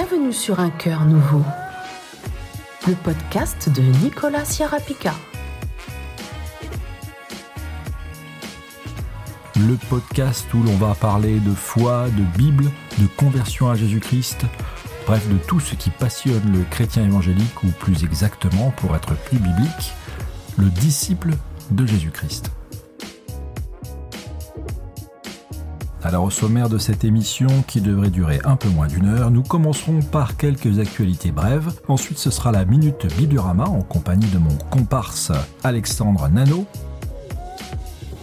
Bienvenue 0.00 0.32
sur 0.32 0.60
Un 0.60 0.70
cœur 0.70 1.04
nouveau, 1.06 1.42
le 2.86 2.94
podcast 2.94 3.68
de 3.68 3.82
Nicolas 4.04 4.44
Ciarapica. 4.44 5.12
Le 9.56 9.74
podcast 9.90 10.46
où 10.54 10.62
l'on 10.62 10.76
va 10.76 10.94
parler 10.94 11.40
de 11.40 11.50
foi, 11.50 12.06
de 12.10 12.22
Bible, 12.38 12.70
de 12.98 13.08
conversion 13.16 13.68
à 13.70 13.74
Jésus-Christ, 13.74 14.42
bref 15.04 15.28
de 15.28 15.36
tout 15.36 15.58
ce 15.58 15.74
qui 15.74 15.90
passionne 15.90 16.52
le 16.52 16.62
chrétien 16.70 17.04
évangélique 17.04 17.64
ou 17.64 17.66
plus 17.66 18.04
exactement, 18.04 18.70
pour 18.76 18.94
être 18.94 19.16
plus 19.16 19.38
biblique, 19.38 19.94
le 20.58 20.66
disciple 20.66 21.32
de 21.72 21.84
Jésus-Christ. 21.84 22.52
Alors 26.08 26.24
au 26.24 26.30
sommaire 26.30 26.70
de 26.70 26.78
cette 26.78 27.04
émission, 27.04 27.48
qui 27.66 27.82
devrait 27.82 28.08
durer 28.08 28.40
un 28.42 28.56
peu 28.56 28.70
moins 28.70 28.86
d'une 28.86 29.04
heure, 29.04 29.30
nous 29.30 29.42
commencerons 29.42 30.00
par 30.00 30.38
quelques 30.38 30.78
actualités 30.78 31.32
brèves. 31.32 31.70
Ensuite, 31.86 32.16
ce 32.16 32.30
sera 32.30 32.50
la 32.50 32.64
Minute 32.64 33.06
Bibliorama 33.18 33.64
en 33.64 33.82
compagnie 33.82 34.28
de 34.28 34.38
mon 34.38 34.56
comparse 34.70 35.32
Alexandre 35.62 36.26
Nano. 36.30 36.64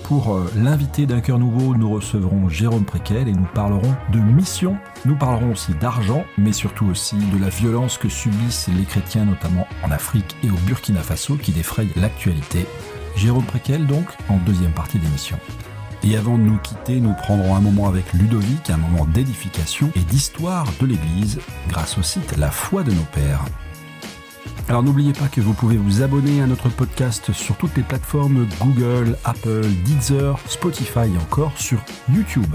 Pour 0.02 0.34
euh, 0.34 0.52
l'invité 0.56 1.06
d'un 1.06 1.20
cœur 1.20 1.38
nouveau, 1.38 1.76
nous 1.76 1.92
recevrons 1.94 2.50
Jérôme 2.50 2.86
Préquel 2.86 3.28
et 3.28 3.34
nous 3.34 3.48
parlerons 3.54 3.94
de 4.12 4.18
mission. 4.18 4.78
Nous 5.06 5.16
parlerons 5.16 5.52
aussi 5.52 5.76
d'argent, 5.76 6.26
mais 6.40 6.54
surtout 6.54 6.88
aussi 6.88 7.18
de 7.18 7.40
la 7.40 7.50
violence 7.50 8.00
que 8.00 8.10
subissent 8.10 8.68
les 8.76 8.86
chrétiens, 8.86 9.26
notamment 9.26 9.68
en 9.84 9.92
Afrique 9.92 10.36
et 10.44 10.50
au 10.50 10.58
Burkina 10.66 11.02
Faso, 11.02 11.36
qui 11.36 11.52
défraye 11.52 11.92
l'actualité. 11.96 12.66
Jérôme 13.16 13.46
Préquel, 13.46 13.86
donc, 13.86 14.08
en 14.28 14.38
deuxième 14.38 14.74
partie 14.74 14.98
d'émission. 14.98 15.38
Et 16.08 16.16
avant 16.18 16.38
de 16.38 16.44
nous 16.44 16.60
quitter, 16.60 17.00
nous 17.00 17.14
prendrons 17.14 17.56
un 17.56 17.62
moment 17.62 17.88
avec 17.88 18.14
Ludovic, 18.14 18.70
un 18.70 18.78
moment 18.78 19.06
d'édification 19.06 19.92
et 19.96 20.02
d'histoire 20.02 20.68
de 20.80 20.86
l'Église 20.86 21.40
grâce 21.68 21.98
au 21.98 22.04
site 22.04 22.38
La 22.38 22.52
foi 22.52 22.84
de 22.84 22.92
nos 22.92 23.06
pères. 23.12 23.44
Alors 24.70 24.84
n'oubliez 24.84 25.14
pas 25.14 25.28
que 25.28 25.42
vous 25.42 25.54
pouvez 25.54 25.78
vous 25.78 26.04
abonner 26.04 26.42
à 26.42 26.48
notre 26.48 26.70
podcast 26.70 27.32
sur 27.34 27.58
toutes 27.58 27.76
les 27.76 27.82
plateformes 27.82 28.48
Google, 28.62 29.18
Apple, 29.24 29.66
Deezer, 29.84 30.38
Spotify 30.48 31.12
et 31.12 31.18
encore 31.18 31.54
sur 31.58 31.80
YouTube. 32.14 32.54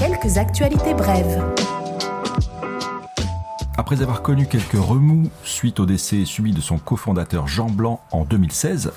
Quelques 0.00 0.38
actualités 0.38 0.94
brèves. 0.94 1.40
Après 3.88 4.02
avoir 4.02 4.20
connu 4.20 4.44
quelques 4.44 4.72
remous 4.74 5.30
suite 5.44 5.80
au 5.80 5.86
décès 5.86 6.26
subi 6.26 6.52
de 6.52 6.60
son 6.60 6.76
cofondateur 6.76 7.48
Jean 7.48 7.70
Blanc 7.70 8.02
en 8.10 8.26
2016, 8.26 8.92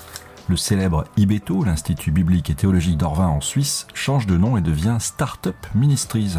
le 0.50 0.56
célèbre 0.58 1.04
IBETO, 1.16 1.64
l'Institut 1.64 2.10
biblique 2.10 2.50
et 2.50 2.54
théologique 2.54 2.98
d'Orvin 2.98 3.28
en 3.28 3.40
Suisse, 3.40 3.86
change 3.94 4.26
de 4.26 4.36
nom 4.36 4.58
et 4.58 4.60
devient 4.60 4.98
Startup 5.00 5.56
Ministries. 5.74 6.34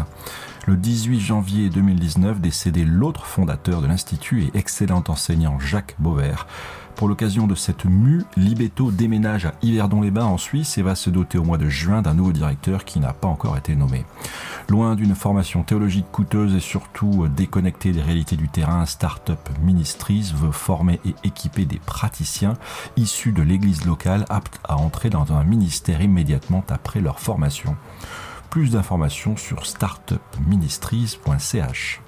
Le 0.68 0.76
18 0.76 1.18
janvier 1.18 1.68
2019 1.68 2.40
décédé 2.40 2.84
l'autre 2.84 3.26
fondateur 3.26 3.82
de 3.82 3.88
l'Institut 3.88 4.44
et 4.44 4.50
excellent 4.56 5.02
enseignant 5.08 5.58
Jacques 5.58 5.96
Beauvert. 5.98 6.46
Pour 6.96 7.08
l'occasion 7.08 7.46
de 7.46 7.54
cette 7.54 7.84
mue, 7.84 8.24
Libeto 8.36 8.90
déménage 8.90 9.46
à 9.46 9.54
Yverdon-les-Bains 9.62 10.26
en 10.26 10.38
Suisse 10.38 10.78
et 10.78 10.82
va 10.82 10.94
se 10.94 11.10
doter 11.10 11.36
au 11.38 11.44
mois 11.44 11.58
de 11.58 11.68
juin 11.68 12.00
d'un 12.02 12.14
nouveau 12.14 12.30
directeur 12.32 12.84
qui 12.84 13.00
n'a 13.00 13.12
pas 13.12 13.26
encore 13.28 13.56
été 13.56 13.74
nommé. 13.74 14.04
Loin 14.68 14.94
d'une 14.94 15.16
formation 15.16 15.64
théologique 15.64 16.10
coûteuse 16.12 16.54
et 16.54 16.60
surtout 16.60 17.26
déconnectée 17.28 17.92
des 17.92 18.00
réalités 18.00 18.36
du 18.36 18.48
terrain, 18.48 18.86
Startup 18.86 19.38
Ministries 19.62 20.32
veut 20.36 20.52
former 20.52 21.00
et 21.04 21.14
équiper 21.24 21.64
des 21.64 21.78
praticiens 21.78 22.54
issus 22.96 23.32
de 23.32 23.42
l'église 23.42 23.84
locale 23.84 24.24
aptes 24.28 24.60
à 24.64 24.76
entrer 24.76 25.10
dans 25.10 25.32
un 25.32 25.42
ministère 25.44 26.00
immédiatement 26.00 26.62
après 26.68 27.00
leur 27.00 27.18
formation. 27.18 27.74
Plus 28.50 28.70
d'informations 28.70 29.36
sur 29.36 29.66
startupministries.ch. 29.66 32.00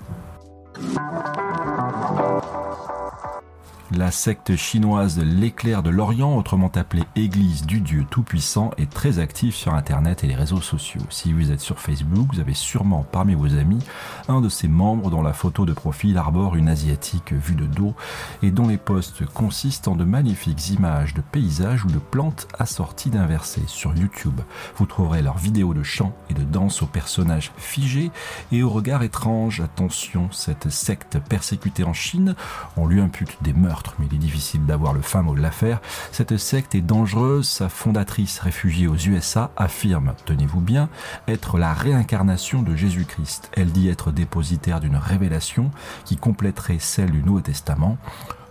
La 3.92 4.10
secte 4.10 4.56
chinoise 4.56 5.16
l'éclair 5.20 5.80
de 5.84 5.90
l'Orient, 5.90 6.36
autrement 6.36 6.72
appelée 6.74 7.04
Église 7.14 7.64
du 7.64 7.80
Dieu 7.80 8.04
Tout-Puissant, 8.10 8.72
est 8.78 8.90
très 8.90 9.20
active 9.20 9.54
sur 9.54 9.74
Internet 9.74 10.24
et 10.24 10.26
les 10.26 10.34
réseaux 10.34 10.60
sociaux. 10.60 11.02
Si 11.08 11.32
vous 11.32 11.52
êtes 11.52 11.60
sur 11.60 11.78
Facebook, 11.78 12.26
vous 12.32 12.40
avez 12.40 12.52
sûrement 12.52 13.06
parmi 13.12 13.36
vos 13.36 13.54
amis 13.54 13.78
un 14.26 14.40
de 14.40 14.48
ses 14.48 14.66
membres 14.66 15.08
dont 15.08 15.22
la 15.22 15.32
photo 15.32 15.64
de 15.64 15.72
profil 15.72 16.18
arbore 16.18 16.56
une 16.56 16.68
asiatique 16.68 17.32
vue 17.32 17.54
de 17.54 17.66
dos 17.66 17.94
et 18.42 18.50
dont 18.50 18.66
les 18.66 18.76
posts 18.76 19.24
consistent 19.24 19.86
en 19.86 19.94
de 19.94 20.04
magnifiques 20.04 20.70
images 20.70 21.14
de 21.14 21.20
paysages 21.20 21.84
ou 21.84 21.88
de 21.88 22.00
plantes 22.00 22.48
assorties 22.58 23.10
d'un 23.10 23.26
verset. 23.26 23.62
Sur 23.68 23.94
YouTube, 23.94 24.40
vous 24.78 24.86
trouverez 24.86 25.22
leurs 25.22 25.38
vidéos 25.38 25.74
de 25.74 25.84
chant 25.84 26.12
et 26.28 26.34
de 26.34 26.42
danse 26.42 26.82
aux 26.82 26.86
personnages 26.86 27.52
figés 27.56 28.10
et 28.50 28.64
au 28.64 28.68
regard 28.68 29.04
étrange. 29.04 29.60
Attention, 29.60 30.28
cette 30.32 30.70
secte 30.70 31.20
persécutée 31.20 31.84
en 31.84 31.94
Chine, 31.94 32.34
on 32.76 32.88
lui 32.88 33.00
impute 33.00 33.36
des 33.42 33.52
mais 33.98 34.06
il 34.10 34.14
est 34.14 34.18
difficile 34.18 34.64
d'avoir 34.66 34.92
le 34.92 35.00
fin 35.00 35.22
mot 35.22 35.34
de 35.34 35.40
l'affaire. 35.40 35.80
Cette 36.12 36.36
secte 36.36 36.74
est 36.74 36.80
dangereuse, 36.80 37.48
sa 37.48 37.68
fondatrice 37.68 38.38
réfugiée 38.38 38.86
aux 38.86 38.96
USA 38.96 39.50
affirme, 39.56 40.14
tenez-vous 40.24 40.60
bien, 40.60 40.88
être 41.28 41.58
la 41.58 41.72
réincarnation 41.72 42.62
de 42.62 42.74
Jésus-Christ. 42.74 43.50
Elle 43.52 43.72
dit 43.72 43.88
être 43.88 44.10
dépositaire 44.10 44.80
d'une 44.80 44.96
révélation 44.96 45.70
qui 46.04 46.16
compléterait 46.16 46.78
celle 46.78 47.10
du 47.10 47.22
Nouveau 47.22 47.40
Testament. 47.40 47.98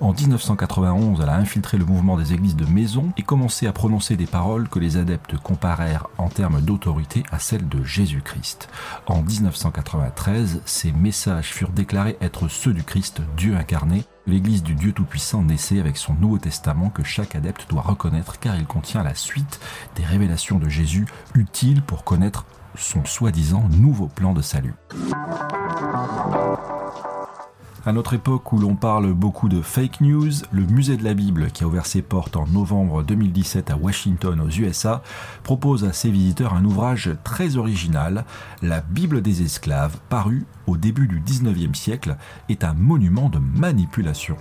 En 0.05 0.13
1991, 0.13 1.19
elle 1.19 1.29
a 1.29 1.35
infiltré 1.35 1.79
le 1.79 1.85
mouvement 1.85 2.15
des 2.15 2.31
églises 2.31 2.55
de 2.55 2.67
maison 2.67 3.11
et 3.17 3.23
commencé 3.23 3.65
à 3.65 3.73
prononcer 3.73 4.15
des 4.15 4.27
paroles 4.27 4.69
que 4.69 4.77
les 4.77 4.97
adeptes 4.97 5.35
comparèrent 5.35 6.05
en 6.19 6.29
termes 6.29 6.61
d'autorité 6.61 7.23
à 7.31 7.39
celles 7.39 7.67
de 7.67 7.83
Jésus-Christ. 7.83 8.69
En 9.07 9.23
1993, 9.23 10.61
ces 10.63 10.91
messages 10.91 11.51
furent 11.51 11.71
déclarés 11.71 12.17
être 12.21 12.47
ceux 12.49 12.71
du 12.71 12.83
Christ, 12.83 13.23
Dieu 13.35 13.55
incarné. 13.55 14.03
L'Église 14.27 14.61
du 14.61 14.75
Dieu 14.75 14.91
Tout-Puissant 14.91 15.41
naissait 15.41 15.79
avec 15.79 15.97
son 15.97 16.13
Nouveau 16.13 16.37
Testament 16.37 16.91
que 16.91 17.03
chaque 17.03 17.35
adepte 17.35 17.65
doit 17.67 17.81
reconnaître 17.81 18.37
car 18.37 18.55
il 18.55 18.67
contient 18.67 19.01
la 19.01 19.15
suite 19.15 19.59
des 19.95 20.05
révélations 20.05 20.59
de 20.59 20.69
Jésus 20.69 21.07
utiles 21.33 21.81
pour 21.81 22.03
connaître 22.03 22.45
son 22.77 23.03
soi-disant 23.05 23.63
nouveau 23.71 24.05
plan 24.05 24.33
de 24.33 24.43
salut. 24.43 24.75
À 27.87 27.91
notre 27.91 28.15
époque 28.15 28.51
où 28.51 28.57
l'on 28.57 28.73
parle 28.73 29.13
beaucoup 29.13 29.47
de 29.47 29.61
fake 29.61 30.01
news, 30.01 30.31
le 30.51 30.63
musée 30.65 30.97
de 30.97 31.03
la 31.03 31.13
Bible, 31.13 31.51
qui 31.51 31.63
a 31.63 31.67
ouvert 31.67 31.85
ses 31.85 32.01
portes 32.01 32.35
en 32.35 32.47
novembre 32.47 33.03
2017 33.03 33.69
à 33.69 33.77
Washington 33.77 34.41
aux 34.41 34.49
USA, 34.49 35.03
propose 35.43 35.85
à 35.85 35.93
ses 35.93 36.09
visiteurs 36.09 36.55
un 36.55 36.65
ouvrage 36.65 37.11
très 37.23 37.57
original, 37.57 38.25
La 38.63 38.81
Bible 38.81 39.21
des 39.21 39.43
esclaves, 39.43 39.97
paru 40.09 40.47
au 40.65 40.77
début 40.77 41.07
du 41.07 41.21
19e 41.21 41.75
siècle, 41.75 42.17
est 42.49 42.63
un 42.63 42.73
monument 42.73 43.29
de 43.29 43.37
manipulation. 43.37 44.35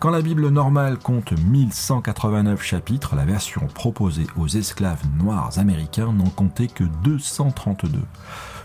Quand 0.00 0.10
la 0.10 0.20
Bible 0.20 0.48
normale 0.48 0.98
compte 0.98 1.32
1189 1.40 2.60
chapitres, 2.64 3.14
la 3.14 3.24
version 3.24 3.68
proposée 3.72 4.26
aux 4.36 4.48
esclaves 4.48 5.06
noirs 5.20 5.56
américains 5.58 6.12
n'en 6.12 6.30
comptait 6.30 6.66
que 6.66 6.82
232. 7.04 8.00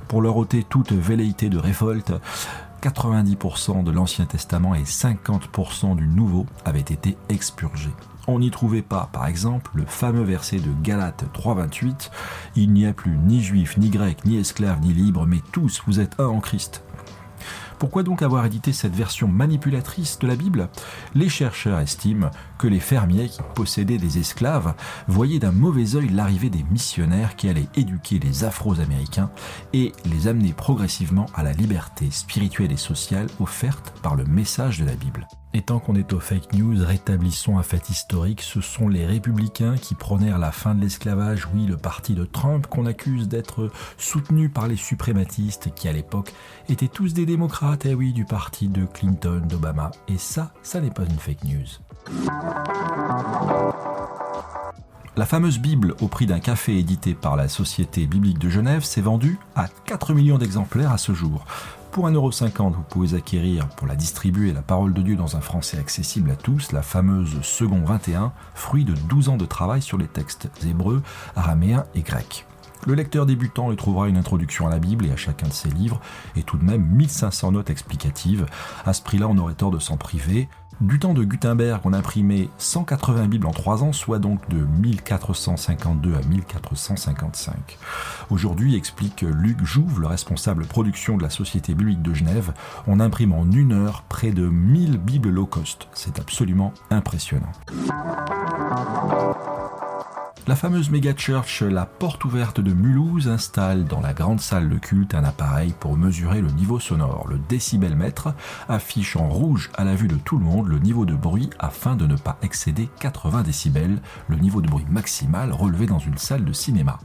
Pour 0.08 0.24
leur 0.24 0.38
ôter 0.38 0.64
toute 0.64 0.92
velléité 0.92 1.50
de 1.50 1.60
révolte, 1.60 2.14
90% 2.82 3.84
de 3.84 3.92
l'Ancien 3.92 4.26
Testament 4.26 4.76
et 4.76 4.84
50% 4.84 5.96
du 5.96 6.08
Nouveau 6.08 6.46
avaient 6.66 6.80
été 6.80 7.18
expurgés. 7.30 7.94
On 8.28 8.40
n'y 8.40 8.52
trouvait 8.52 8.82
pas, 8.82 9.10
par 9.14 9.26
exemple, 9.28 9.72
le 9.74 9.86
fameux 9.86 10.24
verset 10.24 10.58
de 10.58 10.72
Galates 10.84 11.24
3.28 11.34 12.12
Il 12.58 12.74
n'y 12.74 12.86
a 12.86 12.94
plus 12.94 13.18
ni 13.18 13.42
juif, 13.42 13.78
ni 13.78 13.90
grec, 13.90 14.26
ni 14.26 14.38
esclave, 14.38 14.82
ni 14.82 14.94
libre, 14.94 15.26
mais 15.26 15.42
tous 15.54 15.82
vous 15.88 16.02
êtes 16.02 16.20
un 16.20 16.28
en 16.28 16.42
Christ. 16.42 16.84
Pourquoi 17.80 18.02
donc 18.04 18.22
avoir 18.24 18.46
édité 18.46 18.74
cette 18.74 18.96
version 18.96 19.28
manipulatrice 19.28 20.18
de 20.20 20.28
la 20.28 20.36
Bible? 20.36 20.70
Les 21.14 21.30
chercheurs 21.30 21.80
estiment 21.80 22.32
que 22.58 22.68
les 22.68 22.80
fermiers 22.80 23.30
qui 23.30 23.42
possédaient 23.54 23.98
des 24.00 24.18
esclaves 24.18 24.74
voyaient 25.08 25.40
d'un 25.40 25.52
mauvais 25.52 25.96
œil 25.96 26.10
l'arrivée 26.10 26.50
des 26.50 26.66
missionnaires 26.72 27.36
qui 27.36 27.50
allaient 27.50 27.70
éduquer 27.76 28.20
les 28.20 28.44
Afro-Américains 28.44 29.30
et 29.74 29.92
les 30.06 30.28
amener 30.28 30.54
progressivement 30.54 31.28
à 31.36 31.44
la 31.44 31.54
liberté 31.54 32.10
spirituelle 32.10 32.72
et 32.72 32.78
sociale 32.78 33.28
offerte 33.40 33.94
par 34.02 34.16
le 34.16 34.26
message 34.26 34.80
de 34.80 34.86
la 34.86 34.96
Bible. 34.96 35.28
Et 35.54 35.62
tant 35.62 35.80
qu'on 35.80 35.96
est 35.96 36.14
aux 36.14 36.20
fake 36.20 36.54
news, 36.54 36.76
rétablissons 36.86 37.58
un 37.58 37.64
fait 37.64 37.90
historique, 37.90 38.42
ce 38.42 38.62
sont 38.62 38.88
les 38.90 39.06
républicains 39.06 39.76
qui 39.76 39.96
prônèrent 39.96 40.38
la 40.38 40.52
fin 40.52 40.76
de 40.76 40.82
l'esclavage, 40.82 41.48
oui, 41.54 41.66
le 41.66 41.78
parti 41.78 42.14
de 42.14 42.26
Trump 42.26 42.68
qu'on 42.68 42.86
accuse 42.86 43.28
d'être 43.28 43.72
soutenu 43.98 44.50
par 44.50 44.68
les 44.68 44.76
suprématistes 44.76 45.74
qui 45.74 45.88
à 45.88 45.94
l'époque 45.94 46.34
étaient 46.70 46.88
tous 46.88 47.14
des 47.14 47.26
démocrates, 47.26 47.86
et 47.86 47.92
eh 47.92 47.96
oui, 47.96 48.14
du 48.14 48.26
parti 48.26 48.68
de 48.68 48.86
Clinton, 48.86 49.42
d'Obama. 49.48 49.92
Et 50.08 50.18
ça, 50.18 50.52
ça 50.62 50.82
n'est 50.82 50.92
pas 50.92 51.04
une 51.04 51.18
fake 51.18 51.44
news. 51.46 51.68
La 55.18 55.26
fameuse 55.26 55.58
Bible 55.58 55.96
au 56.00 56.08
prix 56.08 56.28
d'un 56.28 56.40
café 56.40 56.78
édité 56.78 57.16
par 57.16 57.36
la 57.36 57.48
Société 57.48 58.06
biblique 58.06 58.38
de 58.38 58.50
Genève 58.50 58.84
s'est 58.84 59.02
vendue 59.02 59.40
à 59.56 59.68
4 59.86 60.14
millions 60.14 60.38
d'exemplaires 60.38 60.92
à 60.92 61.00
ce 61.00 61.14
jour. 61.14 61.44
Pour 61.92 62.08
1,50€, 62.08 62.74
vous 62.74 62.84
pouvez 62.84 63.18
acquérir, 63.18 63.68
pour 63.70 63.88
la 63.88 63.96
distribuer, 63.96 64.54
la 64.54 64.62
parole 64.62 64.94
de 64.94 65.02
Dieu 65.02 65.16
dans 65.16 65.36
un 65.36 65.42
français 65.42 65.80
accessible 65.80 66.30
à 66.30 66.36
tous, 66.36 66.72
la 66.72 66.84
fameuse 66.84 67.42
Second 67.42 67.84
21, 67.84 68.34
fruit 68.54 68.86
de 68.86 68.94
12 68.94 69.30
ans 69.30 69.38
de 69.38 69.46
travail 69.46 69.82
sur 69.82 69.98
les 69.98 70.08
textes 70.08 70.50
hébreux, 70.68 71.02
araméens 71.36 71.86
et 71.96 72.02
grecs. 72.02 72.46
Le 72.86 72.94
lecteur 72.94 73.26
débutant 73.26 73.72
y 73.72 73.76
trouvera 73.76 74.08
une 74.08 74.18
introduction 74.18 74.68
à 74.68 74.70
la 74.70 74.80
Bible 74.80 75.08
et 75.08 75.12
à 75.12 75.18
chacun 75.18 75.48
de 75.48 75.54
ses 75.54 75.70
livres, 75.70 76.00
et 76.36 76.44
tout 76.44 76.58
de 76.58 76.64
même 76.64 76.86
1500 76.86 77.54
notes 77.54 77.70
explicatives. 77.70 78.46
À 78.86 78.94
ce 78.94 79.02
prix-là, 79.02 79.28
on 79.28 79.38
aurait 79.38 79.56
tort 79.56 79.72
de 79.72 79.80
s'en 79.80 79.98
priver. 79.98 80.48
Du 80.80 81.00
temps 81.00 81.16
de 81.16 81.24
Gutenberg, 81.24 81.82
on 81.86 81.94
imprimait 81.94 82.50
180 82.60 83.28
Bibles 83.28 83.48
en 83.48 83.52
3 83.52 83.84
ans, 83.84 83.94
soit 83.94 84.20
donc 84.20 84.48
de 84.50 84.58
1452 84.58 86.14
à 86.14 86.22
1455. 86.28 87.80
Aujourd'hui, 88.30 88.76
explique 88.76 89.22
Luc 89.24 89.64
Jouve, 89.66 90.02
le 90.02 90.08
responsable 90.08 90.66
production 90.68 91.18
de 91.18 91.24
la 91.24 91.32
Société 91.32 91.74
biblique 91.74 92.04
de 92.04 92.14
Genève, 92.14 92.54
on 92.86 93.00
imprime 93.00 93.34
en 93.34 93.50
une 93.52 93.74
heure 93.74 94.04
près 94.08 94.30
de 94.30 94.48
1000 94.48 95.00
Bibles 95.00 95.30
low 95.30 95.48
cost. 95.48 95.88
C'est 95.94 96.20
absolument 96.20 96.72
impressionnant. 96.92 97.52
La 100.48 100.56
fameuse 100.56 100.90
méga 100.90 101.14
church, 101.14 101.62
la 101.62 101.86
porte 101.86 102.24
ouverte 102.24 102.62
de 102.62 102.72
Mulhouse, 102.72 103.28
installe 103.28 103.84
dans 103.84 104.00
la 104.00 104.14
grande 104.14 104.40
salle 104.40 104.70
de 104.70 104.78
culte 104.78 105.14
un 105.14 105.26
appareil 105.26 105.74
pour 105.78 105.98
mesurer 105.98 106.40
le 106.40 106.48
niveau 106.52 106.80
sonore. 106.80 107.28
Le 107.28 107.38
décibelmètre 107.38 108.30
affiche 108.70 109.18
en 109.18 109.28
rouge 109.28 109.70
à 109.74 109.84
la 109.84 109.94
vue 109.94 110.08
de 110.08 110.16
tout 110.16 110.38
le 110.38 110.46
monde 110.46 110.70
le 110.70 110.80
niveau 110.80 111.06
de 111.06 111.16
bruit 111.16 111.50
afin 111.60 111.98
de 111.98 112.08
ne 112.08 112.16
pas 112.16 112.38
excéder 112.42 112.88
80 113.02 113.44
décibels, 113.44 114.00
le 114.30 114.38
niveau 114.38 114.62
de 114.62 114.70
bruit 114.70 114.86
maximal 114.90 115.52
relevé 115.52 115.86
dans 115.86 116.00
une 116.00 116.18
salle 116.18 116.46
de 116.46 116.54
cinéma. 116.54 116.98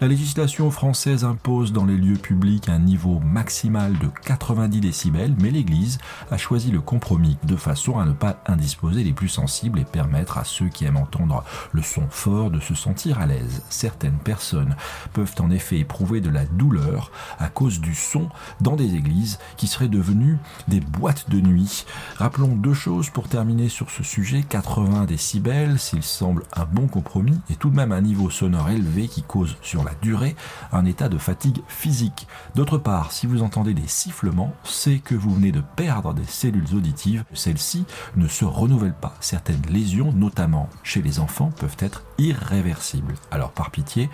La 0.00 0.08
législation 0.08 0.70
française 0.70 1.24
impose 1.26 1.74
dans 1.74 1.84
les 1.84 1.98
lieux 1.98 2.16
publics 2.16 2.70
un 2.70 2.78
niveau 2.78 3.20
maximal 3.20 3.98
de 3.98 4.08
90 4.24 4.80
décibels, 4.80 5.34
mais 5.38 5.50
l'Église 5.50 5.98
a 6.30 6.38
choisi 6.38 6.70
le 6.70 6.80
compromis 6.80 7.36
de 7.44 7.54
façon 7.54 7.98
à 7.98 8.06
ne 8.06 8.14
pas 8.14 8.42
indisposer 8.46 9.04
les 9.04 9.12
plus 9.12 9.28
sensibles 9.28 9.78
et 9.78 9.84
permettre 9.84 10.38
à 10.38 10.44
ceux 10.44 10.68
qui 10.68 10.86
aiment 10.86 10.96
entendre 10.96 11.44
le 11.72 11.82
son 11.82 12.08
fort 12.08 12.50
de 12.50 12.60
se 12.60 12.74
sentir 12.74 13.20
à 13.20 13.26
l'aise. 13.26 13.62
Certaines 13.68 14.16
personnes 14.16 14.74
peuvent 15.12 15.34
en 15.38 15.50
effet 15.50 15.80
éprouver 15.80 16.22
de 16.22 16.30
la 16.30 16.46
douleur 16.46 17.12
à 17.38 17.48
cause 17.48 17.78
du 17.78 17.94
son 17.94 18.30
dans 18.62 18.76
des 18.76 18.94
églises 18.94 19.38
qui 19.58 19.66
seraient 19.66 19.88
devenues 19.88 20.38
des 20.66 20.80
boîtes 20.80 21.28
de 21.28 21.42
nuit. 21.42 21.84
Rappelons 22.16 22.56
deux 22.56 22.72
choses 22.72 23.10
pour 23.10 23.28
terminer 23.28 23.68
sur 23.68 23.90
ce 23.90 24.02
sujet. 24.02 24.44
80 24.48 25.04
décibels, 25.04 25.78
s'il 25.78 26.02
semble 26.02 26.44
un 26.54 26.64
bon 26.64 26.88
compromis, 26.88 27.38
et 27.50 27.56
tout 27.56 27.68
de 27.68 27.76
même 27.76 27.92
un 27.92 28.00
niveau 28.00 28.30
sonore 28.30 28.70
élevé 28.70 29.06
qui 29.06 29.22
cause 29.22 29.58
sur 29.60 29.84
la 29.90 29.96
durée 30.00 30.36
un 30.72 30.84
état 30.84 31.08
de 31.08 31.18
fatigue 31.18 31.62
physique. 31.68 32.26
D'autre 32.54 32.78
part, 32.78 33.12
si 33.12 33.26
vous 33.26 33.42
entendez 33.42 33.74
des 33.74 33.86
sifflements, 33.86 34.54
c'est 34.64 34.98
que 34.98 35.14
vous 35.14 35.34
venez 35.34 35.52
de 35.52 35.62
perdre 35.76 36.14
des 36.14 36.24
cellules 36.24 36.74
auditives. 36.74 37.24
Celles-ci 37.34 37.84
ne 38.16 38.28
se 38.28 38.44
renouvellent 38.44 38.94
pas. 38.94 39.14
Certaines 39.20 39.62
lésions, 39.68 40.12
notamment 40.12 40.68
chez 40.82 41.02
les 41.02 41.18
enfants, 41.18 41.52
peuvent 41.58 41.76
être 41.80 42.02
irréversibles. 42.18 43.14
Alors 43.30 43.52
par 43.52 43.70
pitié, 43.70 44.10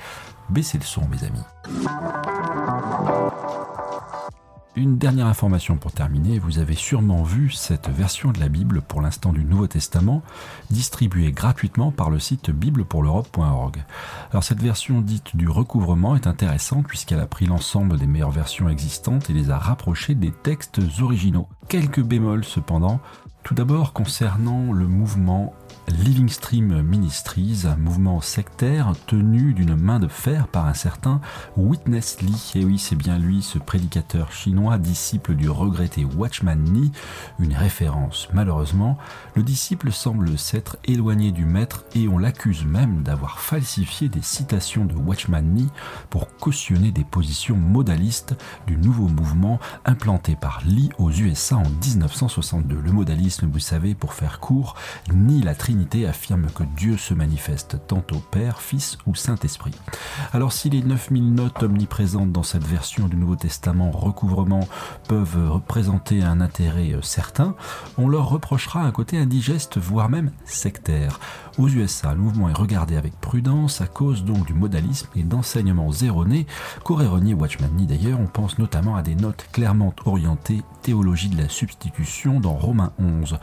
baissez 0.48 0.78
le 0.78 0.84
son 0.84 1.06
mes 1.08 1.24
amis. 1.24 1.44
Une 4.78 4.98
dernière 4.98 5.26
information 5.26 5.78
pour 5.78 5.92
terminer, 5.92 6.38
vous 6.38 6.58
avez 6.58 6.74
sûrement 6.74 7.22
vu 7.22 7.50
cette 7.50 7.88
version 7.88 8.30
de 8.30 8.38
la 8.38 8.48
Bible 8.48 8.82
pour 8.82 9.00
l'instant 9.00 9.32
du 9.32 9.42
Nouveau 9.42 9.66
Testament 9.66 10.22
distribuée 10.68 11.32
gratuitement 11.32 11.90
par 11.90 12.10
le 12.10 12.18
site 12.18 12.50
biblepourleurope.org. 12.50 13.82
Alors 14.32 14.44
cette 14.44 14.60
version 14.60 15.00
dite 15.00 15.34
du 15.34 15.48
recouvrement 15.48 16.14
est 16.14 16.26
intéressante 16.26 16.86
puisqu'elle 16.86 17.20
a 17.20 17.26
pris 17.26 17.46
l'ensemble 17.46 17.96
des 17.96 18.06
meilleures 18.06 18.30
versions 18.30 18.68
existantes 18.68 19.30
et 19.30 19.32
les 19.32 19.50
a 19.50 19.56
rapprochées 19.56 20.14
des 20.14 20.30
textes 20.30 20.82
originaux. 21.00 21.48
Quelques 21.70 22.02
bémols 22.02 22.44
cependant, 22.44 23.00
tout 23.44 23.54
d'abord 23.54 23.94
concernant 23.94 24.72
le 24.74 24.86
mouvement 24.86 25.54
Living 25.88 26.28
Stream 26.28 26.82
Ministries, 26.82 27.62
un 27.64 27.76
mouvement 27.76 28.20
sectaire 28.20 28.92
tenu 29.06 29.54
d'une 29.54 29.76
main 29.76 30.00
de 30.00 30.08
fer 30.08 30.48
par 30.48 30.66
un 30.66 30.74
certain 30.74 31.20
Witness 31.56 32.22
Lee. 32.22 32.52
Et 32.56 32.64
oui, 32.64 32.78
c'est 32.78 32.96
bien 32.96 33.18
lui, 33.18 33.40
ce 33.40 33.58
prédicateur 33.58 34.32
chinois, 34.32 34.78
disciple 34.78 35.34
du 35.34 35.48
regretté 35.48 36.04
Watchman 36.04 36.56
Nee, 36.56 36.90
une 37.38 37.54
référence. 37.54 38.28
Malheureusement, 38.32 38.98
le 39.36 39.44
disciple 39.44 39.92
semble 39.92 40.36
s'être 40.36 40.76
éloigné 40.84 41.30
du 41.30 41.44
maître 41.44 41.84
et 41.94 42.08
on 42.08 42.18
l'accuse 42.18 42.64
même 42.64 43.04
d'avoir 43.04 43.38
falsifié 43.38 44.08
des 44.08 44.22
citations 44.22 44.86
de 44.86 44.94
Watchman 44.94 45.42
Nee 45.42 45.68
pour 46.10 46.36
cautionner 46.36 46.90
des 46.90 47.04
positions 47.04 47.56
modalistes 47.56 48.34
du 48.66 48.76
nouveau 48.76 49.06
mouvement 49.06 49.60
implanté 49.84 50.34
par 50.34 50.62
Lee 50.66 50.90
aux 50.98 51.12
USA 51.12 51.58
en 51.58 51.70
1962. 51.84 52.80
Le 52.80 52.92
modalisme, 52.92 53.46
vous 53.46 53.60
savez, 53.60 53.94
pour 53.94 54.14
faire 54.14 54.40
court, 54.40 54.74
ni 55.12 55.42
la 55.42 55.54
Trinité 55.54 55.75
affirme 56.06 56.46
que 56.54 56.62
Dieu 56.76 56.96
se 56.96 57.14
manifeste 57.14 57.78
tantôt 57.86 58.20
Père, 58.30 58.60
Fils 58.60 58.98
ou 59.06 59.14
Saint-Esprit. 59.14 59.74
Alors 60.32 60.52
si 60.52 60.70
les 60.70 60.82
9000 60.82 61.34
notes 61.34 61.62
omniprésentes 61.62 62.32
dans 62.32 62.42
cette 62.42 62.66
version 62.66 63.08
du 63.08 63.16
Nouveau 63.16 63.36
Testament 63.36 63.90
recouvrement 63.90 64.68
peuvent 65.08 65.50
représenter 65.50 66.22
un 66.22 66.40
intérêt 66.40 66.92
euh, 66.92 67.02
certain, 67.02 67.54
on 67.98 68.08
leur 68.08 68.28
reprochera 68.28 68.80
un 68.80 68.90
côté 68.90 69.18
indigeste, 69.18 69.78
voire 69.78 70.08
même 70.08 70.32
sectaire. 70.44 71.20
Aux 71.58 71.68
USA, 71.68 72.14
le 72.14 72.20
mouvement 72.20 72.48
est 72.48 72.58
regardé 72.58 72.96
avec 72.96 73.18
prudence 73.20 73.80
à 73.80 73.86
cause 73.86 74.24
donc 74.24 74.46
du 74.46 74.54
modalisme 74.54 75.08
et 75.14 75.22
d'enseignements 75.22 75.92
erronés 75.92 76.46
qu'aurait 76.84 77.06
renié 77.06 77.34
Watchman 77.34 77.70
d'ailleurs. 77.86 78.20
On 78.20 78.26
pense 78.26 78.58
notamment 78.58 78.96
à 78.96 79.02
des 79.02 79.14
notes 79.14 79.46
clairement 79.52 79.94
orientées 80.04 80.62
théologie 80.82 81.28
de 81.28 81.40
la 81.40 81.48
substitution 81.48 82.40
dans 82.40 82.54
Romains 82.54 82.92
11 82.98 83.38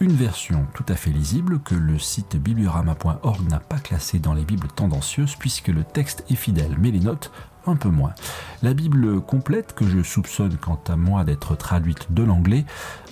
une 0.00 0.12
version 0.12 0.66
tout 0.74 0.84
à 0.88 0.94
fait 0.94 1.10
lisible 1.10 1.60
que 1.60 1.74
le 1.74 1.98
site 1.98 2.36
bibliorama.org 2.36 3.48
n'a 3.48 3.58
pas 3.58 3.78
classée 3.78 4.18
dans 4.18 4.34
les 4.34 4.44
Bibles 4.44 4.68
tendancieuses 4.68 5.34
puisque 5.36 5.68
le 5.68 5.82
texte 5.84 6.24
est 6.30 6.36
fidèle, 6.36 6.76
mais 6.78 6.90
les 6.90 7.00
notes 7.00 7.32
un 7.66 7.76
peu 7.76 7.88
moins. 7.88 8.14
La 8.62 8.74
Bible 8.74 9.20
complète, 9.20 9.74
que 9.74 9.86
je 9.86 10.02
soupçonne 10.02 10.56
quant 10.56 10.80
à 10.88 10.96
moi 10.96 11.24
d'être 11.24 11.56
traduite 11.56 12.12
de 12.12 12.22
l'anglais, 12.22 12.64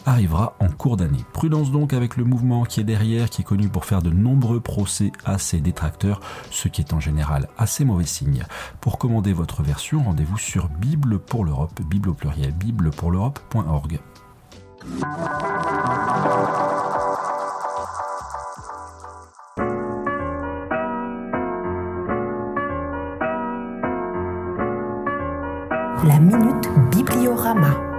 arrivera 0.07 0.55
en 0.61 0.69
cours 0.69 0.97
d'année. 0.97 1.25
Prudence 1.33 1.73
donc 1.73 1.93
avec 1.93 2.17
le 2.17 2.25
mouvement 2.25 2.65
qui 2.65 2.81
est 2.81 2.85
derrière, 2.85 3.29
qui 3.29 3.43
est 3.43 3.45
connu 3.45 3.69
pour 3.69 3.85
faire 3.85 4.03
de 4.03 4.11
nombreux 4.11 4.61
procès 4.61 5.13
à 5.25 5.39
ses 5.39 5.61
détracteurs, 5.61 6.21
ce 6.51 6.69
qui 6.69 6.81
est 6.81 6.93
en 6.93 7.01
général 7.01 7.49
assez 7.59 7.85
mauvais 7.85 8.07
signe. 8.07 8.45
Pour 8.81 8.99
commander 8.99 9.33
votre 9.33 9.63
version, 9.63 10.05
rendez-vous 10.05 10.39
sur 10.39 10.69
Bible 10.69 11.19
pour 11.19 11.45
l'Europe, 11.45 11.81
Bible 11.83 12.11
au 12.11 12.15
pluriel, 12.15 12.53
biblepourl'europe.org. 12.53 14.01
La 26.05 26.21
minute 26.21 26.69
bibliorama. 26.93 27.96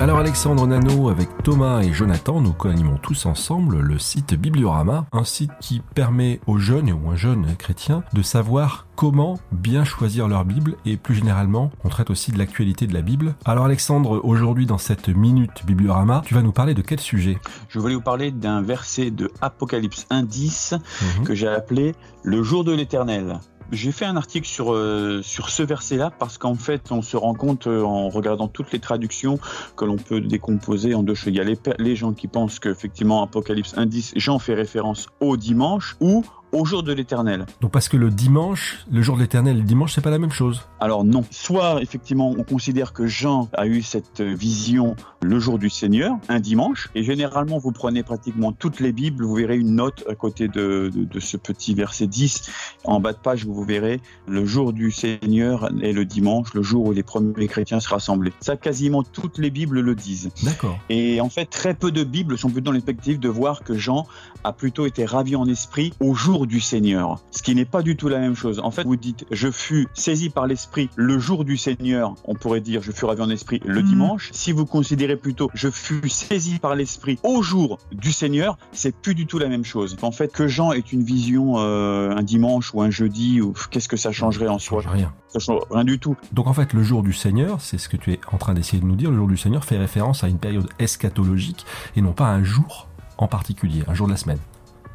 Alors 0.00 0.18
Alexandre 0.18 0.66
Nano 0.66 1.10
avec 1.10 1.28
Thomas 1.44 1.82
et 1.82 1.92
Jonathan, 1.92 2.40
nous 2.40 2.54
co-animons 2.54 2.96
tous 2.96 3.26
ensemble 3.26 3.80
le 3.80 3.98
site 3.98 4.32
Bibliorama, 4.32 5.04
un 5.12 5.24
site 5.24 5.50
qui 5.60 5.82
permet 5.94 6.40
aux 6.46 6.56
jeunes 6.56 6.90
ou 6.90 7.10
aux 7.10 7.16
jeunes 7.16 7.54
chrétiens 7.58 8.02
de 8.14 8.22
savoir 8.22 8.86
comment 8.96 9.38
bien 9.52 9.84
choisir 9.84 10.26
leur 10.26 10.46
Bible 10.46 10.76
et 10.86 10.96
plus 10.96 11.14
généralement, 11.14 11.70
on 11.84 11.90
traite 11.90 12.08
aussi 12.08 12.32
de 12.32 12.38
l'actualité 12.38 12.86
de 12.86 12.94
la 12.94 13.02
Bible. 13.02 13.34
Alors 13.44 13.66
Alexandre, 13.66 14.22
aujourd'hui 14.24 14.64
dans 14.64 14.78
cette 14.78 15.10
minute 15.10 15.66
Bibliorama, 15.66 16.22
tu 16.24 16.32
vas 16.32 16.40
nous 16.40 16.52
parler 16.52 16.72
de 16.72 16.80
quel 16.80 16.98
sujet? 16.98 17.38
Je 17.68 17.78
voulais 17.78 17.94
vous 17.94 18.00
parler 18.00 18.30
d'un 18.30 18.62
verset 18.62 19.10
de 19.10 19.30
Apocalypse 19.42 20.06
1.10 20.10 20.78
mhm. 20.78 21.24
que 21.24 21.34
j'ai 21.34 21.48
appelé 21.48 21.94
le 22.22 22.42
jour 22.42 22.64
de 22.64 22.72
l'éternel. 22.72 23.38
J'ai 23.72 23.92
fait 23.92 24.04
un 24.04 24.16
article 24.16 24.48
sur, 24.48 24.72
euh, 24.72 25.20
sur 25.22 25.48
ce 25.48 25.62
verset-là 25.62 26.10
parce 26.18 26.38
qu'en 26.38 26.56
fait, 26.56 26.90
on 26.90 27.02
se 27.02 27.16
rend 27.16 27.34
compte 27.34 27.66
euh, 27.68 27.82
en 27.82 28.08
regardant 28.08 28.48
toutes 28.48 28.72
les 28.72 28.80
traductions 28.80 29.38
que 29.76 29.84
l'on 29.84 29.96
peut 29.96 30.20
décomposer 30.20 30.94
en 30.94 31.02
deux 31.02 31.14
choses. 31.14 31.32
Il 31.32 31.36
y 31.36 31.40
a 31.40 31.44
les, 31.44 31.58
les 31.78 31.94
gens 31.94 32.12
qui 32.12 32.26
pensent 32.26 32.58
qu'effectivement, 32.58 33.22
Apocalypse 33.22 33.74
1.10, 33.74 34.12
Jean 34.16 34.38
fait 34.38 34.54
référence 34.54 35.08
au 35.20 35.36
dimanche 35.36 35.96
ou 36.00 36.24
au 36.52 36.64
jour 36.64 36.82
de 36.82 36.92
l'éternel. 36.92 37.46
Donc 37.60 37.70
parce 37.70 37.88
que 37.88 37.96
le 37.96 38.10
dimanche, 38.10 38.84
le 38.90 39.02
jour 39.02 39.16
de 39.16 39.22
l'éternel 39.22 39.56
et 39.56 39.60
le 39.60 39.66
dimanche, 39.66 39.94
c'est 39.94 40.00
pas 40.00 40.10
la 40.10 40.18
même 40.18 40.32
chose. 40.32 40.62
Alors 40.80 41.04
non. 41.04 41.24
Soit 41.30 41.82
effectivement 41.82 42.30
on 42.30 42.42
considère 42.44 42.92
que 42.92 43.06
Jean 43.06 43.48
a 43.52 43.66
eu 43.66 43.82
cette 43.82 44.20
vision 44.20 44.96
le 45.22 45.38
jour 45.38 45.58
du 45.58 45.68
Seigneur, 45.68 46.16
un 46.28 46.40
dimanche, 46.40 46.88
et 46.94 47.02
généralement 47.02 47.58
vous 47.58 47.72
prenez 47.72 48.02
pratiquement 48.02 48.52
toutes 48.52 48.80
les 48.80 48.92
Bibles, 48.92 49.24
vous 49.24 49.34
verrez 49.34 49.58
une 49.58 49.74
note 49.74 50.04
à 50.08 50.14
côté 50.14 50.48
de, 50.48 50.90
de, 50.94 51.20
ce 51.20 51.36
petit 51.36 51.74
verset 51.74 52.06
10. 52.06 52.50
En 52.84 53.00
bas 53.00 53.12
de 53.12 53.18
page, 53.18 53.44
vous 53.44 53.62
verrez 53.62 54.00
le 54.26 54.44
jour 54.44 54.72
du 54.72 54.90
Seigneur 54.90 55.70
est 55.82 55.92
le 55.92 56.04
dimanche, 56.04 56.54
le 56.54 56.62
jour 56.62 56.86
où 56.86 56.92
les 56.92 57.02
premiers 57.02 57.48
chrétiens 57.48 57.80
se 57.80 57.88
rassemblaient. 57.88 58.32
Ça, 58.40 58.56
quasiment 58.56 59.02
toutes 59.02 59.38
les 59.38 59.50
Bibles 59.50 59.80
le 59.80 59.94
disent. 59.94 60.30
D'accord. 60.42 60.78
Et 60.88 61.20
en 61.20 61.28
fait, 61.28 61.46
très 61.46 61.74
peu 61.74 61.90
de 61.90 62.04
Bibles 62.04 62.38
sont 62.38 62.48
plutôt 62.48 62.66
dans 62.66 62.72
l'expectative 62.72 63.20
de 63.20 63.28
voir 63.28 63.62
que 63.62 63.76
Jean 63.76 64.06
a 64.44 64.52
plutôt 64.52 64.86
été 64.86 65.04
ravi 65.04 65.36
en 65.36 65.46
esprit 65.46 65.92
au 66.00 66.14
jour 66.14 66.39
du 66.46 66.60
Seigneur, 66.60 67.20
ce 67.30 67.42
qui 67.42 67.54
n'est 67.54 67.64
pas 67.64 67.82
du 67.82 67.96
tout 67.96 68.08
la 68.08 68.18
même 68.18 68.34
chose. 68.34 68.60
En 68.60 68.70
fait, 68.70 68.84
vous 68.84 68.96
dites 68.96 69.26
je 69.30 69.50
fus 69.50 69.88
saisi 69.94 70.30
par 70.30 70.46
l'esprit 70.46 70.90
le 70.96 71.18
jour 71.18 71.44
du 71.44 71.56
Seigneur, 71.56 72.14
on 72.24 72.34
pourrait 72.34 72.60
dire 72.60 72.82
je 72.82 72.92
fus 72.92 73.04
ravi 73.04 73.22
en 73.22 73.30
esprit 73.30 73.60
le 73.64 73.82
hmm. 73.82 73.84
dimanche. 73.84 74.30
Si 74.32 74.52
vous 74.52 74.66
considérez 74.66 75.16
plutôt 75.16 75.50
je 75.54 75.70
fus 75.70 76.08
saisi 76.08 76.58
par 76.58 76.74
l'esprit 76.74 77.18
au 77.22 77.42
jour 77.42 77.78
du 77.92 78.12
Seigneur, 78.12 78.58
c'est 78.72 78.94
plus 78.94 79.14
du 79.14 79.26
tout 79.26 79.38
la 79.38 79.48
même 79.48 79.64
chose. 79.64 79.96
En 80.02 80.12
fait, 80.12 80.32
que 80.32 80.48
Jean 80.48 80.72
ait 80.72 80.78
une 80.78 81.02
vision 81.02 81.58
euh, 81.58 82.10
un 82.10 82.22
dimanche 82.22 82.72
ou 82.74 82.82
un 82.82 82.90
jeudi, 82.90 83.40
ou 83.40 83.52
qu'est-ce 83.70 83.88
que 83.88 83.96
ça 83.96 84.12
changerait 84.12 84.48
en 84.48 84.58
soi? 84.58 84.82
Rien. 84.86 85.12
Ça 85.28 85.38
change 85.38 85.62
rien 85.70 85.84
du 85.84 85.98
tout. 85.98 86.16
Donc 86.32 86.46
en 86.46 86.52
fait, 86.52 86.72
le 86.72 86.82
jour 86.82 87.02
du 87.02 87.12
Seigneur, 87.12 87.60
c'est 87.60 87.78
ce 87.78 87.88
que 87.88 87.96
tu 87.96 88.12
es 88.12 88.20
en 88.32 88.38
train 88.38 88.54
d'essayer 88.54 88.80
de 88.80 88.86
nous 88.86 88.96
dire. 88.96 89.10
Le 89.10 89.16
jour 89.16 89.28
du 89.28 89.36
Seigneur 89.36 89.64
fait 89.64 89.76
référence 89.76 90.24
à 90.24 90.28
une 90.28 90.38
période 90.38 90.68
eschatologique 90.78 91.64
et 91.96 92.00
non 92.00 92.12
pas 92.12 92.26
à 92.26 92.30
un 92.30 92.44
jour 92.44 92.88
en 93.18 93.28
particulier, 93.28 93.82
un 93.86 93.94
jour 93.94 94.06
de 94.06 94.12
la 94.12 94.18
semaine. 94.18 94.38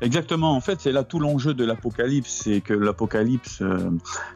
Exactement, 0.06 0.52
en 0.52 0.62
fait, 0.62 0.82
c'est 0.82 0.92
là 0.92 1.04
tout 1.04 1.18
l'enjeu 1.18 1.56
de 1.56 1.66
l'Apocalypse, 1.66 2.44
c'est 2.44 2.62
que 2.62 2.76
l'Apocalypse 2.76 3.64
euh, 3.64 3.90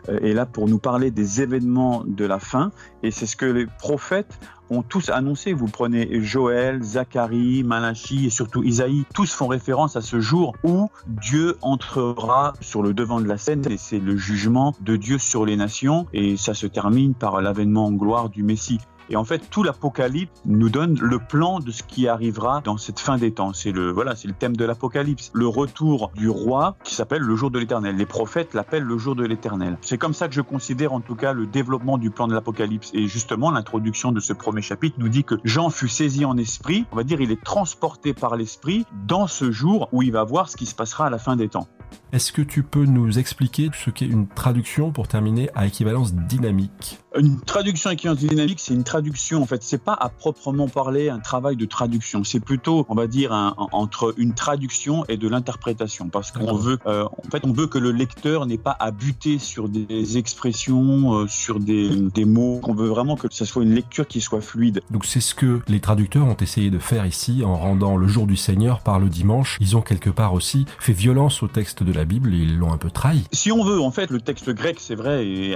est 0.07 0.33
là 0.33 0.47
pour 0.47 0.67
nous 0.67 0.79
parler 0.79 1.11
des 1.11 1.43
événements 1.43 2.03
de 2.07 2.25
la 2.25 2.39
fin, 2.39 2.71
et 3.03 3.11
c'est 3.11 3.27
ce 3.27 3.35
que 3.35 3.45
les 3.45 3.67
prophètes 3.67 4.39
ont 4.71 4.81
tous 4.81 5.09
annoncé. 5.09 5.53
Vous 5.53 5.67
prenez 5.67 6.23
Joël, 6.23 6.81
Zacharie, 6.81 7.61
Malachi 7.61 8.25
et 8.25 8.29
surtout 8.31 8.63
Isaïe, 8.63 9.05
tous 9.13 9.31
font 9.31 9.45
référence 9.45 9.95
à 9.95 10.01
ce 10.01 10.19
jour 10.19 10.55
où 10.63 10.88
Dieu 11.05 11.55
entrera 11.61 12.53
sur 12.61 12.81
le 12.81 12.95
devant 12.95 13.21
de 13.21 13.27
la 13.27 13.38
scène, 13.38 13.61
et 13.69 13.77
c'est 13.77 13.99
le 13.99 14.17
jugement 14.17 14.73
de 14.81 14.95
Dieu 14.95 15.19
sur 15.19 15.45
les 15.45 15.55
nations, 15.55 16.07
et 16.13 16.35
ça 16.35 16.55
se 16.55 16.65
termine 16.65 17.13
par 17.13 17.43
l'avènement 17.43 17.85
en 17.85 17.91
gloire 17.91 18.29
du 18.29 18.41
Messie. 18.41 18.79
Et 19.10 19.16
en 19.16 19.24
fait, 19.24 19.50
tout 19.50 19.63
l'Apocalypse 19.63 20.32
nous 20.46 20.70
donne 20.70 21.00
le 21.00 21.20
plan 21.20 21.60
de 21.60 21.72
ce 21.72 21.84
qui 21.84 22.08
arrivera 22.08 22.62
dans 22.63 22.78
cette 22.78 23.00
fin 23.00 23.18
des 23.18 23.32
temps. 23.32 23.54
C'est 23.54 23.72
le 23.72 23.92
voilà, 23.92 24.16
c'est 24.16 24.28
le 24.28 24.34
thème 24.34 24.56
de 24.56 24.66
l'Apocalypse, 24.66 25.32
le 25.34 25.48
retour 25.48 26.12
du 26.16 26.30
roi 26.30 26.75
qui 26.84 26.94
s'appelle 26.94 27.22
le 27.22 27.36
jour 27.36 27.51
de 27.51 27.60
l'Éternel. 27.60 27.96
Les 27.96 28.06
prophètes 28.06 28.54
l'appellent 28.54 28.84
le 28.84 28.98
jour 28.98 29.16
de 29.16 29.25
l'Éternel. 29.25 29.78
C'est 29.82 29.98
comme 29.98 30.13
ça 30.13 30.28
que 30.28 30.34
je 30.34 30.42
considère 30.42 30.94
en 30.94 31.01
tout 31.01 31.16
cas 31.16 31.34
le 31.34 31.48
développement 31.48 31.98
du 31.98 32.12
plan 32.12 32.28
de 32.28 32.34
l'Apocalypse. 32.34 32.92
Et 32.94 33.08
justement, 33.08 33.51
l'introduction 33.51 34.12
de 34.12 34.20
ce 34.20 34.34
premier 34.34 34.62
chapitre 34.62 34.98
nous 35.00 35.10
dit 35.10 35.24
que 35.24 35.36
Jean 35.44 35.70
fut 35.70 35.89
saisi 35.89 36.25
en 36.25 36.38
esprit. 36.38 36.86
On 36.92 36.96
va 36.96 37.04
dire, 37.04 37.22
il 37.22 37.32
est 37.32 37.44
transporté 37.44 38.13
par 38.13 38.36
l'esprit 38.36 38.86
dans 39.08 39.28
ce 39.28 39.51
jour 39.51 39.89
où 39.92 40.04
il 40.04 40.12
va 40.12 40.24
voir 40.24 40.50
ce 40.50 40.58
qui 40.58 40.66
se 40.66 40.75
passera 40.75 41.08
à 41.08 41.10
la 41.10 41.18
fin 41.18 41.36
des 41.36 41.50
temps. 41.50 41.68
Est-ce 42.12 42.32
que 42.32 42.42
tu 42.42 42.63
peux 42.63 42.86
nous 42.86 43.20
expliquer 43.20 43.70
ce 43.74 43.89
qu'est 43.89 44.06
une 44.06 44.28
traduction 44.28 44.92
pour 44.92 45.08
terminer 45.08 45.50
à 45.56 45.66
équivalence 45.66 46.13
dynamique? 46.13 47.00
Une 47.18 47.39
traduction 47.39 47.89
équivalence 47.89 48.20
dynamique, 48.20 48.60
c'est 48.60 48.74
une 48.74 48.84
traduction 48.84 49.42
en 49.42 49.46
fait, 49.46 49.63
c'est 49.63 49.84
pas 49.84 49.94
à 49.94 50.10
proprement 50.10 50.68
parler 50.68 51.10
un 51.10 51.20
travail 51.20 51.56
de 51.56 51.66
traduction, 51.66 52.24
c'est 52.24 52.39
plutôt, 52.39 52.86
on 52.89 52.96
va 52.96 53.08
dire, 53.08 53.32
entre 53.72 54.13
une 54.18 54.34
traduction 54.34 55.06
et 55.08 55.18
de 55.18 55.28
l'interprétation, 55.28 56.10
parce 56.10 56.32
qu'on 56.32 56.56
veut, 56.56 56.78
euh, 56.86 57.06
en 57.06 57.30
fait, 57.32 57.44
on 57.44 57.51
veut 57.51 57.68
que 57.68 57.78
le 57.78 57.92
lecteur 57.92 58.46
n'ait 58.46 58.58
pas 58.58 58.75
à 58.80 58.92
buter 58.92 59.39
sur 59.39 59.70
des 59.70 60.18
expressions, 60.18 61.13
euh, 61.13 61.28
sur 61.28 61.60
des, 61.60 61.89
des 61.89 62.25
mots, 62.25 62.60
qu'on 62.62 62.74
veut 62.74 62.88
vraiment 62.88 63.16
que 63.16 63.28
ce 63.32 63.46
soit 63.46 63.63
une 63.63 63.74
lecture 63.74 64.08
qui 64.08 64.22
soit 64.22 64.42
fluide. 64.42 64.82
Donc 64.92 65.06
c'est 65.06 65.22
ce 65.22 65.36
que 65.36 65.62
les 65.68 65.80
traducteurs 65.80 66.25
ont 66.25 66.38
essayé 66.38 66.70
de 66.70 66.80
faire 66.80 67.06
ici 67.06 67.44
en 67.44 67.56
rendant 67.56 67.98
le 67.98 68.08
jour 68.08 68.28
du 68.28 68.36
Seigneur 68.36 68.82
par 68.82 69.00
le 69.00 69.10
dimanche. 69.10 69.58
Ils 69.60 69.75
ont 69.75 69.82
quelque 69.82 70.10
part 70.10 70.34
aussi 70.34 70.66
fait 70.80 70.94
violence 70.94 71.44
au 71.44 71.48
texte 71.48 71.84
de 71.84 71.92
la 71.92 72.06
Bible 72.06 72.34
ils 72.34 72.58
l'ont 72.58 72.72
un 72.72 72.78
peu 72.78 72.92
trahi. 72.92 73.24
Si 73.32 73.51
on 73.51 73.63
veut, 73.63 73.80
en 73.80 73.92
fait, 73.92 74.10
le 74.10 74.22
texte 74.22 74.50
grec, 74.51 74.78
c'est 74.80 74.96
vrai, 74.96 75.25
et, 75.25 75.56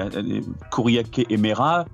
Kuriake 0.72 1.26
et 1.30 1.38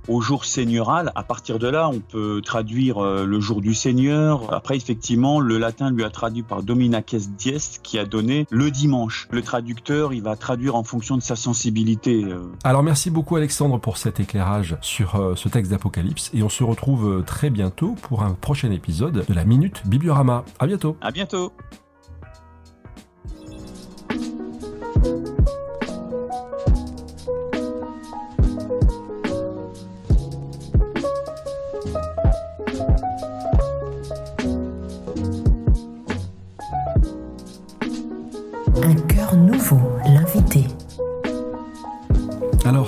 Au 0.08 0.22
jour 0.22 0.46
seigneurial, 0.46 1.12
à 1.16 1.24
partir 1.24 1.58
de 1.58 1.68
là, 1.68 1.90
on 1.90 2.00
peut 2.00 2.42
traduire 2.44 3.00
euh, 3.00 3.26
le 3.26 3.40
jour 3.40 3.62
du 3.62 3.74
Seigneur. 3.74 4.54
Après, 4.54 4.76
effectivement, 4.76 5.40
le 5.40 5.58
latin 5.58 5.90
lui 5.90 6.04
a 6.04 6.10
traduit 6.10 6.44
par 6.44 6.62
Dominaces 6.62 7.30
Dies, 7.38 7.80
qui 7.82 7.98
a 7.98 8.06
donné 8.06 8.46
le 8.52 8.70
dimanche. 8.70 9.28
Le 9.32 9.42
traducteur, 9.42 10.14
il 10.14 10.22
va 10.22 10.36
traduire 10.36 10.76
en 10.76 10.84
fonction 10.84 11.18
de 11.18 11.22
sa 11.22 11.36
sensibilité. 11.36 12.24
Euh. 12.26 12.52
Alors, 12.64 12.84
merci 12.84 13.10
beaucoup, 13.10 13.36
Alexandre, 13.36 13.80
pour 13.80 13.98
cet 13.98 14.20
éclairage 14.20 14.78
sur 14.82 15.16
euh, 15.16 15.36
ce 15.36 15.50
texte 15.50 15.72
d'Apocalypse, 15.72 16.30
et 16.34 16.44
on 16.44 16.50
se 16.50 16.64
retrouve 16.64 17.24
très 17.26 17.50
bientôt 17.50 17.96
pour 18.04 18.24
un 18.24 18.32
prochain 18.32 18.72
épisode 18.72 19.26
de 19.28 19.34
la 19.34 19.46
Minute 19.46 19.82
Bibliorama. 19.88 20.44
À 20.60 20.68
bientôt. 20.68 20.96
À 21.02 21.12
bientôt. 21.12 21.52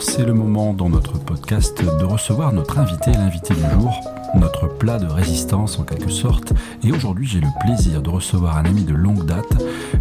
C'est 0.01 0.25
le 0.25 0.33
moment 0.33 0.73
dans 0.73 0.89
notre 0.89 1.19
podcast 1.19 1.77
de 1.83 2.03
recevoir 2.03 2.51
notre 2.53 2.79
invité, 2.79 3.11
l'invité 3.11 3.53
du 3.53 3.61
jour, 3.61 3.93
notre 4.35 4.67
plat 4.67 4.97
de 4.97 5.05
résistance 5.05 5.77
en 5.77 5.83
quelque 5.83 6.09
sorte. 6.09 6.53
Et 6.83 6.91
aujourd'hui 6.91 7.27
j'ai 7.27 7.39
le 7.39 7.47
plaisir 7.61 8.01
de 8.01 8.09
recevoir 8.09 8.57
un 8.57 8.65
ami 8.65 8.83
de 8.83 8.95
longue 8.95 9.25
date, 9.25 9.53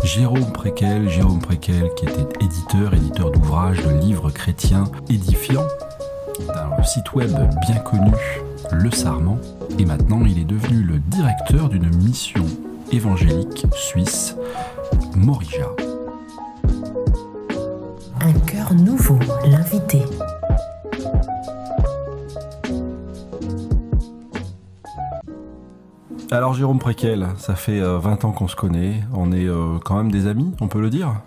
Jérôme 0.03 0.53
Préquel. 0.53 1.11
Jérôme 1.11 1.41
Préquel 1.41 1.91
qui 1.97 2.07
était 2.07 2.27
éditeur, 2.43 2.95
éditeur 2.95 3.31
d'ouvrages, 3.31 3.83
de 3.83 3.91
livres 4.01 4.31
chrétiens 4.31 4.85
édifiants, 5.11 5.69
d'un 6.49 6.83
site 6.83 7.13
web 7.13 7.31
bien 7.67 7.77
connu, 7.77 8.13
Le 8.73 8.91
Sarment. 8.91 9.39
Et 9.79 9.85
maintenant 9.85 10.23
il 10.25 10.39
est 10.39 10.45
devenu 10.45 10.83
le 10.83 10.99
directeur 10.99 11.69
d'une 11.69 11.95
mission 11.97 12.47
évangélique 12.91 13.67
suisse, 13.75 14.35
Morija. 15.15 15.80
Un 18.23 18.33
cœur 18.47 18.75
nouveau, 18.75 19.19
l'invité. 19.47 20.03
Alors 26.31 26.53
Jérôme 26.55 26.79
Préquel, 26.79 27.27
ça 27.39 27.55
fait 27.55 27.81
20 27.81 28.25
euh, 28.25 28.27
ans 28.27 28.33
qu'on 28.33 28.47
se 28.47 28.55
connaît, 28.57 29.03
on 29.15 29.33
est 29.33 29.47
euh, 29.47 29.79
quand 29.85 29.97
même 29.97 30.13
des 30.13 30.27
amis, 30.27 30.55
on 30.61 30.69
peut 30.69 30.81
le 30.81 30.91
dire? 30.91 31.23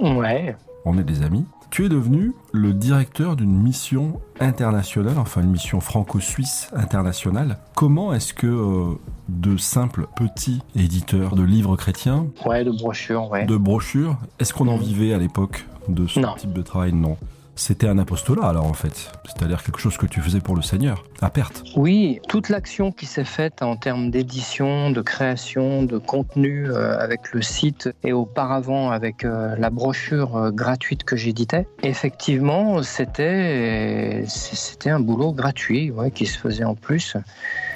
Ouais. 0.00 0.56
On 0.84 0.96
est 0.98 1.04
des 1.04 1.22
amis. 1.22 1.44
Tu 1.70 1.84
es 1.84 1.88
devenu 1.88 2.32
le 2.52 2.72
directeur 2.72 3.36
d'une 3.36 3.54
mission 3.54 4.20
internationale, 4.40 5.18
enfin 5.18 5.42
une 5.42 5.50
mission 5.50 5.80
franco-suisse 5.80 6.70
internationale. 6.74 7.58
Comment 7.74 8.14
est-ce 8.14 8.32
que 8.32 8.46
euh, 8.46 8.94
de 9.28 9.56
simples 9.56 10.06
petits 10.16 10.62
éditeurs 10.74 11.34
de 11.34 11.42
livres 11.42 11.76
chrétiens, 11.76 12.26
ouais, 12.46 12.64
de 12.64 12.70
brochures, 12.70 13.30
ouais, 13.30 13.44
de 13.44 13.56
brochures, 13.56 14.16
est-ce 14.38 14.54
qu'on 14.54 14.68
en 14.68 14.78
vivait 14.78 15.12
à 15.12 15.18
l'époque 15.18 15.66
de 15.88 16.06
ce 16.06 16.20
type 16.38 16.52
de 16.52 16.62
travail? 16.62 16.92
Non. 16.92 17.16
C'était 17.58 17.88
un 17.88 17.98
apostolat 17.98 18.46
alors 18.46 18.66
en 18.66 18.74
fait, 18.74 19.10
c'est-à-dire 19.24 19.62
quelque 19.62 19.78
chose 19.80 19.96
que 19.96 20.04
tu 20.04 20.20
faisais 20.20 20.40
pour 20.40 20.56
le 20.56 20.62
Seigneur, 20.62 21.04
à 21.22 21.30
perte. 21.30 21.64
Oui, 21.76 22.20
toute 22.28 22.48
l'action 22.48 22.92
qui 22.92 23.06
s'est 23.06 23.24
faite 23.24 23.62
en 23.62 23.76
termes 23.76 24.10
d'édition, 24.10 24.90
de 24.90 25.00
création, 25.00 25.82
de 25.82 25.98
contenu 25.98 26.70
euh, 26.70 26.98
avec 26.98 27.32
le 27.32 27.42
site 27.42 27.90
et 28.04 28.12
auparavant 28.12 28.90
avec 28.90 29.24
euh, 29.24 29.54
la 29.56 29.70
brochure 29.70 30.36
euh, 30.36 30.50
gratuite 30.50 31.04
que 31.04 31.16
j'éditais, 31.16 31.66
effectivement 31.82 32.82
c'était 32.82 34.24
c'était 34.26 34.90
un 34.90 35.00
boulot 35.00 35.32
gratuit 35.32 35.90
ouais, 35.90 36.10
qui 36.10 36.26
se 36.26 36.38
faisait 36.38 36.64
en 36.64 36.74
plus. 36.74 37.16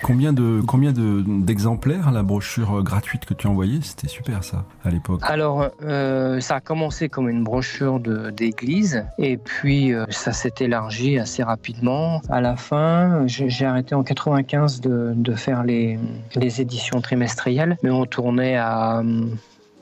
Combien 0.02 0.32
de 0.32 0.60
combien 0.66 0.92
d'exemplaires 0.92 2.10
la 2.10 2.22
brochure 2.22 2.82
gratuite 2.82 3.24
que 3.24 3.34
tu 3.34 3.46
envoyais? 3.46 3.80
C'était 3.82 4.08
super 4.08 4.44
ça 4.44 4.64
à 4.84 4.90
l'époque. 4.90 5.20
Alors 5.22 5.70
ça 5.80 6.56
a 6.56 6.60
commencé 6.60 7.08
comme 7.08 7.28
une 7.28 7.44
brochure 7.44 8.00
d'église 8.00 9.04
et 9.18 9.36
puis 9.36 9.92
ça 10.08 10.32
s'est 10.32 10.54
élargi 10.60 11.18
assez 11.18 11.42
rapidement. 11.42 12.22
À 12.30 12.40
la 12.40 12.56
fin, 12.56 13.26
j'ai 13.30 13.64
arrêté 13.64 13.94
en 13.94 14.02
95 14.02 14.80
de, 14.80 15.34
faire 15.34 15.64
les, 15.64 15.98
les, 16.34 16.60
éditions 16.60 17.00
trimestrielles, 17.00 17.76
mais 17.82 17.90
on 17.90 18.04
tournait 18.04 18.56
à 18.56 19.02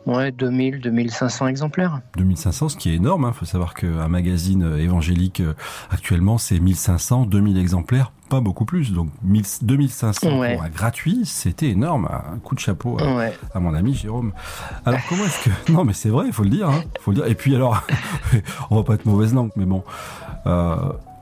Ouais, 0.08 0.32
2000, 0.32 0.80
2500 0.80 1.48
exemplaires. 1.48 2.00
2500, 2.16 2.70
ce 2.70 2.76
qui 2.78 2.90
est 2.90 2.94
énorme. 2.94 3.24
Il 3.24 3.28
hein. 3.28 3.32
faut 3.34 3.44
savoir 3.44 3.74
qu'un 3.74 4.08
magazine 4.08 4.62
euh, 4.62 4.78
évangélique 4.78 5.40
euh, 5.40 5.52
actuellement, 5.90 6.38
c'est 6.38 6.58
1500, 6.58 7.26
2000 7.26 7.58
exemplaires, 7.58 8.10
pas 8.30 8.40
beaucoup 8.40 8.64
plus. 8.64 8.94
Donc 8.94 9.10
2500 9.22 10.30
pour 10.30 10.42
un 10.42 10.68
gratuit, 10.70 11.26
c'était 11.26 11.68
énorme. 11.68 12.08
Un 12.10 12.38
coup 12.38 12.54
de 12.54 12.60
chapeau 12.60 12.96
à, 13.52 13.60
mon 13.60 13.74
ami 13.74 13.92
Jérôme. 13.92 14.32
Alors 14.86 15.00
comment 15.10 15.24
est-ce 15.24 15.44
que... 15.44 15.50
Non 15.72 15.84
mais 15.84 15.92
c'est 15.92 16.08
vrai, 16.08 16.24
il 16.26 16.32
faut 16.32 16.44
le 16.44 16.50
dire. 16.50 16.70
Hein. 16.70 16.82
Faut 17.00 17.10
le 17.10 17.16
dire. 17.16 17.26
Et 17.26 17.34
puis 17.34 17.54
alors, 17.54 17.82
on 18.70 18.76
va 18.76 18.84
pas 18.84 18.94
être 18.94 19.04
mauvaise 19.04 19.34
langue, 19.34 19.50
mais 19.56 19.66
bon... 19.66 19.84
Euh, 20.46 20.76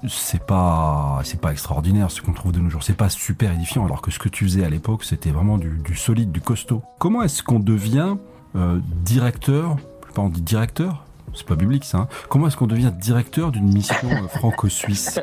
c'est 0.08 0.44
pas 0.44 1.20
c'est 1.24 1.40
pas 1.40 1.50
extraordinaire 1.50 2.12
ce 2.12 2.22
qu'on 2.22 2.34
trouve 2.34 2.52
de 2.52 2.60
nos 2.60 2.70
jours. 2.70 2.84
C'est 2.84 2.96
pas 2.96 3.08
super 3.08 3.52
édifiant 3.52 3.84
alors 3.84 4.02
que 4.02 4.12
ce 4.12 4.20
que 4.20 4.28
tu 4.28 4.44
faisais 4.44 4.62
à 4.62 4.68
l'époque 4.68 5.02
c'était 5.02 5.30
vraiment 5.30 5.58
du, 5.58 5.80
du, 5.84 5.96
solide, 5.96 6.30
du 6.30 6.40
costaud. 6.40 6.82
Comment 6.98 7.22
est-ce 7.22 7.42
qu'on 7.42 7.58
devient 7.58 8.16
euh, 8.54 8.78
directeur, 9.04 9.76
je 10.02 10.08
sais 10.08 10.14
pas 10.14 10.22
on 10.22 10.28
dit 10.28 10.42
directeur, 10.42 11.04
c'est 11.34 11.46
pas 11.46 11.56
biblique 11.56 11.84
ça. 11.84 11.98
Hein. 11.98 12.08
Comment 12.28 12.48
est-ce 12.48 12.56
qu'on 12.56 12.66
devient 12.66 12.92
directeur 12.98 13.52
d'une 13.52 13.72
mission 13.72 14.08
euh, 14.10 14.28
franco-suisse? 14.28 15.20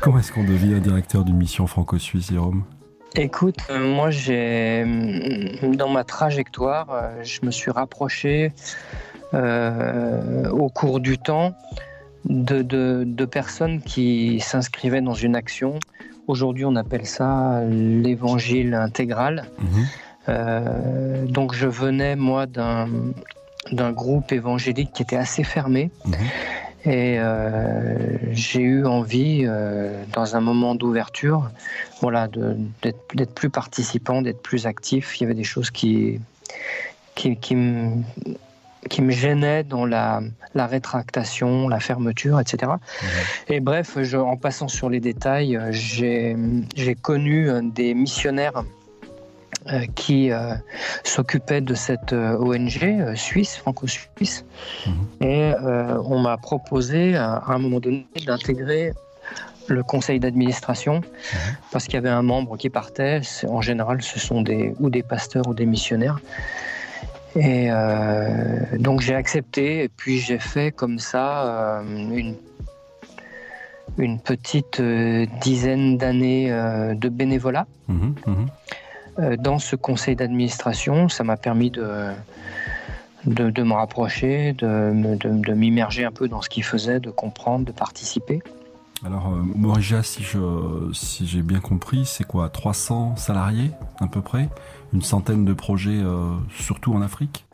Comment 0.00 0.18
est-ce 0.18 0.32
qu'on 0.32 0.44
devient 0.44 0.80
directeur 0.80 1.24
d'une 1.24 1.36
mission 1.36 1.66
franco-suisse, 1.66 2.30
Jérôme? 2.30 2.64
Écoute, 3.14 3.58
euh, 3.70 3.94
moi 3.94 4.10
j'ai 4.10 4.84
dans 5.76 5.88
ma 5.88 6.04
trajectoire, 6.04 6.88
je 7.22 7.40
me 7.44 7.50
suis 7.50 7.70
rapproché 7.70 8.52
au 9.32 10.68
cours 10.68 11.00
du 11.00 11.18
temps 11.18 11.54
de, 12.24 12.62
de 12.62 13.24
personnes 13.24 13.80
qui 13.80 14.40
s'inscrivaient 14.40 15.00
dans 15.00 15.14
une 15.14 15.36
action. 15.36 15.78
Aujourd'hui, 16.26 16.64
on 16.64 16.76
appelle 16.76 17.06
ça 17.06 17.62
l'évangile 17.68 18.74
intégral. 18.74 19.46
Mhm. 19.60 19.86
Euh, 20.30 21.26
donc 21.26 21.54
je 21.54 21.66
venais 21.66 22.16
moi 22.16 22.46
d'un 22.46 22.88
d'un 23.72 23.92
groupe 23.92 24.32
évangélique 24.32 24.92
qui 24.92 25.02
était 25.02 25.16
assez 25.16 25.44
fermé. 25.44 25.90
Mhm. 26.06 26.14
Et 26.86 27.18
euh, 27.18 28.16
j'ai 28.32 28.62
eu 28.62 28.86
envie, 28.86 29.44
euh, 29.44 30.02
dans 30.14 30.34
un 30.34 30.40
moment 30.40 30.74
d'ouverture, 30.74 31.50
voilà, 32.00 32.26
d'être 32.82 33.34
plus 33.34 33.50
participant, 33.50 34.22
d'être 34.22 34.40
plus 34.40 34.66
actif. 34.66 35.20
Il 35.20 35.24
y 35.24 35.26
avait 35.26 35.34
des 35.34 35.44
choses 35.44 35.70
qui, 35.70 36.20
qui, 37.14 37.36
qui, 37.36 37.54
me, 37.54 38.02
qui 38.88 39.02
me 39.02 39.10
gênaient 39.10 39.62
dans 39.62 39.84
la, 39.84 40.22
la, 40.54 40.66
rétractation, 40.66 41.68
la 41.68 41.80
fermeture, 41.80 42.40
etc. 42.40 42.72
Mhm. 42.72 43.08
Et 43.48 43.60
bref, 43.60 43.98
je, 44.02 44.16
en 44.16 44.38
passant 44.38 44.68
sur 44.68 44.88
les 44.88 45.00
détails, 45.00 45.60
j'ai 45.70 46.34
connu 47.02 47.50
des 47.74 47.92
missionnaires 47.92 48.64
qui 49.94 50.30
euh, 50.30 50.54
s'occupait 51.04 51.60
de 51.60 51.74
cette 51.74 52.12
euh, 52.12 52.36
ONG 52.38 53.14
suisse, 53.14 53.56
franco-suisse. 53.56 54.44
Mhm. 54.86 54.92
Et 55.20 55.52
on 56.04 56.18
m'a 56.18 56.36
proposé 56.36 57.16
à, 57.16 57.42
un 57.46 57.58
moment 57.58 57.80
donné 57.80 58.06
d'intégrer 58.26 58.92
le 59.68 59.82
conseil 59.82 60.18
d'administration 60.18 60.96
mhm. 60.96 61.56
parce 61.72 61.84
qu'il 61.84 61.94
y 61.94 61.98
avait 61.98 62.08
un 62.08 62.22
membre 62.22 62.56
qui 62.56 62.70
partait. 62.70 63.20
En 63.48 63.60
général, 63.60 64.02
ce 64.02 64.18
sont 64.18 64.42
des, 64.42 64.74
ou 64.80 64.90
des 64.90 65.02
pasteurs 65.02 65.46
ou 65.46 65.54
des 65.54 65.66
missionnaires. 65.66 66.20
Et 67.36 67.68
donc 68.80 69.02
j'ai 69.02 69.14
accepté 69.14 69.84
et 69.84 69.88
puis 69.88 70.18
j'ai 70.18 70.40
fait 70.40 70.72
comme 70.72 70.98
ça 70.98 71.80
une, 71.88 72.34
une 73.98 74.18
petite 74.18 74.82
dizaine 75.40 75.96
d'années 75.96 76.50
de 76.50 77.08
bénévolat. 77.08 77.66
Mhm, 77.90 78.14
euh, 78.28 78.32
dans 79.38 79.58
ce 79.58 79.76
conseil 79.76 80.16
d'administration. 80.16 81.08
Ça 81.08 81.24
m'a 81.24 81.36
permis 81.36 81.70
de, 81.70 82.12
de, 83.26 83.62
me 83.62 83.74
rapprocher, 83.74 84.52
de, 84.54 85.16
de 85.16 85.52
m'immerger 85.52 86.04
un 86.04 86.12
peu 86.12 86.28
dans 86.28 86.42
ce 86.42 86.48
qu'il 86.48 86.64
faisait, 86.64 87.00
de 87.00 87.10
comprendre, 87.10 87.64
de 87.64 87.72
participer. 87.72 88.42
Alors, 89.04 89.28
euh, 89.28 89.42
Morija, 89.54 90.02
si 90.02 90.22
j'ai 90.22 90.38
si 90.92 91.42
bien 91.42 91.60
compris, 91.60 92.04
c'est 92.04 92.24
quoi 92.24 92.50
300 92.50 93.16
salariés 93.16 93.70
à 93.98 94.06
peu 94.06 94.20
près? 94.20 94.50
Une 94.92 95.02
centaine 95.02 95.44
de 95.44 95.54
projets, 95.54 96.02
euh, 96.02 96.32
surtout 96.58 96.92
en 96.92 97.00
Afrique? 97.00 97.46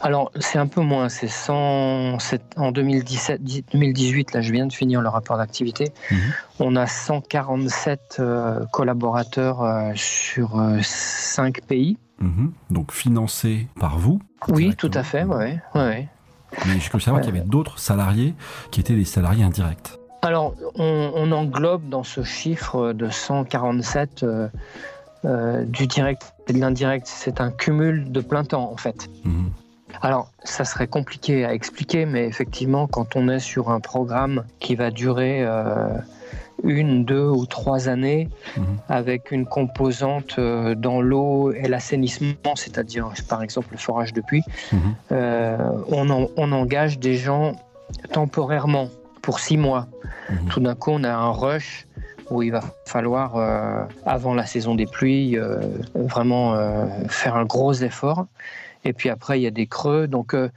Alors, 0.00 0.30
c'est 0.38 0.58
un 0.58 0.66
peu 0.66 0.80
moins. 0.80 1.08
C'est 1.08 1.50
en 1.50 2.72
2017, 2.72 3.40
2018, 3.72 4.32
là, 4.32 4.40
je 4.40 4.52
viens 4.52 4.66
de 4.66 4.72
finir 4.72 5.00
le 5.00 5.08
rapport 5.08 5.36
d'activité. 5.36 5.92
Mhm. 6.10 6.18
On 6.60 6.76
a 6.76 6.86
147 6.86 8.16
euh, 8.18 8.64
collaborateurs 8.72 9.62
euh, 9.62 9.92
sur 9.94 10.60
5 10.82 11.58
euh, 11.58 11.66
pays. 11.66 11.98
Mhm. 12.20 12.52
Donc, 12.70 12.92
financés 12.92 13.66
par 13.78 13.98
vous 13.98 14.20
Oui, 14.48 14.74
tout 14.76 14.90
à 14.94 15.02
fait, 15.02 15.24
oui. 15.24 15.58
Ouais. 15.74 16.08
Mais 16.66 16.80
je 16.80 16.90
peux 16.90 16.98
savoir 16.98 17.22
qu'il 17.22 17.34
y 17.34 17.38
avait 17.38 17.46
d'autres 17.46 17.78
salariés 17.78 18.34
qui 18.70 18.80
étaient 18.80 18.96
des 18.96 19.04
salariés 19.04 19.44
indirects. 19.44 19.98
Alors, 20.22 20.54
on, 20.74 21.32
englobe 21.32 21.88
dans 21.88 22.02
ce 22.02 22.24
chiffre 22.24 22.92
de 22.92 23.08
147 23.08 24.26
du 25.24 25.86
direct 25.86 26.34
et 26.48 26.52
de 26.52 26.58
l'indirect. 26.58 27.06
C'est 27.06 27.40
un 27.40 27.50
cumul 27.50 28.10
de 28.10 28.20
plein 28.20 28.44
temps, 28.44 28.70
en 28.70 28.76
fait. 28.76 29.08
Mhm. 29.24 29.50
Alors, 30.02 30.30
ça 30.44 30.64
serait 30.64 30.86
compliqué 30.86 31.44
à 31.44 31.54
expliquer, 31.54 32.06
mais 32.06 32.26
effectivement, 32.26 32.86
quand 32.86 33.16
on 33.16 33.28
est 33.28 33.38
sur 33.38 33.70
un 33.70 33.80
programme 33.80 34.44
qui 34.58 34.74
va 34.74 34.90
durer 34.90 35.42
euh, 35.42 35.88
une, 36.64 37.04
deux 37.04 37.28
ou 37.28 37.46
trois 37.46 37.88
années, 37.88 38.28
mhm. 38.56 38.64
avec 38.88 39.30
une 39.30 39.46
composante 39.46 40.36
euh, 40.38 40.74
dans 40.74 41.00
l'eau 41.00 41.52
et 41.52 41.68
l'assainissement, 41.68 42.56
c'est-à-dire 42.56 43.12
par 43.28 43.42
exemple 43.42 43.68
le 43.72 43.78
forage 43.78 44.12
de 44.12 44.20
puits, 44.20 44.44
mhm. 44.72 44.80
euh, 45.12 45.58
on, 45.88 46.52
engage 46.52 46.98
des 46.98 47.16
gens 47.16 47.52
temporairement 48.12 48.88
pour 49.22 49.38
six 49.38 49.56
mois. 49.56 49.86
Mhm. 50.30 50.48
Tout 50.48 50.60
d'un 50.60 50.74
coup, 50.74 50.90
on 50.92 51.04
a 51.04 51.12
un 51.12 51.30
rush 51.30 51.86
où 52.30 52.42
il 52.42 52.52
va 52.52 52.60
falloir, 52.86 53.34
avant 54.06 54.34
la 54.34 54.46
saison 54.46 54.76
des 54.76 54.86
pluies, 54.86 55.36
vraiment 55.96 56.56
faire 57.08 57.34
un 57.34 57.44
gros 57.44 57.72
effort. 57.72 58.26
Et 58.84 58.92
puis 58.92 59.08
après, 59.10 59.38
il 59.38 59.42
y 59.42 59.46
a 59.46 59.50
des 59.50 59.66
creux. 59.66 60.06
Donc, 60.06 60.34
euh, 60.34 60.48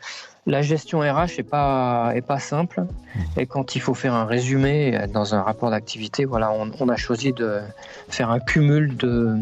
la 0.46 0.62
gestion 0.62 1.00
RH 1.00 1.38
n'est 1.38 1.44
pas, 1.44 2.12
est 2.16 2.22
pas 2.22 2.40
simple. 2.40 2.82
Mmh. 2.82 3.20
Et 3.38 3.46
quand 3.46 3.76
il 3.76 3.82
faut 3.82 3.94
faire 3.94 4.14
un 4.14 4.26
résumé 4.26 5.08
dans 5.14 5.36
un 5.36 5.42
rapport 5.42 5.70
d'activité, 5.70 6.26
voilà, 6.26 6.52
on, 6.52 6.90
a 6.90 6.96
choisi 6.96 7.34
de 7.34 7.62
faire 8.10 8.30
un 8.30 8.40
cumul 8.40 8.96
de, 8.98 9.38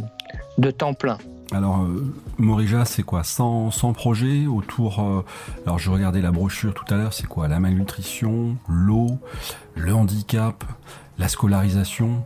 de 0.57 0.71
temps 0.71 0.93
plein. 0.93 1.17
Alors, 1.53 1.81
euh, 1.81 2.13
Morija, 2.37 2.85
c'est 2.85 3.03
quoi? 3.03 3.23
100, 3.23 3.71
100, 3.71 3.93
projets 3.93 4.47
autour. 4.47 4.99
Euh, 4.99 5.25
alors, 5.65 5.79
je 5.79 5.89
regardais 5.91 6.21
la 6.21 6.31
brochure 6.31 6.73
tout 6.73 6.85
à 6.93 6.97
l'heure, 6.97 7.13
c'est 7.13 7.27
quoi? 7.27 7.47
La 7.47 7.59
malnutrition, 7.59 8.55
l'eau, 8.69 9.19
le 9.75 9.93
handicap, 9.93 10.63
la 11.17 11.27
scolarisation, 11.27 12.23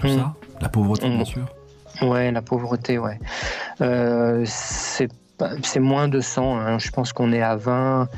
tout 0.00 0.08
mmh. 0.08 0.18
ça? 0.18 0.34
La 0.60 0.68
pauvreté, 0.68 1.08
bien 1.08 1.22
mmh. 1.22 1.24
sûr? 1.24 1.46
Ouais, 2.02 2.32
la 2.32 2.42
pauvreté, 2.42 2.98
ouais. 2.98 3.20
c'est 4.44 5.08
c'est 5.62 5.80
moins 5.80 6.08
de 6.08 6.20
100. 6.20 6.58
Hein. 6.58 6.78
Je 6.78 6.90
pense 6.90 7.12
qu'on 7.12 7.32
est 7.32 7.42
à 7.42 7.56
20, 7.56 8.08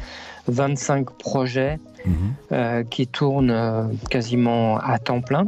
25 0.48 1.10
projets 1.10 1.78
mhm. 2.04 2.14
euh, 2.52 2.84
qui 2.84 3.06
tournent 3.06 3.50
euh, 3.50 3.84
quasiment 4.10 4.78
à 4.78 4.98
temps 4.98 5.20
plein. 5.20 5.46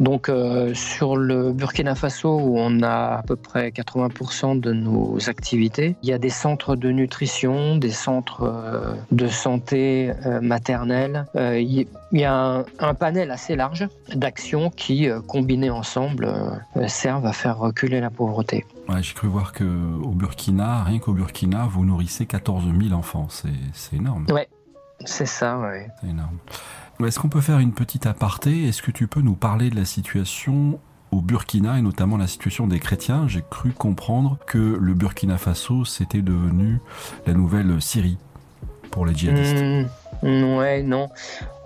Donc 0.00 0.28
euh, 0.28 0.74
sur 0.74 1.16
le 1.16 1.52
Burkina 1.52 1.94
Faso 1.94 2.38
où 2.38 2.58
on 2.58 2.82
a 2.82 3.16
à 3.18 3.22
peu 3.22 3.36
près 3.36 3.70
80% 3.70 4.60
de 4.60 4.72
nos 4.72 5.18
activités, 5.28 5.96
il 6.02 6.08
y 6.08 6.12
a 6.12 6.18
des 6.18 6.30
centres 6.30 6.76
de 6.76 6.90
nutrition, 6.90 7.76
des 7.76 7.90
centres 7.90 8.42
euh, 8.42 8.94
de 9.10 9.26
santé 9.28 10.12
euh, 10.26 10.40
maternelle. 10.40 11.26
il 11.34 11.86
y 12.12 12.24
a 12.24 12.64
un, 12.78 12.94
panel 12.94 13.30
assez 13.30 13.56
large 13.56 13.88
d'actions 14.14 14.70
qui, 14.70 15.08
combinées 15.26 15.70
ensemble, 15.70 16.32
servent 16.86 17.26
à 17.26 17.32
faire 17.32 17.58
reculer 17.58 18.00
la 18.00 18.10
pauvreté. 18.10 18.64
J'ai 19.00 19.12
cru 19.12 19.28
voir 19.28 19.52
qu'au 19.52 19.64
Burkina, 19.64 20.84
rien 20.84 20.98
qu'au 20.98 21.12
Burkina, 21.12 21.66
vous 21.70 21.84
nourrissez 21.84 22.26
14 22.26 22.64
000 22.80 22.94
enfants. 22.94 23.28
C'est 23.28 23.96
énorme. 23.96 24.26
Ouais, 24.30 24.48
c'est 25.04 25.26
ça, 25.26 25.58
ouais. 25.58 25.88
C'est 26.00 26.08
énorme. 26.08 26.38
Est-ce 27.04 27.18
qu'on 27.18 27.28
peut 27.28 27.40
faire 27.40 27.58
une 27.58 27.72
petite 27.72 28.06
aparté? 28.06 28.64
Est-ce 28.64 28.82
que 28.82 28.90
tu 28.90 29.06
peux 29.06 29.20
nous 29.20 29.34
parler 29.34 29.68
de 29.68 29.76
la 29.76 29.84
situation 29.84 30.80
au 31.10 31.20
Burkina 31.20 31.78
et 31.78 31.82
notamment 31.82 32.16
la 32.16 32.26
situation 32.26 32.66
des 32.66 32.78
chrétiens? 32.78 33.28
J'ai 33.28 33.44
cru 33.48 33.72
comprendre 33.72 34.38
que 34.46 34.78
le 34.80 34.94
Burkina 34.94 35.36
Faso 35.36 35.84
c'était 35.84 36.22
devenu 36.22 36.80
la 37.26 37.34
nouvelle 37.34 37.80
Syrie 37.82 38.16
pour 38.90 39.04
les 39.04 39.14
djihadistes. 39.14 39.62
Mmh, 39.62 39.88
ouais, 40.26 40.82
non. 40.82 41.08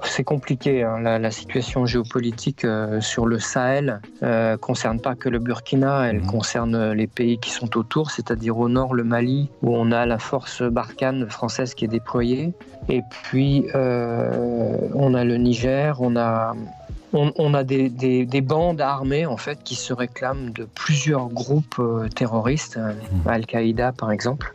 C'est 0.02 0.24
compliqué. 0.24 0.82
Hein. 0.82 1.00
La, 1.00 1.30
situation 1.30 1.86
géopolitique 1.86 2.64
euh, 2.64 3.00
sur 3.00 3.26
le 3.26 3.38
Sahel 3.38 4.00
ne 4.22 4.26
euh, 4.26 4.56
concerne 4.56 5.00
pas 5.00 5.14
que 5.14 5.28
le 5.28 5.38
Burkina, 5.38 6.08
elle 6.08 6.20
mmh. 6.20 6.26
concerne 6.26 6.92
les 6.92 7.06
pays 7.06 7.38
qui 7.38 7.50
sont 7.50 7.76
autour, 7.76 8.10
c'est-à-dire 8.10 8.58
au 8.58 8.68
nord 8.68 8.94
le 8.94 9.04
Mali, 9.04 9.50
où 9.62 9.76
on 9.76 9.92
a 9.92 10.06
la 10.06 10.18
force 10.18 10.62
Barkhane 10.62 11.28
française 11.28 11.74
qui 11.74 11.84
est 11.84 11.88
déployée. 11.88 12.52
Et 12.88 13.02
puis 13.22 13.66
euh, 13.74 14.78
on 14.94 15.14
a 15.14 15.24
le 15.24 15.36
Niger, 15.36 16.00
on 16.00 16.16
a 16.16 16.54
on, 17.12 17.54
a 17.54 17.64
des, 17.64 17.88
des, 17.88 18.40
bandes 18.40 18.80
armées 18.80 19.26
en 19.26 19.36
fait 19.36 19.64
qui 19.64 19.74
se 19.74 19.92
réclament 19.92 20.50
de 20.50 20.64
plusieurs 20.64 21.28
groupes 21.28 21.82
terroristes, 22.14 22.78
mmh. 22.78 23.28
Al-Qaïda 23.28 23.90
par 23.90 24.12
exemple. 24.12 24.54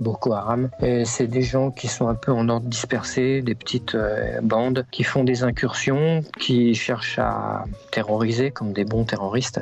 Boko 0.00 0.32
Haram. 0.32 0.70
C'est 1.04 1.26
des 1.26 1.42
gens 1.42 1.70
qui 1.70 1.86
sont 1.86 2.08
un 2.08 2.14
peu 2.14 2.32
en 2.32 2.48
ordre 2.48 2.66
dispersé, 2.66 3.42
des 3.42 3.54
petites 3.54 3.94
euh, 3.94 4.40
bandes 4.42 4.86
qui 4.90 5.04
font 5.04 5.24
des 5.24 5.44
incursions, 5.44 6.22
qui 6.38 6.74
cherchent 6.74 7.18
à 7.18 7.64
terroriser 7.92 8.50
comme 8.50 8.72
des 8.72 8.84
bons 8.84 9.04
terroristes. 9.04 9.60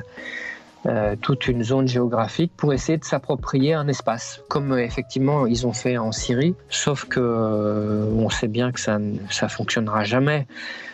Euh, 0.86 1.16
toute 1.20 1.48
une 1.48 1.64
zone 1.64 1.88
géographique 1.88 2.52
pour 2.56 2.72
essayer 2.72 2.98
de 2.98 3.04
s'approprier 3.04 3.74
un 3.74 3.88
espace, 3.88 4.40
comme 4.48 4.72
euh, 4.72 4.84
effectivement 4.84 5.44
ils 5.44 5.66
ont 5.66 5.72
fait 5.72 5.98
en 5.98 6.12
Syrie, 6.12 6.54
sauf 6.70 7.04
que 7.04 8.08
on 8.14 8.30
sait 8.30 8.46
bien 8.46 8.70
que 8.70 8.78
ça 8.78 8.98
ça 9.28 9.48
fonctionnera 9.48 10.04
jamais. 10.04 10.46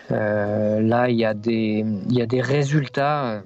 là, 0.09 1.11
il 1.11 1.16
y 1.16 1.26
a 1.26 1.35
des 1.35 1.85
y 2.09 2.22
a 2.22 2.26
des 2.26 2.40
résultats 2.40 3.42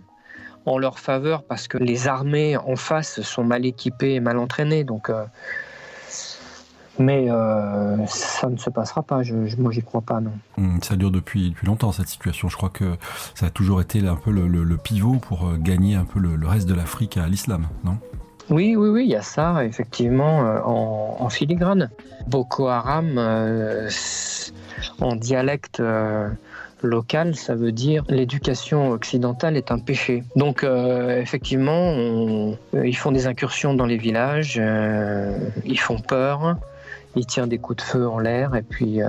en 0.64 0.78
leur 0.78 1.00
faveur 1.00 1.42
parce 1.42 1.66
que 1.66 1.76
les 1.76 2.06
armées 2.06 2.56
en 2.56 2.76
face 2.76 3.20
sont 3.22 3.42
mal 3.42 3.66
équipées 3.66 4.14
et 4.14 4.20
mal 4.20 4.38
entraînées. 4.38 4.84
Donc, 4.84 5.10
mais 6.98 7.30
euh, 7.30 7.96
ça 8.06 8.48
ne 8.48 8.56
se 8.56 8.70
passera 8.70 9.02
pas. 9.02 9.22
Je, 9.22 9.46
je 9.46 9.56
moi, 9.56 9.72
j'y 9.72 9.82
crois 9.82 10.00
pas, 10.00 10.20
non. 10.20 10.32
Hmm, 10.56 10.80
ça 10.82 10.96
dure 10.96 11.10
depuis, 11.10 11.50
depuis 11.50 11.66
longtemps 11.66 11.92
cette 11.92 12.08
situation. 12.08 12.48
Je 12.48 12.56
crois 12.56 12.70
que 12.70 12.96
ça 13.34 13.46
a 13.46 13.50
toujours 13.50 13.80
été 13.80 14.06
un 14.06 14.16
peu 14.16 14.30
le, 14.30 14.76
pivot 14.76 15.16
pour 15.16 15.46
euh, 15.46 15.56
gagner 15.58 15.94
un 15.94 16.04
peu 16.04 16.18
le, 16.18 16.46
reste 16.46 16.68
de 16.68 16.74
l'Afrique 16.74 17.16
à 17.16 17.26
l'islam, 17.26 17.66
non? 17.84 17.98
Oui, 18.50 18.76
oui, 18.76 18.88
oui, 18.88 19.04
il 19.04 19.10
y 19.10 19.16
a 19.16 19.22
ça, 19.22 19.64
effectivement, 19.64 20.38
en, 20.64 21.28
filigrane. 21.28 21.90
Boko 22.28 22.68
Haram, 22.68 23.18
en 25.00 25.16
dialecte 25.16 25.82
local, 26.82 27.34
ça 27.34 27.54
veut 27.54 27.72
dire 27.72 28.04
l'éducation 28.08 28.90
occidentale 28.90 29.56
est 29.56 29.70
un 29.70 29.78
péché. 29.78 30.24
Donc 30.36 30.64
euh, 30.64 31.20
effectivement, 31.20 31.94
euh, 31.96 32.54
ils 32.84 32.96
font 32.96 33.12
des 33.12 33.26
incursions 33.26 33.74
dans 33.74 33.86
les 33.86 33.96
villages, 33.96 34.58
euh, 34.60 35.36
ils 35.64 35.80
font 35.80 35.98
peur, 35.98 36.56
ils 37.18 37.26
tirent 37.26 37.46
des 37.46 37.58
coups 37.58 37.78
de 37.78 37.82
feu 37.82 38.08
en 38.08 38.18
l'air 38.18 38.54
et 38.54 38.62
puis 38.62 39.00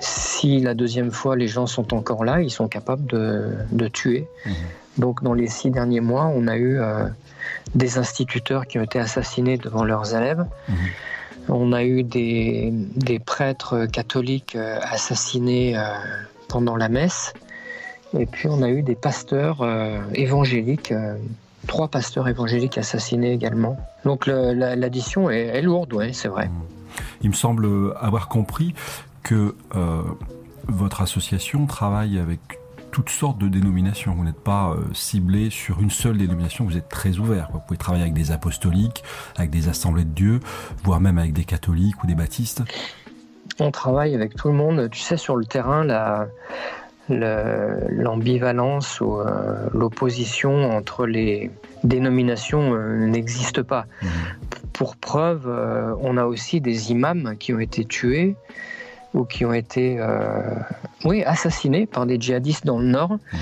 si 0.00 0.60
la 0.60 0.74
deuxième 0.74 1.10
fois 1.10 1.36
les 1.36 1.48
gens 1.48 1.66
sont 1.66 1.94
encore 1.94 2.24
là, 2.24 2.42
ils 2.42 2.50
sont 2.50 2.68
capables 2.68 3.06
de, 3.06 3.88
tuer. 3.88 4.26
Mmh. 4.44 4.50
Donc 4.98 5.22
dans 5.22 5.34
les 5.34 5.46
six 5.46 5.70
derniers 5.70 6.00
mois, 6.00 6.26
on 6.26 6.48
a 6.48 6.56
eu 6.56 6.80
des 7.74 7.98
instituteurs 7.98 8.66
qui 8.66 8.78
ont 8.78 8.82
été 8.82 8.98
assassinés 8.98 9.56
devant 9.56 9.84
leurs 9.84 10.14
élèves. 10.14 10.44
Mmh. 10.68 10.74
On 11.48 11.72
a 11.72 11.84
eu 11.84 12.02
des, 12.02 12.70
des 12.72 13.18
prêtres 13.18 13.86
catholiques 13.86 14.56
assassinés 14.56 15.76
pendant 16.48 16.76
la 16.76 16.88
messe. 16.88 17.32
Et 18.18 18.26
puis 18.26 18.48
on 18.48 18.62
a 18.62 18.68
eu 18.68 18.82
des 18.82 18.94
pasteurs 18.94 19.62
euh, 19.62 19.98
évangéliques, 20.14 20.92
euh, 20.92 21.16
trois 21.66 21.88
pasteurs 21.88 22.28
évangéliques 22.28 22.78
assassinés 22.78 23.32
également. 23.32 23.76
Donc 24.04 24.26
l'addition 24.26 25.28
est, 25.30 25.60
lourde, 25.62 25.92
oui, 25.92 26.14
c'est 26.14 26.28
vrai. 26.28 26.48
Il 27.22 27.30
me 27.30 27.34
semble 27.34 27.68
avoir 28.00 28.28
compris 28.28 28.74
que 29.22 29.54
euh, 29.74 30.02
votre 30.68 31.00
association 31.00 31.66
travaille 31.66 32.18
avec 32.18 32.40
toutes 32.92 33.10
sortes 33.10 33.38
de 33.38 33.48
dénominations. 33.48 34.14
Vous 34.14 34.24
n'êtes 34.24 34.40
pas 34.40 34.74
ciblé 34.94 35.50
sur 35.50 35.80
une 35.80 35.90
seule 35.90 36.16
dénomination, 36.16 36.64
vous 36.64 36.78
êtes 36.78 36.88
très 36.88 37.18
ouvert. 37.18 37.50
Vous 37.52 37.60
pouvez 37.60 37.76
travailler 37.76 38.04
avec 38.04 38.14
des 38.14 38.30
apostoliques, 38.30 39.04
avec 39.36 39.50
des 39.50 39.68
assemblées 39.68 40.04
de 40.04 40.14
Dieu, 40.14 40.40
voire 40.82 41.00
même 41.00 41.18
avec 41.18 41.34
des 41.34 41.44
catholiques 41.44 42.02
ou 42.02 42.06
des 42.06 42.14
baptistes 42.14 42.62
on 43.58 43.70
travaille 43.70 44.14
avec 44.14 44.34
tout 44.34 44.48
le 44.48 44.54
monde. 44.54 44.88
Tu 44.90 45.00
sais, 45.00 45.16
sur 45.16 45.36
le 45.36 45.44
terrain, 45.44 45.86
l'ambivalence 47.08 49.00
ou 49.00 49.20
euh, 49.20 49.68
l'opposition 49.72 50.70
entre 50.70 51.06
les 51.06 51.50
dénominations 51.84 52.74
euh, 52.74 53.06
n'existe 53.06 53.62
pas. 53.62 53.86
Mmh. 54.02 54.06
Pour 54.76 54.96
preuve, 54.96 55.48
euh, 55.48 55.94
on 56.00 56.16
a 56.16 56.24
aussi 56.24 56.60
des 56.60 56.92
imams 56.92 57.36
qui 57.38 57.54
ont 57.54 57.60
été 57.60 57.84
tués 57.84 58.36
ou 59.14 59.24
qui 59.24 59.44
ont 59.44 59.54
été 59.54 59.98
oui, 61.04 61.22
assassinés 61.24 61.86
par 61.86 62.04
des 62.04 62.20
djihadistes 62.20 62.66
dans 62.66 62.78
le 62.78 62.86
nord 62.86 63.12
mmh. 63.12 63.36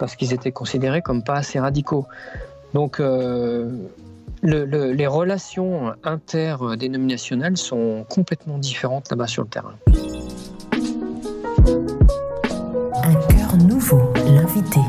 parce 0.00 0.16
qu'ils 0.16 0.32
étaient 0.32 0.50
considérés 0.50 1.02
comme 1.02 1.22
pas 1.22 1.36
assez 1.36 1.60
radicaux. 1.60 2.06
Donc 2.74 3.00
les 4.42 5.06
relations 5.06 5.94
interdénominationnelles 6.02 7.56
sont 7.56 8.04
complètement 8.08 8.58
différentes 8.58 9.10
là-bas 9.10 9.28
sur 9.28 9.44
le 9.44 9.48
terrain. 9.48 9.74
Un 13.04 13.14
cœur 13.14 13.56
nouveau, 13.56 14.12
l'invité. 14.26 14.80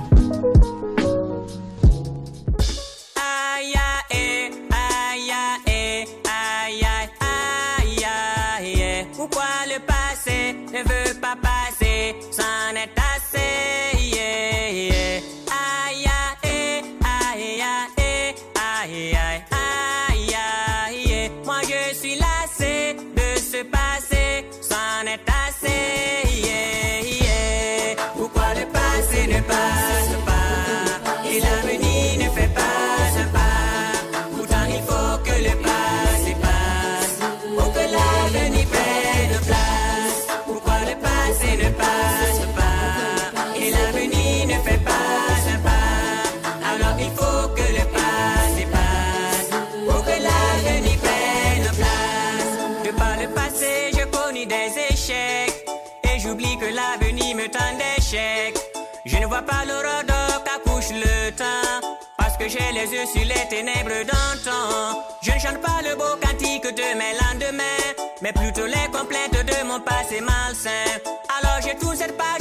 Pas 59.41 59.65
l'horreur 59.65 60.03
qu'accouche 60.43 60.91
le 60.91 61.31
temps. 61.31 61.87
Parce 62.17 62.37
que 62.37 62.47
j'ai 62.47 62.71
les 62.73 62.91
yeux 62.91 63.05
sur 63.05 63.25
les 63.25 63.47
ténèbres 63.49 64.05
d'antan. 64.05 65.03
Je 65.21 65.31
ne 65.31 65.39
chante 65.39 65.61
pas 65.61 65.81
le 65.83 65.95
beau 65.95 66.15
cantique 66.21 66.63
de 66.63 66.97
mes 66.97 67.13
lendemains, 67.21 67.89
mais 68.21 68.33
plutôt 68.33 68.65
les 68.65 68.87
complaintes 68.91 69.45
de 69.45 69.67
mon 69.67 69.79
passé 69.79 70.21
malsain. 70.21 70.99
Alors 71.37 71.59
j'ai 71.63 71.75
tout 71.77 71.93
cette 71.95 72.17
page 72.17 72.40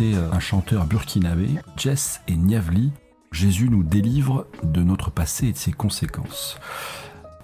euh, 0.00 0.30
un 0.32 0.40
chanteur 0.40 0.86
burkinabé, 0.86 1.48
Jess 1.76 2.20
et 2.28 2.36
Niavli. 2.36 2.92
Jésus 3.32 3.68
nous 3.68 3.82
délivre 3.82 4.46
de 4.62 4.82
notre 4.82 5.10
passé 5.10 5.48
et 5.48 5.52
de 5.52 5.56
ses 5.56 5.72
conséquences. 5.72 6.58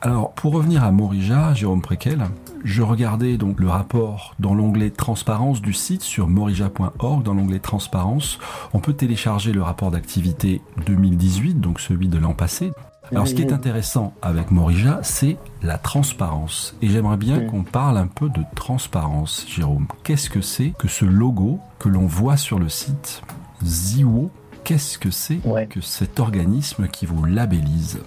Alors, 0.01 0.33
pour 0.33 0.53
revenir 0.53 0.83
à 0.83 0.91
Morija, 0.91 1.55
Jérôme 1.55 1.83
Préquel, 1.83 2.27
je 2.65 2.83
regardais 2.83 3.37
donc 3.37 3.61
le 3.61 3.69
rapport 3.69 4.35
dans 4.39 4.55
l'onglet 4.55 4.91
Transparence 4.91 5.61
du 5.61 5.73
site 5.73 6.03
sur 6.03 6.29
morija.org. 6.29 7.23
Dans 7.23 7.35
l'onglet 7.35 7.61
Transparence, 7.61 8.39
on 8.73 8.81
peut 8.81 8.95
télécharger 8.95 9.53
le 9.53 9.63
rapport 9.63 9.91
d'activité 9.91 10.61
2018, 10.87 11.61
donc 11.61 11.81
celui 11.81 12.09
de 12.09 12.19
l'an 12.19 12.35
passé. 12.35 12.73
Alors 13.13 13.29
ce 13.29 13.35
qui 13.35 13.43
est 13.43 13.53
intéressant 13.53 14.15
avec 14.23 14.51
Morija, 14.51 15.01
c'est 15.03 15.37
la 15.63 15.77
transparence. 15.77 16.75
Et 16.81 16.89
j'aimerais 16.89 17.19
bien 17.19 17.41
qu'on 17.41 17.63
parle 17.63 17.99
un 17.99 18.07
peu 18.07 18.31
de 18.31 18.41
transparence, 18.55 19.45
Jérôme. 19.47 19.87
Qu'est-ce 20.03 20.31
que 20.31 20.41
c'est 20.41 20.73
que 20.79 20.89
ce 20.89 21.05
logo 21.05 21.61
que 21.79 21.91
l'on 21.91 22.07
voit 22.07 22.39
sur 22.39 22.59
le 22.59 22.71
site 22.71 23.23
Ziwo? 23.63 24.31
Qu'est-ce 24.65 24.99
que 24.99 25.11
c'est 25.11 25.41
que 25.69 25.81
cet 25.83 26.21
organisme 26.21 26.89
qui 26.89 27.05
vous 27.05 27.25
labellise? 27.25 28.01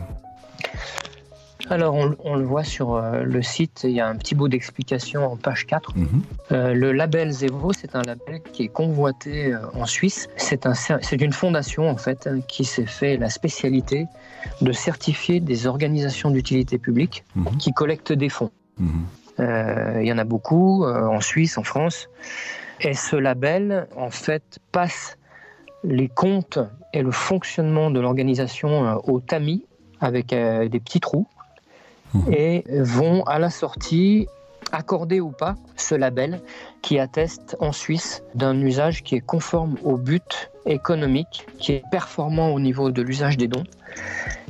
Alors, 1.70 1.96
on, 2.24 2.36
le 2.36 2.46
voit 2.46 2.64
sur 2.64 2.94
euh, 2.94 3.24
le 3.24 3.42
site, 3.42 3.82
il 3.86 3.92
y 3.92 4.00
a 4.00 4.08
un 4.08 4.16
petit 4.16 4.36
bout 4.36 4.48
d'explication 4.48 5.26
en 5.26 5.36
page 5.36 5.66
4. 5.66 5.98
Mhm. 5.98 6.08
Euh, 6.52 6.74
le 6.74 6.92
label 6.92 7.32
Zevo, 7.32 7.74
c'est 7.74 7.96
un 7.96 8.04
label 8.04 8.42
qui 8.54 8.64
est 8.64 8.68
convoité 8.68 9.54
euh, 9.54 9.60
en 9.74 9.86
Suisse. 9.86 10.28
C'est 10.38 10.68
un, 10.68 10.74
une 11.12 11.34
fondation, 11.34 11.90
en 11.90 11.98
fait, 11.98 12.28
hein, 12.28 12.40
qui 12.48 12.66
s'est 12.66 12.86
fait 12.86 13.18
la 13.18 13.30
spécialité 13.30 14.06
de 14.62 14.72
certifier 14.72 15.40
des 15.40 15.66
organisations 15.66 16.30
d'utilité 16.30 16.78
publique 16.78 17.24
mhm. 17.36 17.58
qui 17.58 17.74
collectent 17.74 18.14
des 18.14 18.30
fonds. 18.30 18.52
Mhm. 18.78 19.06
Euh, 19.40 20.00
il 20.02 20.08
y 20.08 20.14
en 20.14 20.18
a 20.20 20.24
beaucoup 20.24 20.86
euh, 20.86 21.08
en 21.08 21.20
Suisse, 21.20 21.58
en 21.58 21.64
France. 21.64 22.10
Et 22.80 22.94
ce 22.94 23.16
label, 23.16 23.88
en 23.96 24.12
fait, 24.12 24.60
passe 24.72 25.18
les 25.84 26.10
comptes 26.10 26.60
et 26.94 27.02
le 27.02 27.12
fonctionnement 27.12 27.90
de 27.90 28.00
l'organisation 28.00 29.00
au 29.06 29.20
tamis 29.20 29.66
avec 30.02 30.28
des 30.30 30.80
petits 30.80 31.00
trous. 31.00 31.28
Et 32.32 32.64
vont 32.70 33.24
à 33.24 33.40
la 33.40 33.50
sortie 33.50 34.28
accorder 34.72 35.20
ou 35.22 35.32
pas 35.32 35.56
ce 35.76 35.96
label 35.96 36.42
qui 36.82 37.00
atteste 37.00 37.56
en 37.60 37.72
Suisse 37.72 38.24
d'un 38.36 38.60
usage 38.62 39.04
qui 39.04 39.16
est 39.16 39.26
conforme 39.26 39.76
au 39.84 39.98
but 39.98 40.52
économique, 40.66 41.46
qui 41.60 41.74
est 41.74 41.84
performant 41.92 42.50
au 42.50 42.60
niveau 42.60 42.92
de 42.92 43.02
l'usage 43.02 43.38
des 43.38 43.48
dons 43.48 43.64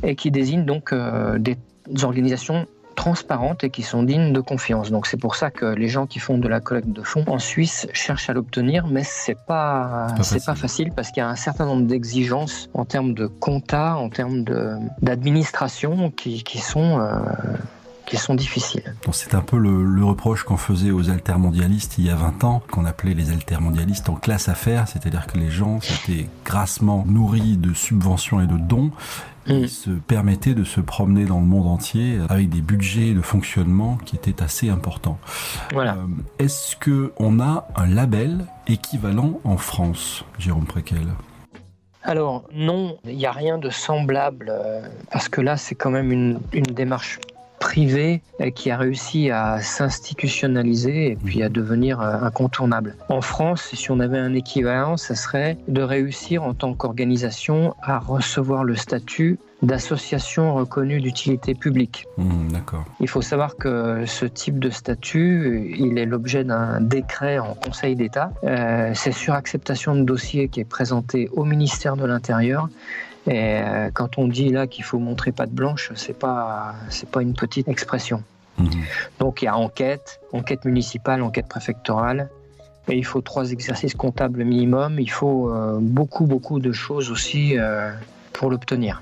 et 0.04 0.16
qui 0.16 0.32
désigne 0.32 0.66
donc 0.66 0.94
euh, 0.94 1.38
des 1.38 1.58
organisations 2.04 2.68
transparentes 2.96 3.64
et 3.64 3.70
qui 3.70 3.84
sont 3.84 4.04
dignes 4.04 4.34
de 4.34 4.40
confiance. 4.40 4.90
Donc 4.92 5.06
c'est 5.08 5.18
pour 5.18 5.36
ça 5.36 5.52
que 5.52 5.66
les 5.66 5.88
gens 5.90 6.06
qui 6.08 6.20
font 6.20 6.38
de 6.38 6.48
la 6.48 6.60
collecte 6.60 6.90
de 6.90 7.02
fonds 7.04 7.24
en 7.28 7.40
Suisse 7.40 7.88
cherchent 7.94 8.30
à 8.30 8.34
l'obtenir, 8.34 8.88
mais 8.88 9.04
c'est 9.04 9.38
pas 9.48 10.08
C'est 10.22 10.46
pas 10.46 10.56
facile 10.56 10.92
parce 10.96 11.10
qu'il 11.10 11.22
y 11.22 11.26
a 11.26 11.30
un 11.30 11.36
certain 11.36 11.66
nombre 11.66 11.86
d'exigences 11.86 12.70
en 12.74 12.86
termes 12.86 13.14
de 13.14 13.28
compta, 13.28 13.96
en 13.98 14.10
termes 14.10 14.44
de- 14.44 14.78
d'administration 15.02 16.12
qui, 16.12 16.44
qui 16.44 16.60
sont 16.60 17.00
euh, 17.00 17.20
qui 18.06 18.18
sont 18.18 18.36
difficiles. 18.36 18.84
C'est 19.12 19.34
un 19.34 19.42
peu 19.42 19.58
le, 19.58 19.84
le 19.84 20.06
reproche 20.06 20.44
qu'on 20.44 20.58
faisait 20.58 20.92
aux 20.92 21.10
altermondialistes 21.10 21.98
il 21.98 22.06
y 22.06 22.12
a 22.12 22.16
20 22.16 22.44
ans, 22.44 22.62
qu'on 22.72 22.86
appelait 22.86 23.16
les 23.16 23.32
altermondialistes 23.32 24.10
en 24.10 24.14
classe 24.14 24.48
affaires, 24.48 24.88
c'est-à-dire 24.88 25.26
que 25.26 25.40
les 25.40 25.50
gens 25.50 25.82
s'étaient 25.82 26.30
grassement 26.46 27.04
nourris 27.08 27.58
de 27.58 27.74
subventions 27.74 28.42
et 28.42 28.46
de 28.46 28.58
dons, 28.58 28.92
Mm. 29.48 29.52
ils 29.54 29.70
se 29.70 29.90
permettaient 29.92 30.54
de 30.54 30.64
se 30.64 30.82
promener 30.82 31.26
dans 31.26 31.40
le 31.40 31.46
monde 31.46 31.68
entier 31.68 32.20
avec 32.30 32.50
des 32.50 32.62
budgets 32.62 33.14
de 33.14 33.22
fonctionnement 33.22 33.98
qui 34.06 34.16
étaient 34.16 34.42
assez 34.42 34.70
importants. 34.70 35.20
Voilà. 35.72 35.96
Euh, 35.96 36.44
Est-ce 36.44 36.76
que 36.76 37.14
on 37.18 37.40
a 37.40 37.68
un 37.76 37.88
label 37.88 38.46
équivalent 38.68 39.40
en 39.44 39.58
France, 39.58 40.26
Jérôme 40.40 40.66
Préquel? 40.66 41.06
Alors 42.04 42.44
non, 42.54 42.98
il 43.06 43.18
n'y 43.18 43.26
a 43.26 43.32
rien 43.32 43.58
de 43.58 43.70
semblable 43.70 44.48
euh, 44.50 44.88
parce 45.12 45.28
que 45.28 45.42
là 45.42 45.58
c'est 45.58 45.76
quand 45.76 45.90
même 45.90 46.12
une, 46.12 46.40
une 46.54 46.64
démarche 46.64 47.20
privée 47.60 48.22
euh, 48.42 48.50
qui 48.50 48.72
a 48.72 48.78
réussi 48.78 49.30
à 49.32 49.62
s'institutionnaliser 49.62 51.12
et 51.12 51.16
puis 51.16 51.44
à 51.44 51.50
devenir 51.50 52.02
euh, 52.02 52.18
incontournable. 52.22 52.96
En 53.10 53.22
France, 53.22 53.70
si 53.74 53.92
on 53.92 54.00
avait 54.00 54.20
un 54.20 54.34
équivalent, 54.34 54.98
ça 54.98 55.16
serait 55.16 55.58
de 55.68 55.82
réussir 55.82 56.44
en 56.44 56.54
tant 56.54 56.74
qu'organisation 56.74 57.76
à 57.82 58.00
recevoir 58.00 58.64
le 58.64 58.76
statut 58.76 59.40
d'association 59.62 60.54
reconnue 60.54 61.02
d'utilité 61.02 61.56
publique. 61.56 62.06
Hmm, 62.18 62.50
D'accord. 62.50 62.86
Il 63.00 63.08
faut 63.08 63.22
savoir 63.22 63.56
que 63.56 64.06
ce 64.06 64.26
type 64.26 64.60
de 64.60 64.70
statut, 64.70 65.74
il 65.78 65.98
est 65.98 66.06
l'objet 66.06 66.44
d'un 66.44 66.82
décret 66.82 67.40
en 67.40 67.54
Conseil 67.56 67.96
d'État. 67.96 68.32
Euh, 68.44 68.92
c'est 68.94 69.12
sur 69.12 69.34
acceptation 69.34 69.96
de 69.96 70.04
dossier 70.04 70.50
qui 70.50 70.60
est 70.60 70.66
présenté 70.66 71.30
au 71.34 71.46
ministère 71.46 71.96
de 71.96 72.06
l'Intérieur. 72.06 72.70
Et 73.28 73.60
euh, 73.60 73.90
quand 73.94 74.18
on 74.18 74.28
dit 74.28 74.50
là 74.50 74.68
qu'il 74.68 74.84
faut 74.84 75.00
montrer 75.00 75.32
patte 75.32 75.52
blanche, 75.52 75.92
c'est 75.96 76.18
pas 76.18 76.76
c'est 76.90 77.10
pas 77.10 77.22
une 77.22 77.34
petite 77.34 77.68
expression. 77.68 78.24
Mhm. 78.58 78.70
Donc 79.20 79.42
il 79.42 79.46
y 79.46 79.48
a 79.48 79.58
enquête, 79.58 80.20
enquête 80.32 80.66
municipale, 80.66 81.22
enquête 81.22 81.48
préfectorale. 81.48 82.30
Et 82.88 82.98
il 82.98 83.06
faut 83.06 83.22
trois 83.22 83.52
exercices 83.52 83.96
comptables 83.96 84.44
minimum. 84.44 85.00
Il 85.00 85.10
faut 85.10 85.50
euh, 85.50 85.80
beaucoup 85.82 86.26
beaucoup 86.26 86.60
de 86.60 86.72
choses 86.72 87.10
aussi 87.10 87.58
euh, 87.58 87.92
pour 88.34 88.50
l'obtenir. 88.50 89.02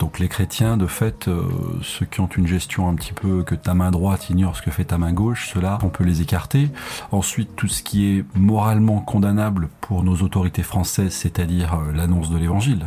Donc 0.00 0.18
les 0.18 0.28
chrétiens, 0.28 0.78
de 0.78 0.86
fait, 0.86 1.28
euh, 1.28 1.42
ceux 1.82 2.06
qui 2.06 2.20
ont 2.20 2.26
une 2.26 2.46
gestion 2.46 2.88
un 2.88 2.94
petit 2.94 3.12
peu 3.12 3.42
que 3.42 3.54
ta 3.54 3.74
main 3.74 3.90
droite 3.90 4.30
ignore 4.30 4.56
ce 4.56 4.62
que 4.62 4.70
fait 4.70 4.86
ta 4.86 4.96
main 4.96 5.12
gauche, 5.12 5.50
ceux-là, 5.52 5.78
on 5.82 5.90
peut 5.90 6.04
les 6.04 6.22
écarter. 6.22 6.70
Ensuite, 7.12 7.54
tout 7.54 7.68
ce 7.68 7.82
qui 7.82 8.16
est 8.16 8.24
moralement 8.34 9.00
condamnable 9.00 9.68
pour 9.82 10.02
nos 10.02 10.16
autorités 10.16 10.62
françaises, 10.62 11.12
c'est-à-dire 11.12 11.78
l'annonce 11.94 12.30
de 12.30 12.38
l'évangile. 12.38 12.86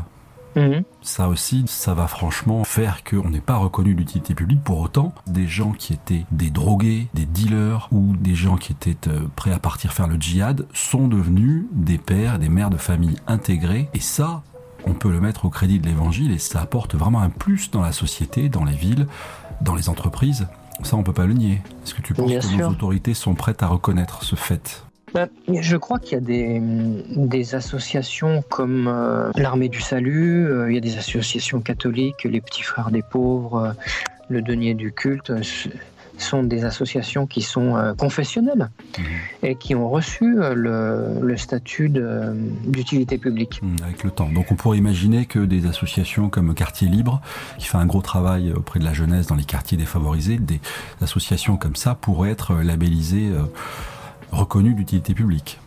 Mhm. 0.56 0.84
Ça 1.02 1.28
aussi, 1.28 1.64
ça 1.68 1.94
va 1.94 2.08
franchement 2.08 2.64
faire 2.64 3.04
qu'on 3.04 3.30
n'est 3.30 3.42
pas 3.42 3.56
reconnu 3.58 3.96
d'utilité 3.96 4.34
publique. 4.36 4.64
Pour 4.64 4.80
autant, 4.80 5.14
des 5.28 5.48
gens 5.48 5.72
qui 5.72 5.94
étaient 5.94 6.26
des 6.32 6.50
drogués, 6.50 7.08
des 7.14 7.26
dealers 7.26 7.88
ou 7.92 8.16
des 8.16 8.36
gens 8.36 8.58
qui 8.58 8.72
étaient 8.72 9.08
euh, 9.08 9.22
prêts 9.36 9.52
à 9.52 9.60
partir 9.60 9.94
faire 9.94 10.08
le 10.08 10.16
djihad 10.20 10.66
sont 10.74 11.08
devenus 11.08 11.66
des 11.72 11.98
pères, 11.98 12.40
des 12.40 12.50
mères 12.50 12.70
de 12.70 12.78
famille 12.78 13.16
intégrés. 13.28 13.90
Et 13.94 14.00
ça, 14.00 14.44
on 14.86 14.94
peut 14.94 15.12
le 15.12 15.20
mettre 15.22 15.46
au 15.46 15.50
crédit 15.50 15.80
de 15.80 15.88
l'évangile 15.88 16.32
et 16.32 16.38
ça 16.40 16.62
apporte 16.62 16.96
vraiment 16.96 17.22
un 17.22 17.30
plus 17.30 17.72
dans 17.72 17.82
la 17.82 17.92
société, 17.92 18.50
dans 18.50 18.64
les 18.66 18.76
villes, 18.76 19.08
dans 19.62 19.76
les 19.76 19.90
entreprises. 19.90 20.48
Ça, 20.84 20.98
on 20.98 21.04
peut 21.04 21.14
pas 21.14 21.26
le 21.26 21.34
nier. 21.34 21.62
Est-ce 21.84 21.94
que 21.94 22.02
tu 22.02 22.14
penses 22.14 22.28
Bien 22.28 22.40
que 22.40 22.46
sûr. 22.46 22.58
nos 22.58 22.70
autorités 22.70 23.14
sont 23.14 23.36
prêtes 23.36 23.64
à 23.64 23.68
reconnaître 23.68 24.24
ce 24.24 24.36
fait? 24.36 24.84
Je 25.48 25.78
crois 25.78 26.00
qu'il 26.00 26.14
y 26.14 26.16
a 26.16 26.20
des, 26.22 26.60
des 26.62 27.56
associations 27.56 28.44
comme 28.50 28.88
euh, 28.88 29.32
l'Armée 29.36 29.70
du 29.70 29.82
Salut, 29.82 30.48
euh, 30.48 30.72
il 30.72 30.76
y 30.76 30.78
a 30.78 30.82
des 30.82 30.98
associations 30.98 31.62
catholiques, 31.62 32.24
les 32.24 32.42
Petits 32.42 32.64
Frères 32.64 32.92
des 32.92 33.04
Pauvres, 33.04 33.58
euh, 33.58 33.72
le 34.30 34.42
Denier 34.42 34.74
du 34.74 34.92
Culte, 34.92 35.32
ce 35.44 35.70
sont 36.18 36.44
des 36.44 36.64
associations 36.64 37.26
qui 37.28 37.42
sont 37.42 37.94
confessionnelles 37.98 38.70
Mhm. 38.98 39.06
et 39.42 39.56
qui 39.56 39.74
ont 39.76 39.90
reçu 39.90 40.36
le, 40.36 41.20
le 41.22 41.38
statut 41.38 41.92
d'utilité 42.66 43.18
publique. 43.18 43.60
Hmm, 43.62 43.76
avec 43.84 44.04
le 44.04 44.12
temps. 44.12 44.30
Donc 44.30 44.52
on 44.52 44.56
pourrait 44.56 44.78
imaginer 44.78 45.26
que 45.26 45.40
des 45.40 45.66
associations 45.66 46.30
comme 46.30 46.54
Quartier 46.54 46.88
Libre, 46.88 47.20
qui 47.58 47.66
fait 47.66 47.78
un 47.78 47.88
gros 47.88 48.02
travail 48.04 48.54
auprès 48.54 48.80
de 48.80 48.86
la 48.86 48.94
jeunesse 48.94 49.26
dans 49.28 49.36
les 49.36 49.44
quartiers 49.44 49.78
défavorisés, 49.78 50.38
des 50.38 50.62
associations 51.02 51.58
comme 51.58 51.76
ça 51.76 51.96
pourraient 51.96 52.32
être 52.32 52.54
labellisées, 52.56 53.30
euh, 53.30 53.42
reconnues 54.34 54.74
d'utilité 54.74 55.14
publique. 55.14 55.60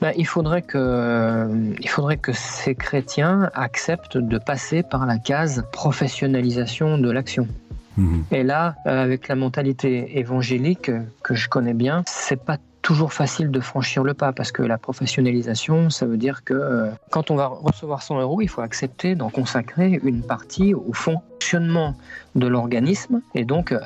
Ben, 0.00 0.12
il, 0.16 0.26
faudrait 0.26 0.62
que, 0.62 1.48
il 1.80 1.88
faudrait 1.88 2.18
que 2.18 2.32
ces 2.32 2.74
chrétiens 2.74 3.50
acceptent 3.54 4.18
de 4.18 4.38
passer 4.38 4.82
par 4.82 5.06
la 5.06 5.18
case 5.18 5.64
professionnalisation 5.72 6.98
de 6.98 7.10
l'action. 7.10 7.48
Mhm. 7.96 8.24
Et 8.30 8.42
là, 8.42 8.74
euh, 8.86 9.02
avec 9.02 9.28
la 9.28 9.36
mentalité 9.36 10.18
évangélique 10.18 10.90
euh, 10.90 11.00
que 11.22 11.34
je 11.34 11.48
connais 11.48 11.72
bien, 11.72 12.02
c'est 12.06 12.42
pas 12.42 12.58
toujours 12.86 13.12
facile 13.12 13.50
de 13.50 13.58
franchir 13.58 14.04
le 14.04 14.14
pas 14.14 14.32
parce 14.32 14.52
que 14.52 14.62
la 14.62 14.78
professionnalisation, 14.78 15.90
ça 15.90 16.06
veut 16.06 16.16
dire 16.16 16.44
que 16.44 16.54
euh, 16.54 16.90
quand 17.10 17.32
on 17.32 17.34
va 17.34 17.48
recevoir 17.48 18.00
100 18.00 18.20
euros, 18.20 18.40
il 18.42 18.48
faut 18.48 18.60
accepter 18.60 19.16
d'en 19.16 19.28
consacrer 19.28 19.98
une 20.04 20.22
partie 20.22 20.72
au 20.72 20.92
fonctionnement 20.92 21.96
de 22.36 22.46
l'organisme 22.46 23.22
et 23.34 23.44
donc 23.44 23.72
euh, 23.72 23.80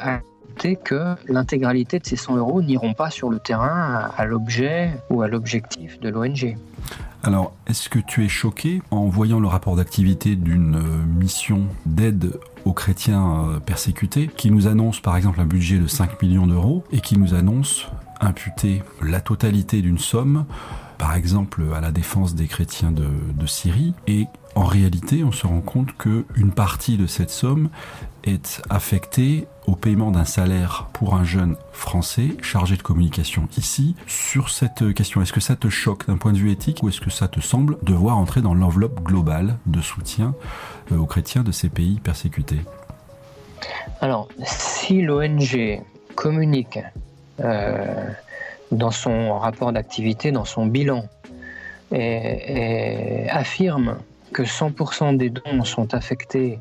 que 0.83 1.15
l'intégralité 1.27 1.99
de 1.99 2.07
ces 2.07 2.17
100 2.17 2.37
euros 2.37 2.63
n'iront 2.63 2.93
pas 2.93 3.11
sur 3.11 3.31
le 3.31 3.39
terrain 3.39 3.67
à, 3.67 4.15
à 4.17 4.25
l'objet 4.25 4.91
ou 5.09 5.23
à 5.23 5.29
l'objectif 5.29 5.99
de 6.01 6.09
l'ONG. 6.09 6.57
Alors, 7.23 7.53
est-ce 7.67 7.89
que 7.89 7.99
tu 7.99 8.25
es 8.25 8.29
choqué 8.29 8.81
en 8.91 9.07
voyant 9.07 9.41
le 9.41 9.49
rapport 9.49 9.77
d'activité 9.77 10.37
d'une 10.37 10.77
euh, 10.77 11.19
mission 11.19 11.67
d'aide 11.85 12.33
aux 12.65 12.73
chrétiens 12.73 13.49
euh, 13.49 13.61
persécutés 13.61 14.31
qui 14.35 14.51
nous 14.51 14.69
annonce 14.69 15.01
par 15.01 15.17
exemple 15.17 15.41
un 15.41 15.45
budget 15.45 15.79
de 15.79 15.87
5 15.87 16.23
millions 16.23 16.47
d'euros 16.47 16.85
et 16.93 17.01
qui 17.01 17.19
nous 17.19 17.35
annonce 17.35 17.87
imputer 18.21 18.83
la 19.03 19.21
totalité 19.21 19.83
d'une 19.83 19.99
somme, 19.99 20.47
par 21.01 21.15
exemple 21.15 21.63
à 21.75 21.81
la 21.81 21.93
défense 21.93 22.35
des 22.35 22.47
chrétiens 22.47 22.93
de, 22.93 23.47
Syrie, 23.47 23.95
et 24.07 24.27
en 24.55 24.65
réalité 24.65 25.25
on 25.25 25.33
se 25.33 25.47
rend 25.47 25.63
compte 25.63 25.97
qu'une 25.97 26.53
partie 26.53 26.99
de 26.99 27.07
cette 27.07 27.31
somme 27.31 27.71
est 28.23 28.61
affectée 28.69 29.47
au 29.67 29.77
paiement 29.77 30.11
d'un 30.11 30.27
salaire 30.27 30.89
pour 30.93 31.15
un 31.15 31.25
jeune 31.25 31.57
français 31.73 32.29
chargé 32.43 32.77
de 32.77 32.83
communication 32.83 33.49
ici 33.57 33.97
sur 34.07 34.51
cette 34.51 34.93
question. 34.93 35.23
Est-ce 35.23 35.33
que 35.33 35.41
ça 35.41 35.57
te 35.57 35.71
choque 35.71 36.07
d'un 36.07 36.19
point 36.19 36.33
de 36.33 36.39
vue 36.39 36.51
éthique 36.51 36.83
ou 36.83 36.91
est-ce 36.91 37.01
que 37.01 37.11
ça 37.11 37.29
te 37.29 37.41
semble 37.41 37.79
devoir 37.83 38.19
entrer 38.19 38.43
dans 38.43 38.55
l'enveloppe 38.55 39.03
globale 39.03 39.57
de 39.65 39.81
soutien 39.81 40.35
euh, 40.93 40.99
aux 40.99 41.07
chrétiens 41.07 41.43
de 41.43 41.51
ces 41.51 41.71
pays 41.71 41.99
persécutés? 41.99 42.61
Alors, 44.03 44.29
si 44.45 45.01
l'ONG 45.01 45.83
communique 46.15 46.79
euh, 47.41 48.11
dans 48.71 48.91
son 48.91 49.39
rapport 49.39 49.73
d'activité, 49.73 50.33
dans 50.33 50.45
son 50.45 50.67
bilan, 50.67 51.05
et, 51.93 53.25
et 53.25 53.31
affirme 53.31 53.97
que 54.33 54.43
100% 54.43 55.17
des 55.17 55.31
dons 55.31 55.65
sont 55.65 55.93
affectés 55.95 56.61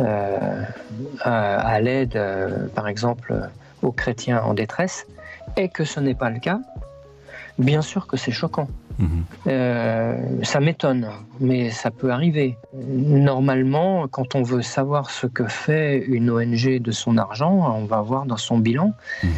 euh, 0.00 0.62
à, 1.20 1.58
à 1.60 1.80
l'aide, 1.80 2.16
euh, 2.16 2.68
par 2.74 2.88
exemple, 2.88 3.50
aux 3.82 3.92
chrétiens 3.92 4.42
en 4.42 4.54
détresse, 4.54 5.06
et 5.56 5.68
que 5.68 5.84
ce 5.84 6.00
n'est 6.00 6.14
pas 6.14 6.30
le 6.30 6.38
cas, 6.38 6.60
bien 7.58 7.82
sûr 7.82 8.06
que 8.06 8.16
c'est 8.16 8.32
choquant. 8.32 8.68
Mhm. 8.98 9.24
Euh, 9.46 10.18
ça 10.42 10.60
m'étonne, 10.60 11.08
mais 11.38 11.70
ça 11.70 11.90
peut 11.90 12.10
arriver. 12.10 12.56
Normalement, 12.74 14.08
quand 14.08 14.34
on 14.34 14.42
veut 14.42 14.62
savoir 14.62 15.10
ce 15.10 15.26
que 15.26 15.46
fait 15.46 15.98
une 15.98 16.30
ONG 16.30 16.80
de 16.80 16.92
son 16.92 17.18
argent, 17.18 17.74
on 17.76 17.84
va 17.84 18.00
voir 18.00 18.24
dans 18.24 18.38
son 18.38 18.58
bilan. 18.58 18.92
Mhm. 19.22 19.30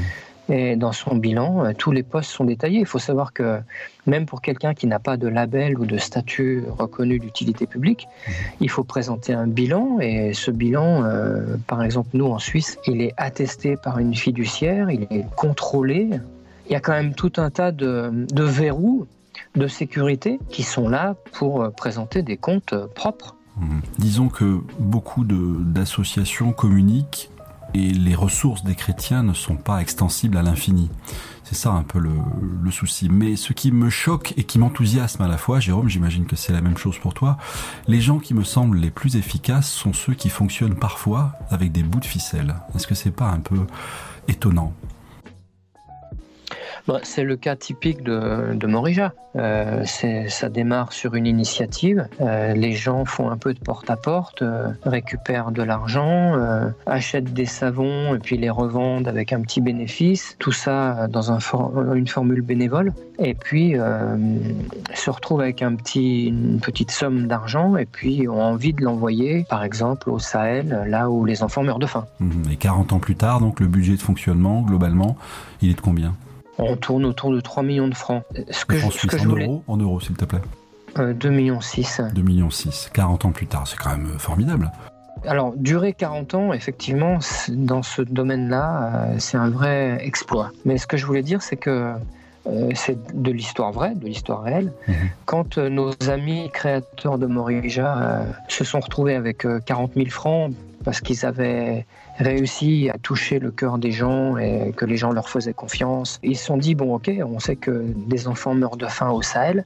Et 0.49 0.77
dans 0.77 0.93
son 0.93 1.17
bilan, 1.17 1.65
euh, 1.65 1.73
tous 1.77 1.93
les 1.93 2.03
postes 2.03 2.31
sont 2.31 2.45
détaillés. 2.45 2.81
Il 2.81 2.87
faut 2.87 2.99
savoir 2.99 3.33
que 3.33 3.61
même 4.07 4.25
pour 4.25 4.41
quelqu'un 4.41 4.73
qui 4.73 4.87
n'a 4.87 4.99
pas 4.99 5.17
de 5.17 5.29
label 5.29 5.79
ou 5.79 5.85
de 5.85 5.99
statut 5.99 6.65
reconnu 6.79 7.19
d'utilité 7.19 7.67
publique, 7.67 8.09
il 8.61 8.71
faut 8.71 8.85
présenter 8.85 9.35
un 9.35 9.47
bilan. 9.47 9.99
Et 10.01 10.33
ce 10.33 10.51
bilan, 10.51 11.05
euh, 11.05 11.57
par 11.67 11.83
exemple, 11.83 12.11
nous 12.15 12.27
en 12.27 12.39
Suisse, 12.39 12.79
il 12.87 13.03
est 13.03 13.13
attesté 13.19 13.77
par 13.77 13.99
une 13.99 14.15
fiduciaire, 14.15 14.91
il 14.91 15.03
est 15.11 15.27
contrôlé. 15.37 16.09
Il 16.67 16.73
y 16.73 16.77
a 16.77 16.81
quand 16.81 16.93
même 16.93 17.15
tout 17.15 17.33
un 17.37 17.51
tas 17.51 17.73
de, 17.73 18.11
de 18.13 18.43
verrous 18.43 19.07
de 19.55 19.67
sécurité 19.67 20.39
qui 20.49 20.63
sont 20.63 20.89
là 20.89 21.15
pour 21.33 21.63
euh, 21.63 21.71
présenter 21.71 22.23
des 22.23 22.37
comptes 22.37 22.75
propres. 22.95 23.37
Mmh. 23.57 23.79
Disons 23.99 24.29
que 24.29 24.61
beaucoup 24.79 25.25
d'associations 25.25 26.53
communiquent 26.53 27.31
et 27.75 27.91
les 27.91 28.15
ressources 28.15 28.65
des 28.65 28.75
chrétiens 28.75 29.23
ne 29.23 29.33
sont 29.33 29.57
pas 29.57 29.81
extensibles 29.81 30.37
à 30.37 30.43
l'infini. 30.43 30.91
C'est 31.45 31.55
ça 31.55 31.71
un 31.71 31.83
peu 31.83 31.99
le, 31.99 32.71
souci. 32.71 33.09
Mais 33.09 33.37
ce 33.37 33.55
qui 33.55 33.73
me 33.73 33.89
choque 33.89 34.35
et 34.37 34.45
qui 34.45 34.59
m'enthousiasme 34.59 35.23
à 35.23 35.29
la 35.29 35.39
fois, 35.39 35.61
Jérôme, 35.61 35.89
j'imagine 35.89 36.27
que 36.27 36.37
c'est 36.37 36.53
la 36.53 36.61
même 36.61 36.77
chose 36.77 36.99
pour 36.99 37.15
toi, 37.15 37.39
les 37.87 38.03
gens 38.03 38.19
qui 38.19 38.35
me 38.35 38.45
semblent 38.45 38.77
les 38.77 38.91
plus 38.91 39.17
efficaces 39.17 39.71
sont 39.71 39.95
ceux 39.95 40.13
qui 40.13 40.29
fonctionnent 40.29 40.77
parfois 40.77 41.33
avec 41.51 41.73
des 41.73 41.83
bouts 41.83 42.01
de 42.01 42.05
ficelle. 42.05 42.55
Est-ce 42.75 42.87
que 42.87 42.95
c'est 42.95 43.11
pas 43.11 43.31
un 43.31 43.41
peu 43.41 43.67
étonnant? 44.29 44.75
Bah, 46.89 47.01
c'est 47.03 47.23
le 47.23 47.37
cas 47.37 47.55
typique 47.55 48.03
de, 48.03 48.67
Morija. 48.67 49.13
Euh, 49.37 49.85
ça 49.85 50.49
démarre 50.49 50.95
sur 50.95 51.15
une 51.15 51.27
initiative. 51.27 52.09
Euh, 52.23 52.55
les 52.55 52.73
gens 52.73 53.05
font 53.05 53.29
un 53.29 53.37
peu 53.37 53.53
de 53.53 53.59
porte-à-porte, 53.59 54.41
euh, 54.41 54.69
récupèrent 54.85 55.51
de 55.51 55.63
l'argent, 55.63 56.33
achètent 56.87 57.35
des 57.35 57.45
savons 57.45 58.15
et 58.15 58.19
puis 58.19 58.39
les 58.39 58.49
revendent 58.49 59.07
avec 59.07 59.35
un 59.35 59.43
petit 59.43 59.61
bénéfice. 59.61 60.35
Tout 60.39 60.53
ça 60.53 61.09
dans 61.09 61.31
une 61.31 62.07
formule 62.07 62.41
bénévole. 62.41 62.95
Et 63.19 63.35
puis 63.35 63.75
se 64.95 65.11
retrouvent 65.11 65.43
avec 65.43 65.61
une 65.61 65.77
petite 66.61 66.91
somme 66.91 67.27
d'argent 67.27 67.77
et 67.77 67.85
puis 67.85 68.27
ont 68.29 68.41
envie 68.41 68.73
de 68.73 68.83
l'envoyer, 68.83 69.45
par 69.51 69.63
exemple, 69.63 70.09
au 70.09 70.19
Sahel, 70.19 70.85
là 70.87 71.11
où 71.11 71.27
les 71.27 71.43
enfants 71.43 71.63
meurent 71.63 71.81
de 71.81 71.87
faim. 71.87 72.07
Mmh. 72.21 72.51
Et 72.53 72.57
40 72.57 72.95
ans 72.95 72.99
plus 72.99 73.17
tard, 73.17 73.41
donc 73.41 73.61
le 73.61 73.67
budget 73.67 73.93
de 73.93 74.01
fonctionnement, 74.01 74.63
globalement, 74.63 75.17
il 75.61 75.71
est 75.71 75.75
de 75.75 75.81
combien? 75.81 76.15
On 76.59 76.77
tourne 76.77 77.05
autour 77.05 77.33
de 77.33 77.41
3 77.41 77.63
millions 77.63 77.89
de 77.89 77.95
francs. 77.95 78.25
Ce 78.51 78.65
que, 78.65 78.77
je, 78.77 78.91
ce 78.91 79.07
que 79.07 79.17
en, 79.17 79.37
euros, 79.37 79.65
en 79.67 79.77
euros, 79.77 80.01
s'il 80.01 80.17
te 80.17 80.25
plaît. 80.25 80.41
2 80.97 81.03
euh, 81.03 81.31
millions 81.31 81.61
6. 81.61 82.03
2 82.15 82.23
millions 82.23 82.51
6, 82.51 82.91
40 82.93 83.25
ans 83.27 83.33
plus 83.33 83.47
tard, 83.47 83.67
c'est 83.67 83.79
quand 83.79 83.91
même 83.91 84.11
euh, 84.15 84.19
formidable. 84.19 84.71
Alors, 85.27 85.53
durer 85.57 85.93
40 85.93 86.35
ans, 86.35 86.53
effectivement, 86.53 87.19
dans 87.49 87.83
ce 87.83 88.03
domaine-là, 88.03 88.93
euh, 88.93 89.15
c'est 89.19 89.37
un 89.37 89.51
vrai 89.51 89.99
exploit. 90.05 90.51
Mais 90.65 90.79
ce 90.79 90.87
que 90.87 90.97
je 90.97 91.07
voulais 91.07 91.23
dire, 91.23 91.43
c'est 91.43 91.57
que 91.57 91.95
c'est 92.75 92.99
de 93.15 93.31
l'histoire 93.31 93.73
vraie, 93.73 93.95
de 93.95 94.07
l'histoire 94.07 94.43
réelle. 94.43 94.73
Mhm. 94.87 94.95
Quand 95.27 95.59
nos 95.59 95.91
amis 96.09 96.51
créateurs 96.53 97.19
de 97.19 97.27
Morija 97.27 98.25
se 98.49 98.65
sont 98.65 98.81
retrouvés 98.81 99.15
avec 99.15 99.47
40 99.67 99.93
000 99.95 100.09
francs 100.09 100.53
parce 100.85 101.01
qu'ils 101.01 101.27
avaient 101.27 101.87
réussi 102.19 102.91
à 102.93 102.99
toucher 102.99 103.39
le 103.39 103.51
cœur 103.51 103.79
des 103.79 103.93
gens 103.93 104.37
et 104.37 104.73
que 104.77 104.85
les 104.85 104.97
gens 104.97 105.13
leur 105.13 105.29
faisaient 105.29 105.53
confiance. 105.53 106.19
Ils 106.23 106.37
se 106.37 106.47
sont 106.47 106.57
dit, 106.57 106.75
bon 106.75 106.95
ok, 106.95 107.11
on 107.25 107.39
sait 107.39 107.57
que 107.57 107.85
des 108.07 108.27
enfants 108.29 108.55
meurent 108.55 108.77
de 108.77 108.87
faim 108.87 109.11
au 109.11 109.23
Sahel, 109.23 109.65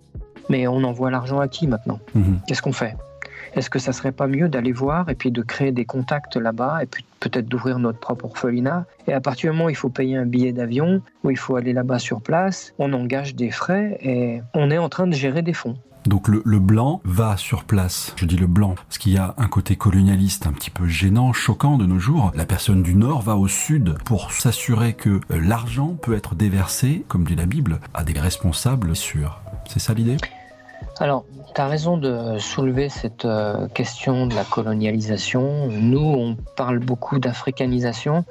mais 0.48 0.66
on 0.66 0.82
envoie 0.84 1.10
l'argent 1.10 1.40
à 1.40 1.48
qui 1.48 1.66
maintenant 1.66 1.98
mhm. 2.14 2.40
Qu'est-ce 2.46 2.62
qu'on 2.62 2.72
fait? 2.72 2.96
Est-ce 3.54 3.70
que 3.70 3.78
ça 3.78 3.92
serait 3.92 4.12
pas 4.12 4.26
mieux 4.26 4.48
d'aller 4.48 4.72
voir 4.72 5.08
et 5.10 5.14
puis 5.14 5.30
de 5.30 5.42
créer 5.42 5.72
des 5.72 5.84
contacts 5.84 6.36
là-bas 6.36 6.82
et 6.82 6.86
puis 6.86 7.04
peut-être 7.20 7.46
d'ouvrir 7.46 7.78
notre 7.78 7.98
propre 7.98 8.24
orphelinat? 8.24 8.86
Et 9.06 9.12
à 9.12 9.20
partir 9.20 9.50
du 9.50 9.56
moment 9.56 9.66
où 9.66 9.70
il 9.70 9.76
faut 9.76 9.90
payer 9.90 10.16
un 10.16 10.26
billet 10.26 10.52
d'avion, 10.52 11.02
où 11.24 11.30
il 11.30 11.38
faut 11.38 11.56
aller 11.56 11.72
là-bas 11.72 11.98
sur 11.98 12.20
place, 12.20 12.72
on 12.78 12.92
engage 12.92 13.34
des 13.34 13.50
frais 13.50 13.98
et 14.00 14.40
on 14.54 14.70
est 14.70 14.78
en 14.78 14.88
train 14.88 15.06
de 15.06 15.14
gérer 15.14 15.42
des 15.42 15.52
fonds. 15.52 15.76
Donc 16.06 16.28
le, 16.28 16.58
blanc 16.58 17.00
va 17.04 17.36
sur 17.36 17.64
place. 17.64 18.12
Je 18.16 18.26
dis 18.26 18.36
le 18.36 18.46
blanc 18.46 18.74
parce 18.74 18.98
qu'il 18.98 19.12
y 19.12 19.18
a 19.18 19.34
un 19.38 19.46
côté 19.46 19.76
colonialiste 19.76 20.46
un 20.46 20.52
petit 20.52 20.70
peu 20.70 20.86
gênant, 20.86 21.32
choquant 21.32 21.76
de 21.78 21.86
nos 21.86 21.98
jours. 21.98 22.32
La 22.34 22.44
personne 22.44 22.82
du 22.82 22.94
Nord 22.94 23.22
va 23.22 23.36
au 23.36 23.46
Sud 23.48 23.96
pour 24.04 24.32
s'assurer 24.32 24.94
que 24.94 25.10
euh, 25.10 25.40
l'argent 25.40 25.96
peut 26.00 26.14
être 26.14 26.34
déversé, 26.34 27.04
comme 27.08 27.24
dit 27.24 27.36
la 27.36 27.46
Bible, 27.46 27.78
à 27.94 28.02
des 28.02 28.18
responsables 28.18 28.96
sûrs. 28.96 29.40
C'est 29.68 29.78
ça 29.78 29.94
l'idée? 29.94 30.16
Alors, 30.98 31.24
tu 31.54 31.60
as 31.60 31.66
raison 31.66 31.96
de 31.96 32.38
soulever 32.38 32.88
cette 32.88 33.24
euh, 33.24 33.68
question 33.68 34.26
de 34.26 34.34
la 34.34 34.44
colonialisation. 34.44 35.68
Nous, 35.68 36.00
on 36.00 36.36
parle 36.56 36.78
beaucoup 36.78 37.18
d'africanisation. 37.18 38.24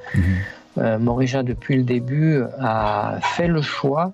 Euh, 0.78 0.98
Morija, 1.00 1.44
depuis 1.44 1.76
le 1.76 1.84
début, 1.84 2.44
a 2.60 3.18
fait 3.22 3.48
le 3.48 3.62
choix 3.62 4.12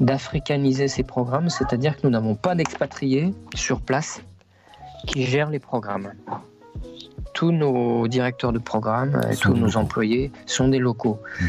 d'africaniser 0.00 0.88
ces 0.88 1.02
programmes, 1.02 1.50
c'est-à-dire 1.50 1.96
que 1.96 2.00
nous 2.04 2.10
n'avons 2.10 2.34
pas 2.34 2.54
d'expatriés 2.54 3.34
sur 3.54 3.80
place 3.80 4.22
qui 5.06 5.24
gèrent 5.24 5.50
les 5.50 5.58
programmes. 5.58 6.12
Tous 7.34 7.52
nos 7.52 8.08
directeurs 8.08 8.52
de 8.52 8.58
programme, 8.58 9.20
et 9.30 9.36
tous 9.36 9.54
nos 9.54 9.76
employés 9.76 10.32
sont 10.46 10.68
des 10.68 10.78
locaux. 10.78 11.18
Mhm. 11.40 11.48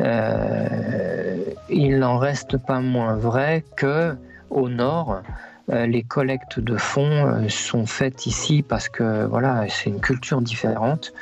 Euh, 0.00 1.36
il 1.68 1.98
n'en 1.98 2.18
reste 2.18 2.56
pas 2.56 2.80
moins 2.80 3.14
vrai 3.14 3.64
que 3.76 4.16
au 4.50 4.68
nord, 4.68 5.22
les 5.68 6.02
collectes 6.02 6.60
de 6.60 6.76
fonds 6.76 7.26
euh, 7.26 7.48
sont 7.48 7.86
faites 7.86 8.26
ici 8.26 8.62
parce 8.62 8.88
que 8.88 9.24
voilà, 9.24 9.66
c'est 9.68 9.90
une 9.90 10.00
culture 10.00 10.40
différente 10.40 11.12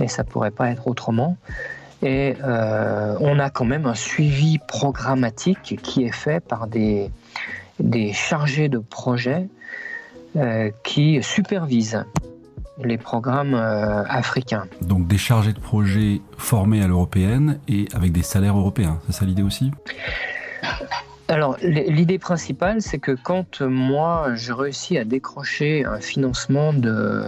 et 0.00 0.08
ça 0.08 0.24
pourrait 0.24 0.50
pas 0.50 0.70
être 0.70 0.86
autrement. 0.86 1.36
Et 2.02 2.36
euh, 2.44 3.16
on 3.20 3.38
a 3.38 3.50
quand 3.50 3.64
même 3.64 3.86
un 3.86 3.94
suivi 3.94 4.58
programmatique 4.58 5.78
qui 5.82 6.04
est 6.04 6.14
fait 6.14 6.40
par 6.40 6.68
des, 6.68 7.10
des 7.80 8.12
chargés 8.12 8.68
de 8.68 8.78
projet 8.78 9.48
euh, 10.36 10.70
qui 10.84 11.22
supervisent 11.22 12.04
les 12.82 12.98
programmes 12.98 13.54
euh, 13.54 14.04
africains. 14.04 14.66
Donc 14.82 15.08
des 15.08 15.18
chargés 15.18 15.52
de 15.52 15.58
projet 15.58 16.20
formés 16.36 16.82
à 16.82 16.86
l'européenne 16.86 17.58
et 17.66 17.88
avec 17.92 18.12
des 18.12 18.22
salaires 18.22 18.56
européens, 18.56 19.00
c'est 19.06 19.12
ça 19.12 19.24
l'idée 19.24 19.42
aussi? 19.42 19.72
Alors, 21.28 21.58
l'idée 21.62 22.18
principale, 22.18 22.80
c'est 22.80 22.98
que 22.98 23.12
quand 23.12 23.60
moi, 23.60 24.34
je 24.34 24.50
réussis 24.50 24.96
à 24.96 25.04
décrocher 25.04 25.84
un 25.84 26.00
financement 26.00 26.72
de 26.72 27.22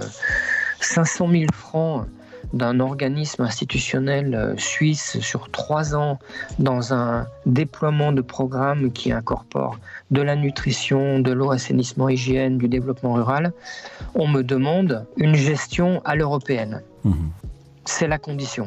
500 0.81 1.29
000 1.31 1.45
francs 1.53 2.07
d'un 2.55 2.81
organisme 2.81 3.43
institutionnel 3.43 4.35
euh, 4.35 4.57
suisse 4.57 5.21
sur 5.21 5.51
trois 5.51 5.95
ans 5.95 6.19
dans 6.59 6.93
un 6.93 7.27
déploiement 7.47 8.13
de 8.13 8.23
programmes 8.23 8.91
qui 8.91 9.13
incorpore 9.13 9.79
de 10.11 10.23
la 10.23 10.35
nutrition, 10.35 11.21
de 11.21 11.31
l'eau, 11.31 11.53
assainissement, 11.53 12.09
hygiène, 12.09 12.59
du 12.59 12.69
développement 12.69 13.13
rural, 13.13 13.53
on 14.15 14.27
me 14.27 14.43
demande 14.43 15.07
une 15.17 15.37
gestion 15.37 16.01
à 16.05 16.17
l'européenne. 16.17 16.83
Mmh. 17.05 17.13
C'est 17.85 18.09
la 18.09 18.19
condition. 18.19 18.67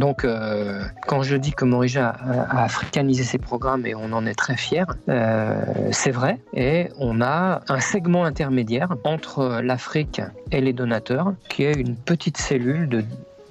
Donc, 0.00 0.24
euh, 0.24 0.82
quand 1.06 1.22
je 1.22 1.36
dis 1.36 1.52
que 1.52 1.66
Morija 1.66 2.08
a, 2.08 2.64
africanisé 2.64 3.22
ses 3.22 3.36
programmes 3.36 3.84
et 3.84 3.94
on 3.94 4.12
en 4.14 4.24
est 4.24 4.34
très 4.34 4.56
fier, 4.56 4.86
euh, 5.10 5.60
c'est 5.92 6.10
vrai. 6.10 6.40
Et 6.54 6.88
on 6.98 7.20
a 7.20 7.60
un 7.68 7.80
segment 7.80 8.24
intermédiaire 8.24 8.96
entre 9.04 9.60
l'Afrique 9.62 10.22
et 10.52 10.62
les 10.62 10.72
donateurs, 10.72 11.34
qui 11.50 11.64
est 11.64 11.74
une 11.74 11.96
petite 11.96 12.38
cellule 12.38 12.88
de 12.88 13.04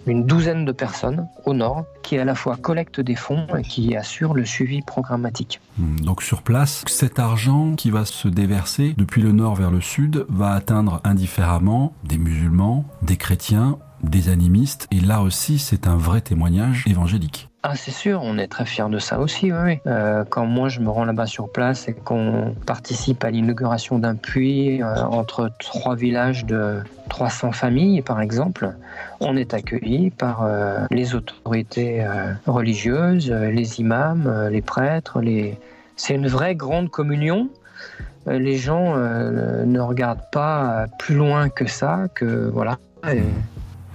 une 0.07 0.25
douzaine 0.25 0.65
de 0.65 0.71
personnes 0.71 1.27
au 1.45 1.53
nord 1.53 1.85
qui 2.01 2.17
à 2.17 2.25
la 2.25 2.33
fois 2.33 2.55
collecte 2.55 2.99
des 2.99 3.15
fonds 3.15 3.45
et 3.55 3.61
qui 3.61 3.95
assure 3.95 4.33
le 4.33 4.43
suivi 4.43 4.81
programmatique. 4.81 5.59
Hmm, 5.77 5.99
donc 5.99 6.23
sur 6.23 6.41
place, 6.41 6.83
cet 6.87 7.19
argent 7.19 7.75
qui 7.75 7.91
va 7.91 8.05
se 8.05 8.27
déverser 8.27 8.95
depuis 8.97 9.21
le 9.21 9.33
nord 9.33 9.53
vers 9.53 9.69
le 9.69 9.81
sud 9.81 10.25
va 10.29 10.53
atteindre 10.53 10.99
indifféremment 11.03 11.93
des 12.05 12.17
musulmans, 12.17 12.85
des 13.03 13.17
chrétiens 13.17 13.77
des 14.03 14.29
animistes. 14.29 14.87
Et 14.91 14.99
là 14.99 15.21
aussi, 15.21 15.59
c'est 15.59 15.87
un 15.87 15.97
vrai 15.97 16.21
témoignage 16.21 16.83
évangélique. 16.87 17.49
Ah, 17.61 17.75
c'est 17.75 17.91
sûr, 17.91 18.21
on 18.23 18.37
est 18.37 18.47
très 18.47 18.63
fiers 18.65 18.87
de 18.89 18.99
ça 18.99 19.19
aussi, 19.19 19.51
oui. 19.51 19.79
Euh, 19.85 20.23
quand 20.23 20.45
moi 20.45 20.69
je 20.69 20.79
me 20.79 20.89
rends 20.89 21.03
là-bas 21.03 21.25
sur 21.25 21.51
place 21.51 21.89
et 21.89 21.93
qu'on 21.93 22.55
participe 22.65 23.21
à 23.25 23.31
l'inauguration 23.31 23.99
d'un 23.99 24.15
puits 24.15 24.81
euh, 24.81 24.95
entre 25.03 25.51
trois 25.59 25.95
villages 25.95 26.45
de 26.45 26.81
300 27.09 27.51
familles, 27.51 28.01
par 28.01 28.21
exemple, 28.21 28.73
on 29.19 29.35
est 29.35 29.53
accueilli 29.53 30.09
par 30.09 30.43
euh, 30.43 30.85
les 30.89 31.15
autorités 31.15 32.07
religieuses, 32.47 33.29
les 33.29 33.81
imams, 33.81 34.47
les 34.49 34.61
prêtres. 34.61 35.21
C'est 35.97 36.15
une 36.15 36.27
vraie 36.27 36.55
grande 36.55 36.89
communion 36.89 37.49
les 38.27 38.57
gens 38.57 38.95
ne 38.95 39.79
regardent 39.79 40.29
pas 40.31 40.85
plus 40.99 41.15
loin 41.15 41.49
que 41.49 41.67
ça, 41.67 42.07
que 42.13 42.49
voilà. 42.53 42.77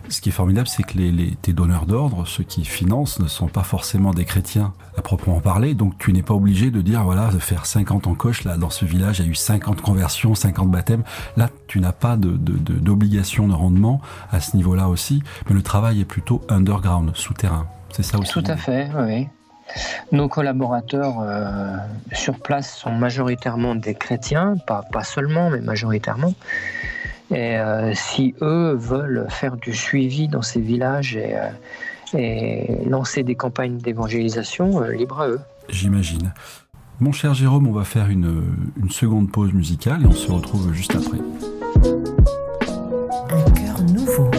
Ce 0.09 0.21
qui 0.21 0.29
est 0.29 0.33
formidable, 0.33 0.69
c'est 0.69 0.83
que 0.83 0.99
les, 0.99 1.37
tes 1.40 1.53
donneurs 1.53 1.87
d'ordre, 1.87 2.27
ceux 2.27 2.45
qui 2.45 2.64
financent, 2.64 3.19
ne 3.21 3.27
sont 3.27 3.49
pas 3.49 3.62
forcément 3.62 4.12
des 4.12 4.25
chrétiens 4.25 4.73
à 4.97 5.03
proprement 5.03 5.40
parler. 5.40 5.75
Donc 5.75 5.99
tu 5.99 6.12
n'es 6.12 6.23
pas 6.23 6.35
obligé 6.35 6.71
de 6.71 6.81
dire, 6.83 7.03
voilà, 7.05 7.29
de 7.29 7.38
faire 7.38 7.67
50 7.67 8.07
en 8.07 8.14
coche. 8.14 8.45
Là, 8.45 8.57
dans 8.57 8.71
ce 8.71 8.85
village, 8.85 9.19
il 9.19 9.25
y 9.25 9.29
a 9.29 9.31
eu 9.31 9.35
50 9.35 9.81
conversions, 9.81 10.35
50 10.35 10.71
baptêmes. 10.71 11.05
Là, 11.37 11.49
tu 11.67 11.81
n'as 11.81 11.93
pas 11.93 12.17
d'obligation 12.17 13.47
de, 13.47 13.53
de, 13.53 13.57
rendement 13.57 14.01
à 14.31 14.40
ce 14.40 14.57
niveau-là 14.57 14.88
aussi. 14.88 15.23
Mais 15.49 15.55
le 15.55 15.62
travail 15.62 16.01
est 16.01 16.05
plutôt 16.05 16.43
underground, 16.49 17.14
souterrain. 17.14 17.67
C'est 17.90 18.03
ça 18.03 18.19
aussi 18.19 18.33
Tout 18.33 18.45
à 18.47 18.57
fait, 18.57 18.88
oui. 18.99 19.29
Nos 20.12 20.29
collaborateurs 20.29 21.21
euh, 21.21 21.77
sur 22.12 22.38
place 22.38 22.77
sont 22.77 22.93
majoritairement 22.93 23.75
des 23.75 23.95
chrétiens, 23.95 24.55
pas, 24.67 24.83
pas 24.83 25.05
seulement, 25.05 25.51
mais 25.51 25.61
majoritairement. 25.61 26.35
Et 27.30 27.56
euh, 27.58 27.92
si 27.94 28.34
eux 28.42 28.74
veulent 28.74 29.26
faire 29.30 29.56
du 29.56 29.74
suivi 29.74 30.28
dans 30.28 30.42
ces 30.42 30.60
villages 30.60 31.16
et, 31.16 31.37
euh, 31.37 31.48
et 32.18 32.84
lancer 32.87 33.22
des 33.22 33.34
campagnes 33.34 33.79
d'évangélisation, 33.79 34.83
euh, 34.83 34.92
libre 34.92 35.20
à 35.20 35.29
eux. 35.29 35.40
J'imagine. 35.68 36.33
Mon 37.00 37.12
cher 37.12 37.35
Jérôme, 37.35 37.66
on 37.66 37.72
va 37.72 37.85
faire 37.85 38.08
une, 38.08 38.42
une 38.81 38.90
seconde 38.90 39.33
pause 39.33 39.52
musicale 39.52 40.02
et 40.02 40.06
on 40.06 40.12
se 40.12 40.31
retrouve 40.31 40.72
juste 40.72 40.94
après. 40.94 41.18
Un 43.31 43.50
cœur 43.50 43.83
nouveau, 43.83 44.31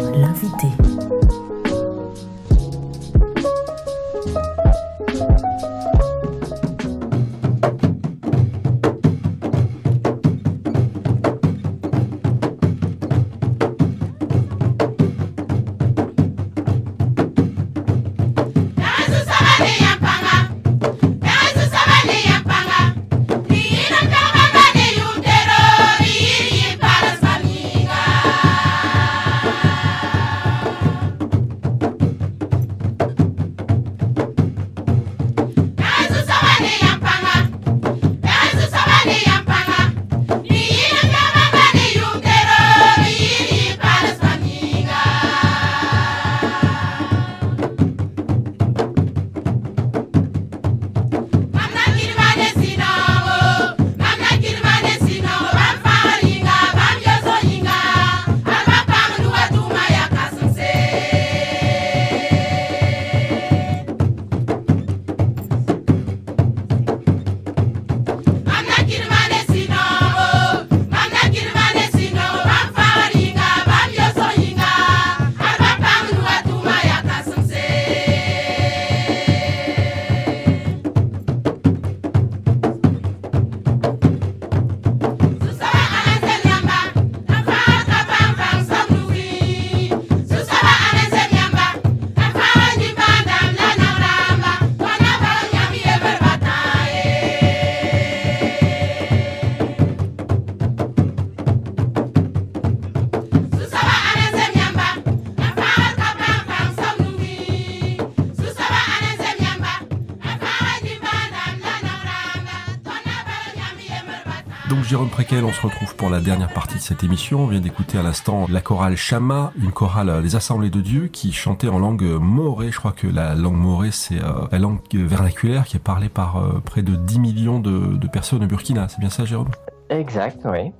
Jérôme 115.15 115.27
Préquel, 115.27 115.45
on 115.45 115.53
se 115.53 115.61
retrouve 115.61 115.95
pour 115.95 116.09
la 116.09 116.19
dernière 116.19 116.51
partie 116.51 116.75
de 116.75 116.81
cette 116.81 117.01
émission. 117.05 117.39
On 117.39 117.47
vient 117.47 117.61
d'écouter 117.61 117.97
à 117.97 118.03
l'instant 118.03 118.47
la 118.49 118.59
chorale 118.59 118.97
Chama, 118.97 119.53
une 119.57 119.71
chorale 119.71 120.21
des 120.21 120.35
Assemblées 120.35 120.69
de 120.69 120.81
Dieu 120.81 121.07
qui 121.07 121.31
chantait 121.31 121.69
en 121.69 121.79
langue 121.79 122.03
morée. 122.03 122.69
Je 122.69 122.77
crois 122.77 122.91
que 122.91 123.07
la 123.07 123.33
langue 123.33 123.55
morée, 123.55 123.91
c'est 123.91 124.21
euh, 124.21 124.45
la 124.51 124.59
langue 124.59 124.81
vernaculaire 124.91 125.63
qui 125.63 125.77
est 125.77 125.79
parlée 125.79 126.09
par 126.09 126.35
euh, 126.35 126.59
près 126.65 126.81
de 126.81 126.97
10 126.97 127.19
millions 127.19 127.59
de, 127.59 127.95
de 127.95 128.07
personnes 128.07 128.43
au 128.43 128.47
Burkina. 128.47 128.89
C'est 128.89 128.99
bien 128.99 129.09
ça, 129.09 129.23
Jérôme? 129.23 129.51
Exact, 129.89 130.41
oui. 130.43 130.73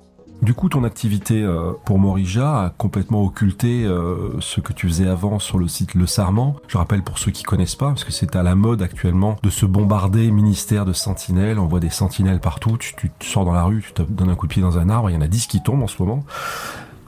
Du 0.46 0.54
coup, 0.54 0.68
ton 0.68 0.84
activité 0.84 1.42
euh, 1.42 1.72
pour 1.84 1.98
Morija 1.98 2.66
a 2.66 2.70
complètement 2.70 3.20
occulté 3.24 3.84
euh, 3.84 4.30
ce 4.38 4.60
que 4.60 4.72
tu 4.72 4.86
faisais 4.86 5.08
avant 5.08 5.40
sur 5.40 5.58
le 5.58 5.66
site 5.66 5.94
Le 5.94 6.06
Sarment. 6.06 6.54
Je 6.68 6.78
rappelle 6.78 7.02
pour 7.02 7.18
ceux 7.18 7.32
qui 7.32 7.42
connaissent 7.42 7.74
pas, 7.74 7.88
parce 7.88 8.04
que 8.04 8.12
c'est 8.12 8.36
à 8.36 8.44
la 8.44 8.54
mode 8.54 8.80
actuellement 8.80 9.38
de 9.42 9.50
se 9.50 9.66
bombarder 9.66 10.30
ministère 10.30 10.84
de 10.84 10.92
sentinelles. 10.92 11.58
On 11.58 11.66
voit 11.66 11.80
des 11.80 11.90
sentinelles 11.90 12.38
partout. 12.38 12.76
Tu, 12.78 12.94
tu, 12.94 13.10
sors 13.28 13.44
dans 13.44 13.54
la 13.54 13.64
rue, 13.64 13.82
tu 13.84 13.92
te 13.92 14.02
donnes 14.02 14.30
un 14.30 14.36
coup 14.36 14.46
de 14.46 14.52
pied 14.52 14.62
dans 14.62 14.78
un 14.78 14.88
arbre. 14.88 15.10
Il 15.10 15.14
y 15.14 15.16
en 15.16 15.20
a 15.20 15.26
10 15.26 15.48
qui 15.48 15.60
tombent 15.64 15.82
en 15.82 15.88
ce 15.88 16.00
moment. 16.00 16.24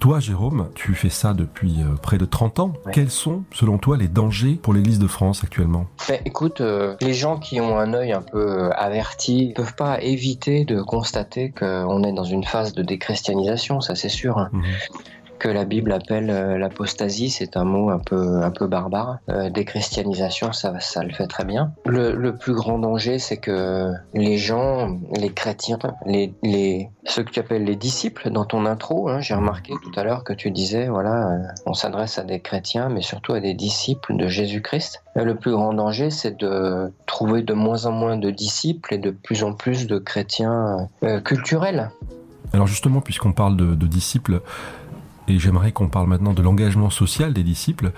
Toi, 0.00 0.20
Jérôme, 0.20 0.68
tu 0.76 0.94
fais 0.94 1.08
ça 1.08 1.34
depuis 1.34 1.82
euh, 1.82 1.96
près 2.00 2.18
de 2.18 2.24
30 2.24 2.60
ans. 2.60 2.72
Ouais. 2.86 2.92
Quels 2.92 3.10
sont, 3.10 3.42
selon 3.52 3.78
toi, 3.78 3.96
les 3.96 4.06
dangers 4.06 4.54
pour 4.54 4.72
l'Église 4.72 5.00
de 5.00 5.08
France 5.08 5.42
actuellement? 5.42 5.86
Ben, 6.08 6.20
écoute, 6.24 6.60
euh, 6.60 6.94
les 7.00 7.14
gens 7.14 7.36
qui 7.36 7.60
ont 7.60 7.76
un 7.78 7.92
œil 7.94 8.12
un 8.12 8.22
peu 8.22 8.38
euh, 8.38 8.70
averti 8.76 9.52
peuvent 9.56 9.74
pas 9.74 10.00
éviter 10.00 10.64
de 10.64 10.82
constater 10.82 11.50
qu'on 11.50 12.04
est 12.04 12.12
dans 12.12 12.22
une 12.24 12.44
phase 12.44 12.74
de 12.74 12.82
déchristianisation, 12.82 13.80
ça 13.80 13.96
c'est 13.96 14.08
sûr. 14.08 14.38
hein. 14.38 14.50
Que 15.38 15.48
la 15.48 15.64
Bible 15.64 15.92
appelle 15.92 16.30
euh, 16.30 16.58
l'apostasie, 16.58 17.30
c'est 17.30 17.56
un 17.56 17.62
mot 17.64 17.90
un 17.90 18.00
peu 18.00 18.42
un 18.42 18.50
peu 18.50 18.66
barbare. 18.66 19.18
Euh, 19.28 19.50
déchristianisation, 19.50 20.52
ça 20.52 20.80
ça 20.80 21.04
le 21.04 21.12
fait 21.12 21.28
très 21.28 21.44
bien. 21.44 21.72
Le, 21.86 22.12
le 22.12 22.34
plus 22.34 22.54
grand 22.54 22.78
danger, 22.78 23.20
c'est 23.20 23.36
que 23.36 23.92
les 24.14 24.36
gens, 24.36 24.98
les 25.16 25.30
chrétiens, 25.30 25.78
les, 26.06 26.34
les 26.42 26.90
ceux 27.04 27.22
que 27.22 27.30
tu 27.30 27.38
appelles 27.38 27.62
les 27.62 27.76
disciples 27.76 28.30
dans 28.30 28.44
ton 28.44 28.66
intro, 28.66 29.08
hein, 29.08 29.20
j'ai 29.20 29.34
remarqué 29.34 29.74
tout 29.80 29.92
à 29.98 30.02
l'heure 30.02 30.24
que 30.24 30.32
tu 30.32 30.50
disais, 30.50 30.88
voilà, 30.88 31.30
euh, 31.30 31.38
on 31.66 31.74
s'adresse 31.74 32.18
à 32.18 32.24
des 32.24 32.40
chrétiens, 32.40 32.88
mais 32.88 33.02
surtout 33.02 33.32
à 33.32 33.40
des 33.40 33.54
disciples 33.54 34.16
de 34.16 34.26
Jésus-Christ. 34.26 35.04
Le 35.14 35.36
plus 35.36 35.52
grand 35.52 35.72
danger, 35.72 36.10
c'est 36.10 36.36
de 36.36 36.92
trouver 37.06 37.42
de 37.42 37.54
moins 37.54 37.86
en 37.86 37.92
moins 37.92 38.16
de 38.16 38.30
disciples 38.30 38.94
et 38.94 38.98
de 38.98 39.10
plus 39.10 39.44
en 39.44 39.52
plus 39.52 39.86
de 39.86 39.98
chrétiens 39.98 40.88
culturels. 41.24 41.90
Alors 42.52 42.66
justement, 42.66 43.00
puisqu'on 43.00 43.32
parle 43.32 43.56
de 43.56 43.86
disciples, 43.86 44.40
et 45.28 45.38
j'aimerais 45.38 45.72
qu'on 45.72 45.88
parle 45.88 46.08
maintenant 46.08 46.32
de 46.32 46.42
l'engagement 46.42 46.90
social 46.90 47.32
des 47.32 47.42
disciples, 47.42 47.92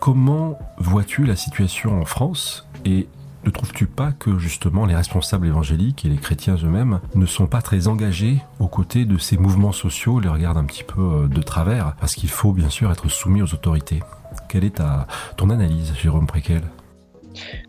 comment 0.00 0.58
vois-tu 0.78 1.24
la 1.24 1.36
situation 1.36 2.00
en 2.00 2.04
France 2.04 2.66
et 2.84 3.08
ne 3.44 3.50
trouves-tu 3.50 3.86
pas 3.86 4.10
que 4.12 4.38
justement 4.38 4.84
les 4.84 4.96
responsables 4.96 5.46
évangéliques 5.46 6.04
et 6.04 6.08
les 6.08 6.16
chrétiens 6.16 6.56
eux-mêmes 6.56 7.00
ne 7.14 7.24
sont 7.24 7.46
pas 7.46 7.62
très 7.62 7.86
engagés 7.86 8.42
aux 8.58 8.66
côtés 8.66 9.04
de 9.04 9.16
ces 9.16 9.36
mouvements 9.38 9.72
sociaux, 9.72 10.18
les 10.18 10.28
regardent 10.28 10.58
un 10.58 10.64
petit 10.64 10.82
peu 10.82 11.00
euh, 11.00 11.28
de 11.28 11.40
travers, 11.40 11.94
parce 12.00 12.14
qu'il 12.16 12.28
faut 12.28 12.52
bien 12.52 12.68
sûr 12.68 12.90
être 12.90 13.08
soumis 13.08 13.40
aux 13.40 13.54
autorités 13.54 14.02
Quelle 14.48 14.64
est 14.64 14.76
ta, 14.76 15.06
ton 15.36 15.50
analyse, 15.50 15.94
Jérôme 15.94 16.26
Préquel? 16.26 16.62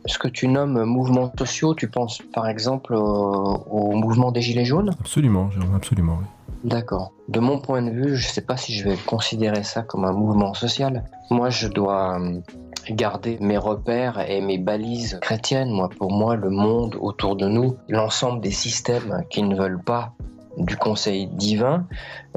Ce 0.07 0.17
que 0.17 0.27
tu 0.27 0.47
nommes 0.47 0.83
mouvements 0.83 1.31
sociaux, 1.37 1.75
tu 1.75 1.87
penses 1.87 2.23
par 2.33 2.47
exemple 2.47 2.95
au, 2.95 3.63
au 3.69 3.91
mouvement 3.91 4.31
des 4.31 4.41
Gilets 4.41 4.65
jaunes? 4.65 4.89
Absolument, 4.99 5.51
Jérôme, 5.51 5.75
absolument. 5.75 6.17
oui. 6.19 6.25
D'accord. 6.63 7.13
De 7.29 7.39
mon 7.39 7.59
point 7.59 7.81
de 7.81 7.89
vue, 7.89 8.17
je 8.17 8.27
ne 8.27 8.31
sais 8.31 8.41
pas 8.41 8.57
si 8.57 8.73
je 8.73 8.87
vais 8.87 8.97
considérer 8.97 9.63
ça 9.63 9.81
comme 9.81 10.03
un 10.03 10.11
mouvement 10.11 10.53
social. 10.53 11.05
Moi, 11.29 11.49
je 11.49 11.67
dois 11.67 12.15
hum, 12.15 12.41
garder 12.89 13.37
mes 13.39 13.57
repères 13.57 14.29
et 14.29 14.41
mes 14.41 14.57
balises 14.57 15.19
chrétiennes. 15.21 15.69
Moi, 15.69 15.89
pour 15.89 16.11
moi, 16.11 16.35
le 16.35 16.49
monde 16.49 16.97
autour 16.99 17.35
de 17.35 17.47
nous, 17.47 17.77
l'ensemble 17.87 18.41
des 18.41 18.51
systèmes 18.51 19.23
qui 19.29 19.43
ne 19.43 19.55
veulent 19.55 19.81
pas 19.81 20.13
du 20.57 20.75
conseil 20.75 21.27
divin, 21.27 21.87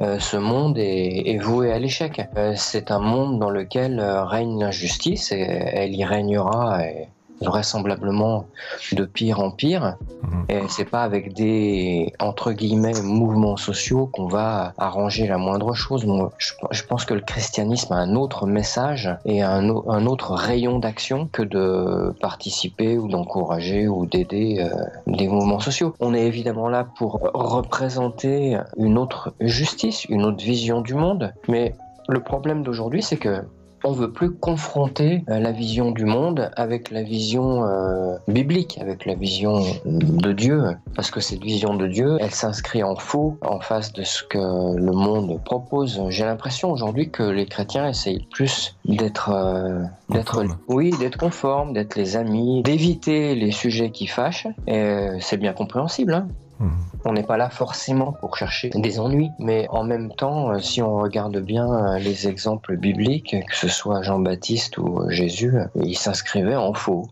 euh, 0.01 0.19
ce 0.21 0.37
monde 0.37 0.79
est, 0.79 1.39
voué 1.43 1.73
à 1.73 1.79
l'échec. 1.79 2.21
Euh, 2.37 2.53
c'est 2.57 2.93
un 2.93 3.01
monde 3.01 3.41
dans 3.41 3.51
lequel 3.51 3.99
euh, 3.99 4.25
règne 4.25 4.61
l'injustice 4.61 5.33
et 5.33 5.41
elle 5.41 5.95
y 5.95 6.05
régnera 6.05 6.79
vraisemblablement 7.43 8.47
de 8.93 9.05
pire 9.05 9.41
en 9.41 9.51
pire. 9.51 9.97
Mhm. 10.23 10.45
Et 10.49 10.61
c'est 10.69 10.85
pas 10.85 11.03
avec 11.03 11.35
des 11.35 12.13
entre 12.21 12.53
guillemets 12.53 13.01
mouvements 13.03 13.57
sociaux 13.57 14.07
qu'on 14.07 14.27
va 14.27 14.73
arranger 14.79 15.27
la 15.27 15.39
moindre 15.39 15.75
chose. 15.75 16.07
Moi, 16.07 16.33
je, 16.39 16.53
je 16.71 16.83
pense 16.85 17.05
que 17.05 17.15
le 17.15 17.21
christianisme 17.21 17.93
a 17.93 17.97
un 17.97 18.15
autre 18.15 18.47
message 18.47 19.11
et 19.25 19.43
un 19.43 19.69
autre 19.69 20.33
rayon 20.33 20.79
d'action 20.79 21.29
que 21.31 21.43
de 21.43 22.15
participer 22.21 22.99
ou 22.99 23.09
d'encourager 23.09 23.89
ou 23.89 24.07
d'aider 24.07 24.59
euh, 24.61 24.85
des 25.07 25.29
mouvements 25.29 25.61
sociaux. 25.61 25.95
On 26.01 26.15
est 26.15 26.27
évidemment 26.27 26.69
là 26.69 26.87
pour 26.97 27.21
représenter 27.35 28.59
une 28.77 28.99
autre 28.99 29.35
justice, 29.41 30.05
une 30.07 30.25
autre 30.25 30.43
vision 30.43 30.81
du 30.81 30.95
monde, 30.95 31.33
mais 31.49 31.75
le 32.09 32.21
problème 32.21 32.63
d'aujourd'hui, 32.63 33.03
c'est 33.03 33.17
que 33.17 33.43
on 33.85 33.93
veut 33.93 34.13
plus 34.13 34.31
confronter 34.31 35.25
euh, 35.29 35.39
la 35.39 35.53
vision 35.53 35.91
du 35.91 36.05
monde 36.05 36.51
avec 36.57 36.91
la 36.91 37.03
vision 37.03 37.65
euh, 37.65 38.17
biblique, 38.29 38.79
avec 38.81 39.07
la 39.07 39.15
vision 39.15 39.63
de 39.85 40.33
Dieu, 40.33 40.63
parce 40.95 41.11
que 41.11 41.21
cette 41.21 41.43
vision 41.43 41.75
de 41.75 41.87
Dieu, 41.87 42.17
elle 42.21 42.31
s'inscrit 42.31 42.83
en 42.83 42.97
faux 42.97 43.39
en 43.43 43.61
face 43.61 43.93
de 43.93 44.03
ce 44.03 44.23
que 44.23 44.39
le 44.39 44.93
monde 44.93 45.43
propose. 45.45 46.03
J'ai 46.09 46.25
l'impression 46.25 46.71
aujourd'hui 46.71 47.11
que 47.11 47.23
les 47.23 47.47
chrétiens 47.47 47.89
essayent 47.89 48.27
plus 48.31 48.77
d'être, 48.85 49.31
euh, 49.31 49.83
d'être, 50.09 50.45
oui, 50.69 50.93
d'être 50.99 51.19
conformes, 51.19 51.73
d'être 51.73 51.97
les 51.97 52.17
amis, 52.17 52.63
d'éviter 52.63 53.35
les 53.35 53.51
sujets 53.51 53.91
qui 53.91 54.07
fâchent. 54.07 54.47
Et 54.67 55.09
c'est 55.21 55.37
bien 55.37 55.53
compréhensible. 55.53 56.15
Hein 56.15 56.29
On 57.05 57.13
n'est 57.13 57.25
pas 57.25 57.37
là 57.37 57.51
forcément 57.51 58.13
pour 58.13 58.37
chercher 58.37 58.71
des 58.71 59.01
ennuis, 59.01 59.31
mais 59.39 59.67
en 59.71 59.85
même 59.85 60.13
temps, 60.15 60.53
euh, 60.53 60.61
si 60.61 60.83
on 60.83 60.99
regarde 60.99 61.37
bien 61.39 61.67
euh, 61.67 61.99
les 61.99 62.29
exemples 62.29 62.77
bibliques, 62.77 63.35
que 63.49 63.57
ce 63.57 63.69
soit 63.69 64.03
Jean-Baptiste 64.03 64.79
ou 64.79 65.01
euh, 65.01 65.11
Jésus, 65.11 65.55
ils 65.75 65.97
s'inscrivaient 65.97 66.57
en 66.57 66.75
faux. 66.75 67.09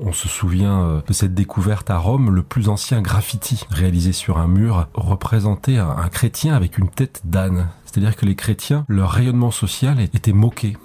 On 0.00 0.12
se 0.12 0.28
souvient 0.28 1.02
de 1.06 1.12
cette 1.12 1.34
découverte 1.34 1.90
à 1.90 1.98
Rome, 1.98 2.34
le 2.34 2.42
plus 2.42 2.68
ancien 2.68 3.02
graffiti 3.02 3.64
réalisé 3.70 4.12
sur 4.12 4.38
un 4.38 4.48
mur 4.48 4.88
représentait 4.94 5.76
un 5.76 6.08
chrétien 6.08 6.54
avec 6.54 6.78
une 6.78 6.88
tête 6.88 7.22
d'âne. 7.24 7.68
C'est-à-dire 7.84 8.16
que 8.16 8.26
les 8.26 8.34
chrétiens, 8.34 8.84
leur 8.88 9.10
rayonnement 9.10 9.50
social 9.50 10.00
était 10.00 10.32
moqué 10.32 10.76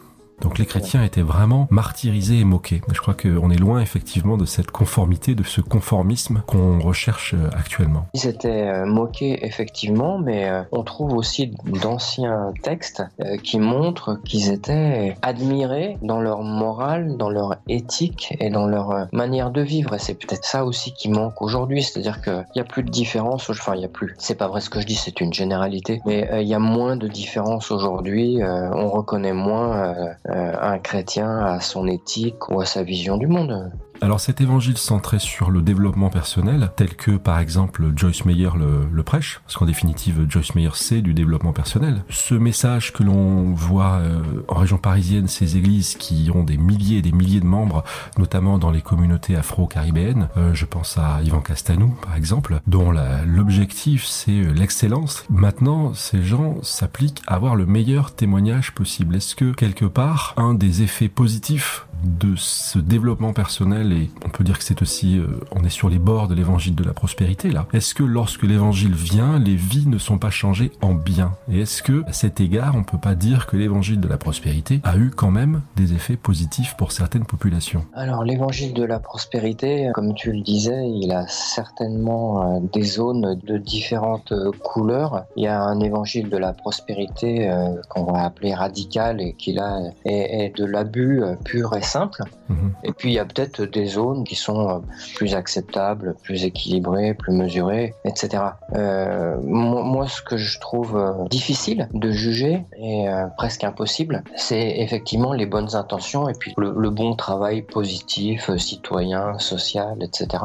donc 0.41 0.57
les 0.57 0.65
chrétiens 0.65 1.03
étaient 1.03 1.21
vraiment 1.21 1.67
martyrisés 1.69 2.39
et 2.39 2.43
moqués. 2.43 2.81
Je 2.91 2.99
crois 2.99 3.13
qu'on 3.13 3.51
est 3.51 3.59
loin 3.59 3.79
effectivement 3.79 4.37
de 4.37 4.45
cette 4.45 4.71
conformité, 4.71 5.35
de 5.35 5.43
ce 5.43 5.61
conformisme 5.61 6.41
qu'on 6.47 6.79
recherche 6.79 7.35
euh, 7.35 7.49
actuellement. 7.53 8.07
Ils 8.13 8.27
étaient 8.27 8.67
euh, 8.67 8.85
moqués 8.85 9.45
effectivement, 9.45 10.17
mais 10.17 10.49
euh, 10.49 10.63
on 10.71 10.83
trouve 10.83 11.13
aussi 11.13 11.53
d'anciens 11.65 12.53
textes 12.63 13.03
qui 13.43 13.59
montrent 13.59 14.19
qu'ils 14.23 14.51
étaient 14.51 15.15
admirés 15.21 15.97
dans 16.01 16.19
leur 16.19 16.41
morale, 16.41 17.17
dans 17.17 17.29
leur 17.29 17.57
éthique 17.67 18.35
et 18.39 18.49
dans 18.49 18.67
leur 18.67 19.07
manière 19.11 19.51
de 19.51 19.61
vivre. 19.61 19.93
Et 19.93 19.99
c'est 19.99 20.15
peut-être 20.15 20.45
ça 20.45 20.65
aussi 20.65 20.93
qui 20.93 21.09
manque 21.09 21.41
aujourd'hui, 21.41 21.83
c'est-à-dire 21.83 22.21
qu'il 22.21 22.45
n'y 22.55 22.61
a 22.61 22.65
plus 22.65 22.83
de 22.83 22.89
différence. 22.89 23.49
Enfin, 23.49 23.75
il 23.75 23.79
n'y 23.79 23.85
a 23.85 23.89
plus. 23.89 24.15
C'est 24.17 24.35
pas 24.35 24.47
vrai 24.47 24.61
ce 24.61 24.69
que 24.69 24.79
je 24.79 24.87
dis, 24.87 24.95
c'est 24.95 25.21
une 25.21 25.33
généralité, 25.33 26.01
mais 26.05 26.27
il 26.41 26.47
y 26.47 26.53
a 26.53 26.59
moins 26.59 26.95
de 26.95 27.07
différence 27.07 27.71
aujourd'hui. 27.71 28.39
on 28.43 28.89
reconnaît 28.89 29.33
moins 29.33 29.93
un 30.33 30.79
chrétien 30.79 31.39
à 31.39 31.59
son 31.59 31.87
éthique 31.87 32.49
ou 32.49 32.61
à 32.61 32.65
sa 32.65 32.83
vision 32.83 33.17
du 33.17 33.27
monde. 33.27 33.71
Alors 34.03 34.19
cet 34.19 34.41
évangile 34.41 34.79
centré 34.79 35.19
sur 35.19 35.51
le 35.51 35.61
développement 35.61 36.09
personnel, 36.09 36.71
tel 36.75 36.95
que 36.95 37.11
par 37.11 37.37
exemple 37.37 37.91
Joyce 37.95 38.25
Meyer 38.25 38.49
le, 38.57 39.03
prêche, 39.03 39.41
parce 39.45 39.57
qu'en 39.57 39.67
définitive 39.67 40.25
Joyce 40.27 40.55
Meyer 40.55 40.71
c'est 40.73 41.03
du 41.03 41.13
développement 41.13 41.53
personnel, 41.53 42.03
ce 42.09 42.33
message 42.33 42.93
que 42.93 43.03
l'on 43.03 43.53
voit 43.53 43.99
euh, 43.99 44.23
en 44.47 44.55
région 44.55 44.79
parisienne, 44.79 45.27
ces 45.27 45.55
églises 45.55 45.97
qui 45.97 46.31
ont 46.33 46.43
des 46.43 46.57
milliers 46.57 46.97
et 46.97 47.01
des 47.03 47.11
milliers 47.11 47.41
de 47.41 47.45
membres, 47.45 47.83
notamment 48.17 48.57
dans 48.57 48.71
les 48.71 48.81
communautés 48.81 49.35
afro-caribéennes, 49.35 50.29
euh, 50.35 50.55
je 50.55 50.65
pense 50.65 50.97
à 50.97 51.21
Ivan 51.21 51.41
Castanou 51.41 51.95
par 52.01 52.15
exemple, 52.15 52.59
dont 52.65 52.91
l'objectif 53.27 54.07
c'est 54.07 54.31
euh, 54.31 54.51
l'excellence. 54.51 55.25
Maintenant, 55.29 55.93
ces 55.93 56.23
gens 56.23 56.55
s'appliquent 56.63 57.21
à 57.27 57.35
avoir 57.35 57.55
le 57.55 57.67
meilleur 57.67 58.15
témoignage 58.15 58.73
possible. 58.73 59.17
Est-ce 59.17 59.35
que 59.35 59.51
quelque 59.51 59.85
part, 59.85 60.33
un 60.37 60.55
des 60.55 60.81
effets 60.81 61.07
positifs 61.07 61.85
de 62.03 62.35
ce 62.35 62.79
développement 62.79 63.33
personnel 63.33 63.91
et 63.91 64.09
on 64.25 64.29
peut 64.29 64.43
dire 64.43 64.57
que 64.57 64.63
c'est 64.63 64.81
aussi 64.81 65.17
euh, 65.17 65.27
on 65.51 65.63
est 65.63 65.69
sur 65.69 65.89
les 65.89 65.99
bords 65.99 66.27
de 66.27 66.35
l'évangile 66.35 66.75
de 66.75 66.83
la 66.83 66.93
prospérité 66.93 67.51
là. 67.51 67.67
Est-ce 67.73 67.93
que 67.93 68.03
lorsque 68.03 68.43
l'évangile 68.43 68.93
vient, 68.93 69.39
les 69.39 69.55
vies 69.55 69.87
ne 69.87 69.97
sont 69.97 70.17
pas 70.17 70.29
changées 70.29 70.71
en 70.81 70.93
bien? 70.93 71.33
Et 71.51 71.61
est-ce 71.61 71.83
que 71.83 72.03
à 72.07 72.13
cet 72.13 72.39
égard, 72.39 72.75
on 72.75 72.83
peut 72.83 72.97
pas 72.97 73.15
dire 73.15 73.47
que 73.47 73.57
l'évangile 73.57 73.99
de 73.99 74.07
la 74.07 74.17
prospérité 74.17 74.81
a 74.83 74.97
eu 74.97 75.11
quand 75.15 75.31
même 75.31 75.61
des 75.75 75.93
effets 75.93 76.17
positifs 76.17 76.75
pour 76.77 76.91
certaines 76.91 77.25
populations? 77.25 77.85
Alors 77.93 78.23
l'évangile 78.23 78.73
de 78.73 78.83
la 78.83 78.99
prospérité, 78.99 79.89
comme 79.93 80.13
tu 80.13 80.31
le 80.31 80.41
disais, 80.41 80.89
il 80.89 81.11
a 81.11 81.27
certainement 81.27 82.55
euh, 82.55 82.59
des 82.73 82.83
zones 82.83 83.39
de 83.43 83.57
différentes 83.57 84.31
euh, 84.31 84.51
couleurs. 84.63 85.25
Il 85.35 85.43
y 85.43 85.47
a 85.47 85.61
un 85.61 85.79
évangile 85.79 86.29
de 86.29 86.37
la 86.37 86.53
prospérité 86.53 87.51
qu'on 87.89 88.03
va 88.03 88.23
appeler 88.23 88.53
radical 88.53 89.21
et 89.21 89.33
qui 89.33 89.53
là 89.53 89.79
est, 90.05 90.45
est 90.45 90.57
de 90.57 90.65
l'abus 90.65 91.21
pur 91.43 91.75
et 91.75 91.81
simple. 91.91 92.23
Mhm. 92.49 92.73
Et 92.83 92.93
puis 92.93 93.09
il 93.09 93.13
y 93.13 93.19
a 93.19 93.25
peut-être 93.25 93.63
des 93.63 93.85
zones 93.85 94.23
qui 94.23 94.35
sont 94.35 94.69
euh, 94.69 94.79
plus 95.15 95.35
acceptables, 95.35 96.15
plus 96.23 96.45
équilibrées, 96.45 97.13
plus 97.13 97.33
mesurées, 97.33 97.93
etc. 98.05 98.43
Euh, 98.75 99.37
moi, 99.43 100.07
ce 100.07 100.21
que 100.21 100.37
je 100.37 100.59
trouve 100.59 100.97
euh, 100.97 101.27
difficile 101.29 101.89
de 101.93 102.11
juger 102.11 102.65
et 102.77 103.05
presque 103.37 103.63
impossible, 103.63 104.23
c'est 104.35 104.79
effectivement 104.79 105.33
les 105.33 105.45
bonnes 105.45 105.75
intentions 105.75 106.29
et 106.29 106.33
puis 106.33 106.53
le, 106.57 106.89
bon 106.89 107.15
travail 107.15 107.61
positif, 107.61 108.55
citoyen, 108.57 109.37
social, 109.39 109.97
etc. 110.01 110.43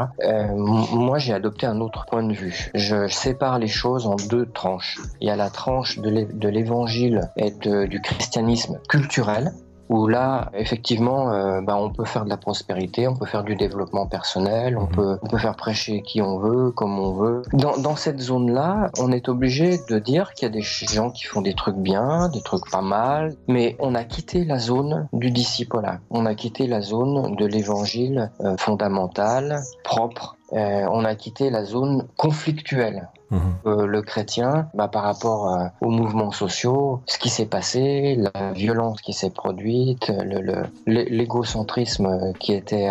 moi, 0.55 1.19
j'ai 1.19 1.33
adopté 1.33 1.67
un 1.67 1.81
autre 1.81 2.07
point 2.07 2.23
de 2.23 2.33
vue. 2.33 2.71
Je 2.75 3.09
sépare 3.09 3.59
les 3.59 3.67
choses 3.69 4.07
en 4.07 4.17
deux 4.17 4.47
tranches. 4.47 4.99
Il 5.21 5.29
y 5.29 5.31
a 5.31 5.37
la 5.37 5.51
tranche 5.51 5.99
de 5.99 6.49
l'évangile 6.49 7.31
et 7.37 7.51
du 7.51 8.01
christianisme 8.01 8.79
culturel, 8.89 9.53
où 9.89 10.07
là, 10.09 10.51
effectivement, 10.55 11.33
euh, 11.33 11.61
bah, 11.61 11.77
on 11.77 11.91
peut 11.91 12.05
faire 12.05 12.25
de 12.25 12.31
la 12.31 12.37
prospérité, 12.37 13.09
on 13.09 13.15
peut 13.15 13.27
faire 13.27 13.45
du 13.45 13.55
développement 13.55 14.07
personnel, 14.07 14.77
on, 14.77 14.83
mhm. 14.83 14.89
peut, 14.89 15.19
on 15.23 15.27
peut 15.27 15.39
faire 15.39 15.57
prêcher 15.57 16.03
qui 16.03 16.21
on 16.23 16.39
veut, 16.39 16.71
comme 16.71 16.99
on 16.99 17.13
veut. 17.13 17.43
Dans, 17.53 17.77
dans 17.77 17.97
cette 17.97 18.21
zone-là, 18.21 18.91
on 18.99 19.13
est 19.13 19.29
obligé 19.29 19.79
de 19.89 19.99
dire 19.99 20.33
qu'il 20.35 20.47
y 20.47 20.51
a 20.51 20.55
des 20.55 20.63
gens 20.63 21.11
qui 21.11 21.25
font 21.25 21.41
des 21.41 21.55
trucs 21.55 21.77
bien, 21.77 22.29
des 22.29 22.43
trucs 22.43 22.69
pas 22.71 22.83
mal, 22.83 23.37
mais 23.49 23.77
on 23.79 23.95
a 23.95 24.05
quitté 24.05 24.45
la 24.45 24.59
zone 24.59 25.09
du 25.13 25.31
disciple-là. 25.31 26.01
On 26.11 26.27
a 26.27 26.35
quitté 26.35 26.67
la 26.67 26.81
zone 26.81 27.37
de 27.37 27.47
l'évangile 27.47 28.31
euh, 28.41 28.57
fondamental, 28.57 29.61
propre, 29.85 30.37
euh, 30.53 30.87
on 30.91 31.05
a 31.05 31.15
quitté 31.15 31.51
la 31.51 31.65
zone 31.65 32.07
conflictuelle. 32.17 33.09
Euh, 33.33 33.87
le 33.87 34.03
chrétien, 34.03 34.69
bah, 34.75 34.89
par 34.89 35.03
rapport 35.03 35.51
euh, 35.51 35.67
aux 35.81 35.91
mouvements 35.91 36.31
sociaux, 36.31 37.01
ce 37.07 37.19
qui 37.19 37.29
s'est 37.29 37.47
passé, 37.47 38.17
la 38.17 38.53
violence 38.53 39.01
qui 39.01 39.13
s'est 39.13 39.31
produite, 39.31 40.13
l'égocentrisme 40.87 42.33
qui 42.39 42.53
était 42.53 42.89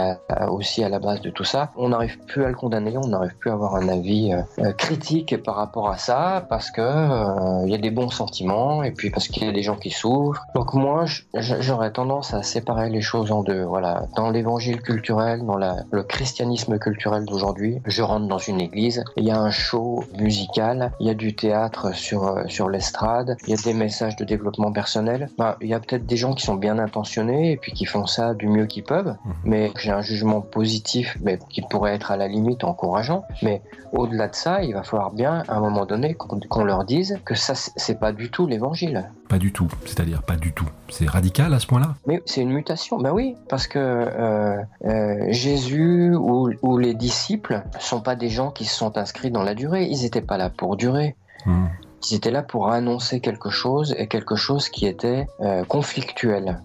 aussi 0.49 0.83
à 0.83 0.89
la 0.89 0.99
base 0.99 1.21
de 1.21 1.29
tout 1.29 1.43
ça, 1.43 1.71
on 1.77 1.89
n'arrive 1.89 2.17
plus 2.25 2.43
à 2.43 2.49
le 2.49 2.55
condamner, 2.55 2.97
on 2.97 3.07
n'arrive 3.07 3.35
plus 3.37 3.49
à 3.49 3.53
avoir 3.53 3.75
un 3.75 3.87
avis 3.87 4.33
critique 4.77 5.41
par 5.43 5.55
rapport 5.55 5.89
à 5.89 5.97
ça, 5.97 6.45
parce 6.49 6.71
que 6.71 7.65
il 7.65 7.71
y 7.71 7.75
a 7.75 7.77
des 7.77 7.91
bons 7.91 8.09
sentiments 8.09 8.83
et 8.83 8.91
puis 8.91 9.09
parce 9.09 9.27
qu'il 9.27 9.45
y 9.45 9.49
a 9.49 9.51
des 9.51 9.63
gens 9.63 9.75
qui 9.75 9.91
souffrent. 9.91 10.45
Donc 10.55 10.73
moi, 10.73 11.05
j'aurais 11.35 11.91
tendance 11.91 12.33
à 12.33 12.43
séparer 12.43 12.89
les 12.89 13.01
choses 13.01 13.31
en 13.31 13.43
deux. 13.43 13.63
Voilà, 13.63 14.07
dans 14.15 14.29
l'évangile 14.29 14.81
culturel, 14.81 15.45
dans 15.45 15.57
le 15.57 16.03
christianisme 16.03 16.77
culturel 16.79 17.25
d'aujourd'hui 17.25 17.45
aujourd'hui, 17.45 17.81
je 17.85 18.01
rentre 18.01 18.27
dans 18.27 18.39
une 18.39 18.61
église, 18.61 19.03
il 19.17 19.25
y 19.25 19.31
a 19.31 19.37
un 19.39 19.51
show 19.51 20.03
musical, 20.25 20.91
il 20.99 21.07
y 21.07 21.09
a 21.11 21.13
du 21.13 21.35
théâtre 21.35 21.95
sur, 21.95 22.23
euh, 22.23 22.43
sur 22.47 22.67
l'estrade, 22.67 23.37
il 23.45 23.51
y 23.51 23.53
a 23.53 23.61
des 23.61 23.73
messages 23.73 24.15
de 24.15 24.25
développement 24.25 24.71
personnel. 24.71 25.29
Ben, 25.37 25.55
il 25.61 25.69
y 25.69 25.73
a 25.73 25.79
peut-être 25.79 26.05
des 26.05 26.17
gens 26.17 26.33
qui 26.33 26.43
sont 26.43 26.55
bien 26.55 26.79
intentionnés 26.79 27.51
et 27.51 27.57
puis 27.57 27.71
qui 27.71 27.85
font 27.85 28.07
ça 28.07 28.33
du 28.33 28.47
mieux 28.47 28.65
qu'ils 28.65 28.83
peuvent, 28.83 29.15
mhm. 29.25 29.33
mais 29.45 29.71
j'ai 29.77 29.91
un 29.91 30.01
jugement 30.01 30.41
positif 30.41 31.17
mais 31.21 31.37
qui 31.49 31.61
pourrait 31.61 31.93
être 31.93 32.09
à 32.11 32.17
la 32.17 32.27
limite 32.27 32.63
encourageant. 32.63 33.23
Mais 33.43 33.61
au-delà 33.91 34.27
de 34.27 34.35
ça, 34.35 34.63
il 34.63 34.73
va 34.73 34.83
falloir 34.83 35.11
bien 35.11 35.43
à 35.47 35.55
un 35.55 35.59
moment 35.59 35.85
donné 35.85 36.15
qu'on 36.15 36.63
leur 36.63 36.83
dise 36.85 37.19
que 37.23 37.35
ça, 37.35 37.53
c'est 37.55 37.99
pas 37.99 38.11
du 38.11 38.31
tout 38.31 38.47
l'évangile. 38.47 39.11
Pas 39.27 39.37
du 39.39 39.51
tout, 39.51 39.67
c'est-à-dire 39.85 40.21
pas 40.21 40.35
du 40.35 40.53
tout. 40.53 40.67
C'est 40.89 41.09
radical 41.09 41.53
à 41.53 41.59
ce 41.59 41.65
point-là 41.67 41.95
Mais 42.05 42.21
c'est 42.25 42.41
une 42.41 42.51
mutation, 42.51 42.99
ben 42.99 43.11
oui, 43.11 43.35
parce 43.49 43.67
que 43.67 43.79
euh, 43.79 44.61
euh, 44.85 45.25
Jésus 45.29 46.13
ou, 46.15 46.51
ou 46.61 46.77
les 46.77 46.93
disciples 46.93 47.63
ne 47.73 47.79
sont 47.79 48.01
pas 48.01 48.15
des 48.15 48.29
gens 48.29 48.51
qui 48.51 48.65
se 48.65 48.75
sont 48.75 48.97
inscrits 48.97 49.31
dans 49.31 49.43
la 49.43 49.55
durée. 49.55 49.85
Ils 49.85 50.03
n'étaient 50.03 50.21
pas 50.21 50.37
là 50.37 50.49
pour 50.49 50.75
durer. 50.77 51.15
Hmm. 51.45 51.67
Ils 52.09 52.15
étaient 52.15 52.31
là 52.31 52.43
pour 52.43 52.69
annoncer 52.69 53.19
quelque 53.19 53.49
chose 53.49 53.95
et 53.97 54.07
quelque 54.07 54.35
chose 54.35 54.69
qui 54.69 54.85
était 54.85 55.27
euh, 55.41 55.63
conflictuel. 55.63 56.61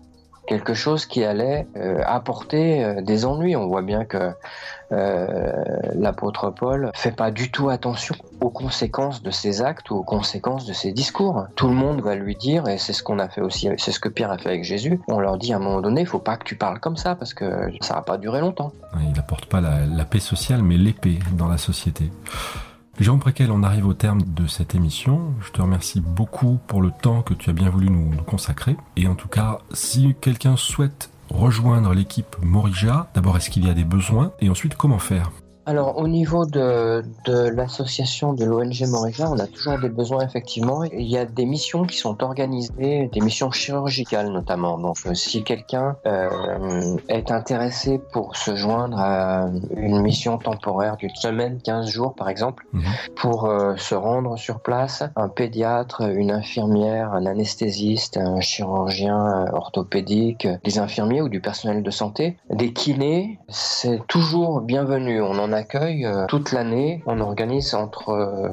Quelque 0.51 0.75
chose 0.75 1.07
qui 1.07 1.23
allait 1.23 1.69
euh, 1.77 2.03
apporter 2.05 2.85
euh, 2.85 3.03
des 3.03 3.25
ennuis. 3.25 3.55
On 3.55 3.69
voit 3.69 3.83
bien 3.83 4.05
que 4.05 4.33
l'apôtre 5.95 6.51
Paul 6.51 6.91
fait 6.95 7.15
pas 7.15 7.31
du 7.31 7.53
tout 7.53 7.69
attention 7.69 8.17
aux 8.41 8.51
conséquences 8.51 9.23
de 9.23 9.31
ses 9.31 9.63
actes 9.63 9.89
ou 9.91 9.95
aux 9.95 10.03
conséquences 10.03 10.67
de 10.67 10.73
ses 10.73 10.91
discours. 10.91 11.47
Tout 11.55 11.69
le 11.69 11.75
monde 11.75 12.01
va 12.01 12.17
lui 12.17 12.35
dire, 12.35 12.67
et 12.67 12.77
c'est 12.77 12.93
ce 12.93 13.05
qu'on 13.05 13.21
a 13.21 13.29
fait 13.29 13.41
aussi, 13.41 13.69
c'est 13.79 13.93
ce 13.93 14.01
que 14.01 14.09
Pierre 14.09 14.33
a 14.33 14.39
fait 14.39 14.49
avec 14.49 14.65
Jésus, 14.65 15.01
on 15.07 15.21
leur 15.21 15.39
dit 15.39 15.53
à 15.53 15.59
un 15.59 15.61
moment 15.61 15.81
donné, 15.81 16.01
il 16.01 16.09
faut 16.09 16.19
pas 16.19 16.37
que 16.37 16.43
tu 16.43 16.57
parles 16.57 16.81
comme 16.81 16.97
ça 16.97 17.15
parce 17.15 17.35
que 17.35 17.71
ça 17.81 17.95
va 17.95 18.03
pas 18.03 18.19
durer 18.19 18.41
longtemps. 18.41 18.73
Il 19.01 19.13
n'apporte 19.13 19.47
pas 19.47 19.61
la, 19.61 20.05
paix 20.05 20.19
sociale, 20.19 20.65
mais 20.65 20.77
l'épée 20.77 21.21
dans 21.39 21.47
la 21.47 21.59
société. 21.59 22.11
Jean 22.99 23.19
Préquel, 23.19 23.51
on 23.51 23.63
arrive 23.63 23.87
au 23.87 23.95
terme 23.95 24.21
de 24.23 24.47
cette 24.47 24.75
émission. 24.75 25.33
Je 25.41 25.53
te 25.53 25.63
remercie 25.63 26.01
beaucoup 26.01 26.59
pour 26.67 26.83
le 26.83 26.91
temps 26.91 27.23
que 27.23 27.33
tu 27.33 27.49
as 27.49 27.55
bien 27.55 27.71
voulu 27.71 27.89
nous 27.89 28.11
consacrer. 28.25 28.77
Et 28.97 29.07
en 29.07 29.15
tout 29.15 29.29
cas, 29.29 29.59
si 29.73 30.15
quelqu'un 30.21 30.57
souhaite 30.57 31.11
rejoindre 31.31 31.95
l'équipe 31.95 32.37
Morija, 32.43 33.11
d'abord 33.15 33.37
est-ce 33.37 33.49
qu'il 33.49 33.67
y 33.67 33.71
a 33.71 33.75
des 33.75 33.85
besoins? 33.85 34.33
Et 34.41 34.51
ensuite 34.51 34.75
comment 34.75 34.99
faire? 34.99 35.31
Alors 35.71 35.99
au 35.99 36.09
niveau 36.09 36.47
de, 36.47 37.05
de 37.27 37.49
l'association 37.49 38.33
de 38.33 38.45
l'ONG 38.45 38.83
Moria, 38.89 39.31
on 39.31 39.39
a 39.39 39.47
toujours 39.47 39.79
des 39.79 39.89
besoins 39.89 40.27
effectivement. 40.27 40.83
Il 40.83 41.07
y 41.09 41.17
a 41.17 41.25
des 41.25 41.47
missions 41.47 41.85
qui 41.85 41.97
sont 41.97 42.25
organisées, 42.25 43.09
des 43.13 43.21
missions 43.21 43.53
chirurgicales 43.53 44.33
notamment. 44.33 44.79
Donc 44.79 44.97
euh, 45.07 45.15
si 45.15 45.45
quelqu'un 45.45 45.95
euh, 46.07 46.97
est 47.09 47.31
intéressé 47.31 48.01
pour 48.13 48.35
se 48.35 48.57
joindre 48.57 48.99
à 48.99 49.49
une 49.77 50.01
mission 50.01 50.39
temporaire 50.39 50.97
d'une 50.97 51.15
semaine, 51.15 51.61
15 51.63 51.87
jours 51.87 52.17
par 52.17 52.29
exemple, 52.29 52.67
Mhm. 52.73 52.83
pour 53.15 53.45
euh, 53.45 53.77
se 53.77 53.95
rendre 53.95 54.37
sur 54.37 54.59
place, 54.59 55.05
un 55.15 55.29
pédiatre, 55.29 56.03
une 56.03 56.33
infirmière, 56.33 57.13
un 57.15 57.27
anesthésiste, 57.27 58.17
un 58.17 58.41
chirurgien 58.41 59.45
orthopédique, 59.53 60.49
des 60.65 60.81
infirmiers 60.81 61.23
ou 61.23 61.29
du 61.29 61.41
personnel 61.41 61.85
de 61.85 61.91
santé, 61.93 62.37
des 62.51 62.73
kinés, 62.73 63.39
c'est 63.49 64.01
toujours 64.09 64.63
bienvenu. 64.63 65.23
On 65.23 65.39
en 65.39 65.60
euh, 65.75 66.27
toute 66.27 66.53
l'année. 66.53 67.03
On 67.07 67.21
organise 67.21 67.75
entre 67.75 68.11
euh, 68.11 68.49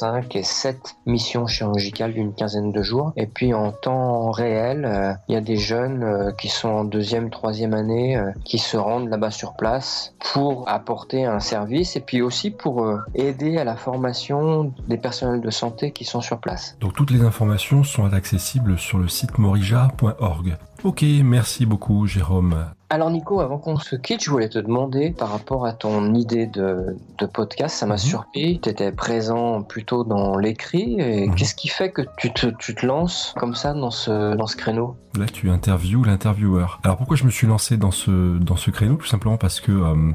5 0.00 0.34
et 0.34 0.42
7 0.42 0.96
missions 1.04 1.46
chirurgicales 1.46 2.14
d'une 2.14 2.32
quinzaine 2.32 2.72
de 2.72 2.82
jours. 2.82 3.12
Et 3.16 3.26
puis 3.26 3.52
en 3.52 3.70
temps 3.70 4.30
réel, 4.30 4.86
euh, 4.86 5.12
il 5.28 5.34
y 5.34 5.36
a 5.36 5.42
des 5.42 5.56
jeunes 5.56 6.02
euh, 6.02 6.32
qui 6.32 6.48
sont 6.48 6.70
en 6.70 6.84
deuxième, 6.84 7.28
troisième 7.28 7.74
année 7.74 8.16
euh, 8.16 8.30
qui 8.46 8.58
se 8.58 8.78
rendent 8.78 9.10
là-bas 9.10 9.30
sur 9.30 9.56
place 9.56 10.14
pour 10.32 10.66
apporter 10.68 11.26
un 11.26 11.38
service 11.38 11.96
et 11.96 12.00
puis 12.00 12.22
aussi 12.22 12.50
pour 12.50 12.82
euh, 12.82 12.98
aider 13.14 13.58
à 13.58 13.64
la 13.64 13.76
formation 13.76 14.72
des 14.88 14.96
personnels 14.96 15.42
de 15.42 15.50
santé 15.50 15.92
qui 15.92 16.06
sont 16.06 16.22
sur 16.22 16.38
place. 16.38 16.78
Donc 16.80 16.94
toutes 16.94 17.10
les 17.10 17.20
informations 17.20 17.84
sont 17.84 18.10
accessibles 18.10 18.78
sur 18.78 18.96
le 18.96 19.08
site 19.08 19.36
morija.org. 19.36 20.56
Ok, 20.82 21.04
merci 21.22 21.66
beaucoup 21.66 22.06
Jérôme. 22.06 22.64
Alors 22.88 23.10
Nico, 23.10 23.40
avant 23.40 23.58
qu'on 23.58 23.76
se 23.78 23.94
quitte, 23.96 24.24
je 24.24 24.30
voulais 24.30 24.48
te 24.48 24.58
demander 24.58 25.10
par 25.10 25.30
rapport 25.30 25.66
à 25.66 25.72
ton 25.72 26.14
idée 26.14 26.46
de, 26.46 26.96
de 27.18 27.26
podcast, 27.26 27.76
ça 27.76 27.86
m'a 27.86 27.94
Mhm. 27.94 27.98
surpris, 27.98 28.60
tu 28.62 28.68
étais 28.70 28.90
présent 28.90 29.62
plutôt 29.62 30.04
dans 30.04 30.36
l'écrit, 30.38 30.96
et 30.98 31.28
Mhm. 31.28 31.34
qu'est-ce 31.34 31.54
qui 31.54 31.68
fait 31.68 31.92
que 31.92 32.02
tu 32.16 32.32
te, 32.32 32.46
tu 32.58 32.74
te 32.74 32.84
lances 32.86 33.34
comme 33.36 33.54
ça 33.54 33.74
dans 33.74 33.90
ce, 33.90 34.34
dans 34.34 34.46
ce 34.46 34.56
créneau? 34.56 34.96
Là, 35.18 35.26
tu 35.26 35.50
interviews 35.50 36.02
l'intervieweur. 36.02 36.80
Alors 36.82 36.96
pourquoi 36.96 37.16
je 37.16 37.24
me 37.24 37.30
suis 37.30 37.46
lancé 37.46 37.76
dans 37.76 37.90
ce, 37.92 38.38
dans 38.38 38.56
ce 38.56 38.70
créneau? 38.70 38.94
Tout 38.96 39.06
simplement 39.06 39.36
parce 39.36 39.60
que, 39.60 39.70
euh, 39.72 40.12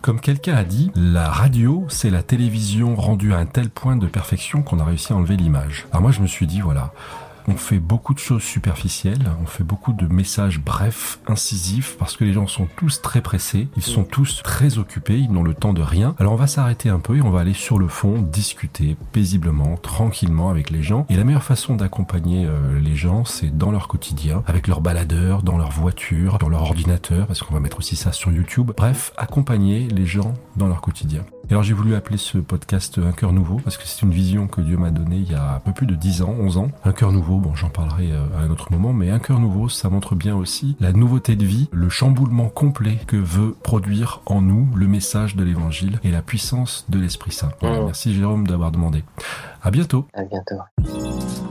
comme 0.00 0.20
quelqu'un 0.20 0.54
a 0.56 0.64
dit, 0.64 0.90
la 0.96 1.28
radio, 1.28 1.84
c'est 1.88 2.10
la 2.10 2.22
télévision 2.22 2.96
rendue 2.96 3.34
à 3.34 3.38
un 3.38 3.46
tel 3.46 3.68
point 3.68 3.96
de 3.96 4.06
perfection 4.06 4.62
qu'on 4.62 4.80
a 4.80 4.84
réussi 4.84 5.12
à 5.12 5.16
enlever 5.16 5.36
l'image. 5.36 5.86
Alors 5.92 6.02
moi, 6.02 6.10
je 6.12 6.20
me 6.22 6.26
suis 6.26 6.46
dit, 6.46 6.60
voilà, 6.60 6.92
on 7.48 7.56
fait 7.56 7.78
beaucoup 7.78 8.12
de 8.12 8.18
choses 8.18 8.42
superficielles, 8.42 9.30
on 9.42 9.46
fait 9.46 9.64
beaucoup 9.64 9.92
de 9.92 10.06
messages 10.06 10.60
brefs, 10.60 11.18
incisifs, 11.26 11.96
parce 11.98 12.16
que 12.16 12.24
les 12.24 12.34
gens 12.34 12.46
sont 12.46 12.68
tous 12.76 13.00
très 13.00 13.22
pressés, 13.22 13.68
ils 13.76 13.82
sont 13.82 14.04
tous 14.04 14.42
très 14.42 14.78
occupés, 14.78 15.18
ils 15.18 15.32
n'ont 15.32 15.42
le 15.42 15.54
temps 15.54 15.72
de 15.72 15.80
rien. 15.80 16.14
Alors 16.18 16.34
on 16.34 16.36
va 16.36 16.46
s'arrêter 16.46 16.90
un 16.90 17.00
peu 17.00 17.16
et 17.16 17.22
on 17.22 17.30
va 17.30 17.40
aller 17.40 17.54
sur 17.54 17.78
le 17.78 17.88
fond, 17.88 18.20
discuter 18.20 18.96
paisiblement, 19.12 19.76
tranquillement 19.76 20.50
avec 20.50 20.70
les 20.70 20.82
gens. 20.82 21.06
Et 21.08 21.16
la 21.16 21.24
meilleure 21.24 21.42
façon 21.42 21.74
d'accompagner 21.74 22.44
euh, 22.46 22.78
les 22.80 22.96
gens, 22.96 23.24
c'est 23.24 23.56
dans 23.56 23.70
leur 23.70 23.88
quotidien, 23.88 24.42
avec 24.46 24.68
leur 24.68 24.82
baladeur, 24.82 25.42
dans 25.42 25.56
leur 25.56 25.70
voiture, 25.70 26.38
dans 26.38 26.50
leur 26.50 26.62
ordinateur, 26.62 27.26
parce 27.26 27.42
qu'on 27.42 27.54
va 27.54 27.60
mettre 27.60 27.78
aussi 27.78 27.96
ça 27.96 28.12
sur 28.12 28.30
YouTube. 28.30 28.72
Bref, 28.76 29.12
accompagner 29.16 29.88
les 29.88 30.06
gens 30.06 30.34
dans 30.56 30.66
leur 30.66 30.82
quotidien. 30.82 31.24
Et 31.48 31.52
alors 31.52 31.62
j'ai 31.62 31.72
voulu 31.72 31.94
appeler 31.94 32.18
ce 32.18 32.36
podcast 32.38 32.98
Un 32.98 33.12
cœur 33.12 33.32
nouveau, 33.32 33.56
parce 33.64 33.78
que 33.78 33.84
c'est 33.86 34.02
une 34.02 34.10
vision 34.12 34.46
que 34.48 34.60
Dieu 34.60 34.76
m'a 34.76 34.90
donnée 34.90 35.16
il 35.16 35.30
y 35.30 35.34
a 35.34 35.54
un 35.54 35.60
peu 35.60 35.72
plus 35.72 35.86
de 35.86 35.94
10 35.94 36.22
ans, 36.22 36.34
11 36.38 36.58
ans. 36.58 36.68
Un 36.84 36.92
cœur 36.92 37.10
nouveau, 37.10 37.38
bon 37.38 37.54
j'en 37.54 37.70
parlerai 37.70 38.12
euh, 38.12 38.26
à 38.38 38.42
un 38.42 38.50
autre 38.50 38.70
moment, 38.70 38.92
mais 38.92 39.10
un 39.10 39.18
cœur 39.18 39.40
nouveau, 39.40 39.68
ça 39.70 39.88
montre 39.88 40.14
bien 40.14 40.36
aussi 40.36 40.76
la 40.78 40.92
nouveauté 40.92 41.36
de 41.36 41.46
vie, 41.46 41.68
le 41.72 41.88
chamboulement 41.88 42.48
complet 42.50 42.98
que 43.06 43.16
veut 43.16 43.56
produire 43.62 44.20
en 44.26 44.42
nous 44.42 44.68
le 44.74 44.86
message 44.86 45.36
de 45.36 45.44
l'évangile 45.44 45.98
et 46.04 46.10
la 46.10 46.20
puissance 46.22 46.84
de 46.90 46.98
l'Esprit 46.98 47.32
Saint. 47.32 47.50
Voilà, 47.62 47.80
Mm. 47.80 47.84
merci 47.86 48.14
Jérôme 48.14 48.46
d'avoir 48.46 48.70
demandé. 48.70 49.02
À 49.62 49.70
bientôt. 49.70 50.06
À 50.14 50.24
bientôt. 50.24 51.47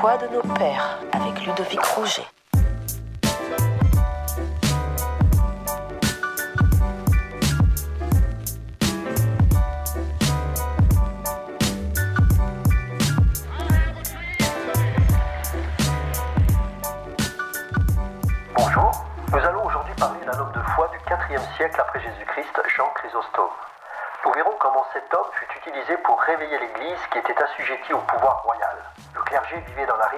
Foi 0.00 0.16
de 0.18 0.28
nos 0.28 0.42
pères 0.54 0.98
avec 1.12 1.44
Ludovic 1.44 1.84
Rouget. 1.84 2.22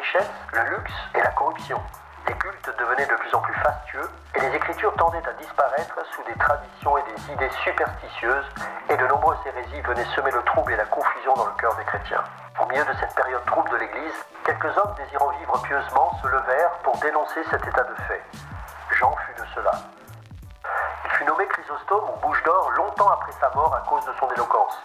Le 0.00 0.70
luxe 0.70 0.92
et 1.14 1.20
la 1.20 1.30
corruption. 1.32 1.78
Les 2.26 2.32
cultes 2.34 2.70
devenaient 2.78 3.06
de 3.06 3.14
plus 3.16 3.34
en 3.34 3.40
plus 3.40 3.54
fastueux 3.54 4.08
et 4.34 4.40
les 4.40 4.56
écritures 4.56 4.94
tendaient 4.94 5.28
à 5.28 5.32
disparaître 5.34 5.94
sous 6.14 6.22
des 6.24 6.38
traditions 6.38 6.96
et 6.96 7.02
des 7.02 7.32
idées 7.32 7.50
superstitieuses 7.62 8.46
et 8.88 8.96
de 8.96 9.06
nombreuses 9.08 9.38
hérésies 9.44 9.82
venaient 9.82 10.06
semer 10.16 10.30
le 10.30 10.42
trouble 10.44 10.72
et 10.72 10.76
la 10.76 10.86
confusion 10.86 11.34
dans 11.34 11.44
le 11.44 11.52
cœur 11.60 11.74
des 11.76 11.84
chrétiens. 11.84 12.24
Au 12.58 12.66
milieu 12.66 12.84
de 12.84 12.94
cette 12.98 13.14
période 13.14 13.44
trouble 13.44 13.68
de 13.70 13.76
l'Église, 13.76 14.24
quelques 14.46 14.74
hommes 14.78 14.94
désirant 14.96 15.30
vivre 15.38 15.60
pieusement 15.62 16.18
se 16.22 16.28
levèrent 16.28 16.72
pour 16.82 16.96
dénoncer 16.96 17.44
cet 17.50 17.66
état 17.66 17.84
de 17.84 17.94
fait. 18.08 18.24
Jean 18.92 19.14
fut 19.16 19.42
de 19.42 19.46
cela. 19.54 19.72
Il 21.04 21.10
fut 21.10 21.24
nommé 21.24 21.46
Chrysostome 21.46 22.04
ou 22.08 22.26
Bouche 22.26 22.42
d'Or 22.44 22.70
longtemps 22.70 23.10
après 23.10 23.32
sa 23.32 23.50
mort 23.54 23.74
à 23.74 23.86
cause 23.86 24.06
de 24.06 24.12
son 24.18 24.30
éloquence. 24.32 24.80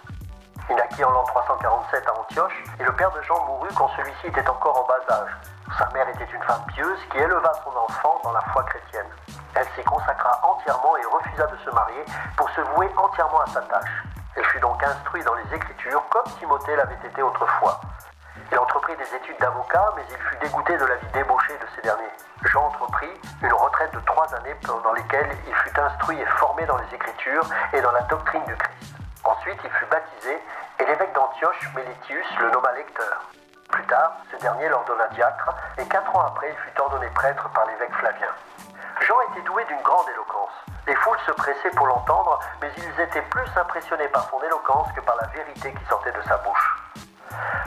En 1.03 1.11
l'an 1.11 1.23
347 1.23 2.07
à 2.07 2.19
Antioche 2.19 2.63
et 2.79 2.83
le 2.83 2.91
père 2.93 3.11
de 3.11 3.21
Jean 3.23 3.43
mourut 3.45 3.69
quand 3.75 3.89
celui-ci 3.97 4.27
était 4.27 4.47
encore 4.47 4.79
en 4.79 4.87
bas 4.87 5.13
âge. 5.13 5.29
Sa 5.77 5.89
mère 5.89 6.07
était 6.07 6.27
une 6.33 6.41
femme 6.43 6.63
pieuse 6.73 6.97
qui 7.11 7.17
éleva 7.17 7.51
son 7.65 7.77
enfant 7.77 8.21
dans 8.23 8.31
la 8.31 8.39
foi 8.53 8.63
chrétienne. 8.63 9.07
Elle 9.55 9.67
s'y 9.75 9.83
consacra 9.83 10.39
entièrement 10.41 10.95
et 10.95 11.05
refusa 11.05 11.47
de 11.47 11.57
se 11.57 11.69
marier 11.71 12.05
pour 12.37 12.49
se 12.51 12.61
vouer 12.61 12.89
entièrement 12.95 13.41
à 13.41 13.47
sa 13.47 13.61
tâche. 13.63 14.03
Elle 14.37 14.45
fut 14.45 14.59
donc 14.61 14.81
instruit 14.81 15.21
dans 15.25 15.35
les 15.35 15.53
Écritures 15.53 16.01
comme 16.09 16.31
Timothée 16.39 16.77
l'avait 16.77 16.97
été 17.03 17.21
autrefois. 17.21 17.81
Il 18.49 18.57
entreprit 18.57 18.95
des 18.95 19.15
études 19.17 19.37
d'avocat, 19.39 19.91
mais 19.97 20.03
il 20.09 20.17
fut 20.17 20.37
dégoûté 20.37 20.77
de 20.77 20.85
la 20.85 20.95
vie 20.95 21.07
débauchée 21.13 21.57
de 21.57 21.67
ces 21.75 21.81
derniers. 21.81 22.15
Jean 22.45 22.67
entreprit 22.67 23.19
une 23.43 23.53
retraite 23.53 23.93
de 23.93 23.99
trois 23.99 24.33
années 24.33 24.55
pendant 24.65 24.93
lesquelles 24.93 25.35
il 25.45 25.55
fut 25.55 25.77
instruit 25.77 26.21
et 26.21 26.25
formé 26.39 26.65
dans 26.65 26.77
les 26.77 26.95
Écritures 26.95 27.43
et 27.73 27.81
dans 27.81 27.91
la 27.91 28.01
doctrine 28.03 28.45
du 28.45 28.55
Christ. 28.55 29.04
Ensuite, 29.25 29.59
il 29.63 29.71
fut 29.71 29.85
baptisé 29.87 30.39
et 30.79 30.85
l'évêque 30.85 31.13
d'Antioche, 31.13 31.69
Mélétius, 31.75 32.27
le 32.39 32.51
nomma 32.51 32.71
lecteur. 32.73 33.21
Plus 33.69 33.85
tard, 33.87 34.17
ce 34.31 34.37
dernier 34.37 34.69
l'ordonna 34.69 35.07
diacre 35.09 35.49
et 35.79 35.85
quatre 35.87 36.15
ans 36.15 36.27
après, 36.27 36.49
il 36.51 36.57
fut 36.57 36.79
ordonné 36.79 37.07
prêtre 37.07 37.49
par 37.49 37.65
l'évêque 37.65 37.93
Flavien. 37.95 38.29
Jean 39.01 39.15
était 39.31 39.41
doué 39.41 39.65
d'une 39.65 39.81
grande 39.81 40.07
éloquence. 40.09 40.53
Les 40.85 40.95
foules 40.95 41.17
se 41.25 41.31
pressaient 41.31 41.75
pour 41.75 41.87
l'entendre, 41.87 42.39
mais 42.61 42.69
ils 42.77 43.01
étaient 43.01 43.23
plus 43.23 43.49
impressionnés 43.57 44.07
par 44.09 44.29
son 44.29 44.41
éloquence 44.43 44.91
que 44.95 45.01
par 45.01 45.15
la 45.15 45.27
vérité 45.27 45.73
qui 45.73 45.85
sortait 45.85 46.11
de 46.11 46.21
sa 46.21 46.37
bouche. 46.37 46.93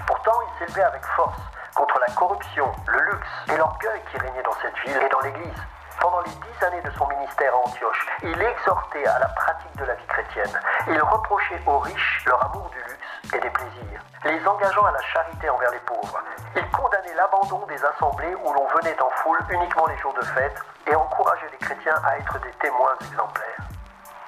Pourtant, 0.07 0.39
il 0.47 0.59
s'élevait 0.59 0.85
avec 0.87 1.05
force 1.17 1.41
contre 1.75 1.99
la 1.99 2.15
corruption, 2.15 2.71
le 2.87 3.01
luxe 3.01 3.29
et 3.53 3.57
l'orgueil 3.57 4.01
qui 4.13 4.19
régnaient 4.19 4.43
dans 4.43 4.57
cette 4.63 4.79
ville 4.87 5.03
et 5.03 5.09
dans 5.09 5.21
l'Église. 5.21 5.63
Pendant 6.01 6.21
les 6.21 6.31
dix 6.31 6.65
années 6.65 6.83
de 6.83 6.91
son 6.93 7.07
ministère 7.09 7.53
à 7.53 7.59
Antioche, 7.59 8.07
il 8.23 8.41
exhortait 8.41 9.07
à 9.07 9.19
la 9.19 9.29
pratique 9.29 9.77
de 9.77 9.85
la 9.85 9.95
vie 9.95 10.07
chrétienne. 10.07 10.61
Il 10.87 11.01
reprochait 11.03 11.61
aux 11.67 11.79
riches 11.81 12.25
leur 12.27 12.45
amour 12.45 12.71
du 12.71 12.79
luxe 12.79 13.35
et 13.35 13.41
des 13.41 13.51
plaisirs, 13.51 14.01
les 14.25 14.47
engageant 14.47 14.85
à 14.85 14.93
la 14.93 15.03
charité 15.03 15.51
envers 15.51 15.71
les 15.73 15.81
pauvres. 15.81 16.23
Il 16.55 16.71
condamnait 16.71 17.15
l'abandon 17.15 17.67
des 17.67 17.85
assemblées 17.85 18.35
où 18.35 18.53
l'on 18.53 18.67
venait 18.79 19.01
en 19.03 19.11
foule 19.23 19.41
uniquement 19.51 19.87
les 19.87 19.99
jours 19.99 20.15
de 20.15 20.25
fête 20.25 20.63
et 20.87 20.95
encourageait 20.95 21.51
les 21.51 21.59
chrétiens 21.59 22.01
à 22.05 22.17
être 22.19 22.39
des 22.41 22.53
témoins 22.61 22.95
exemplaires. 23.01 23.59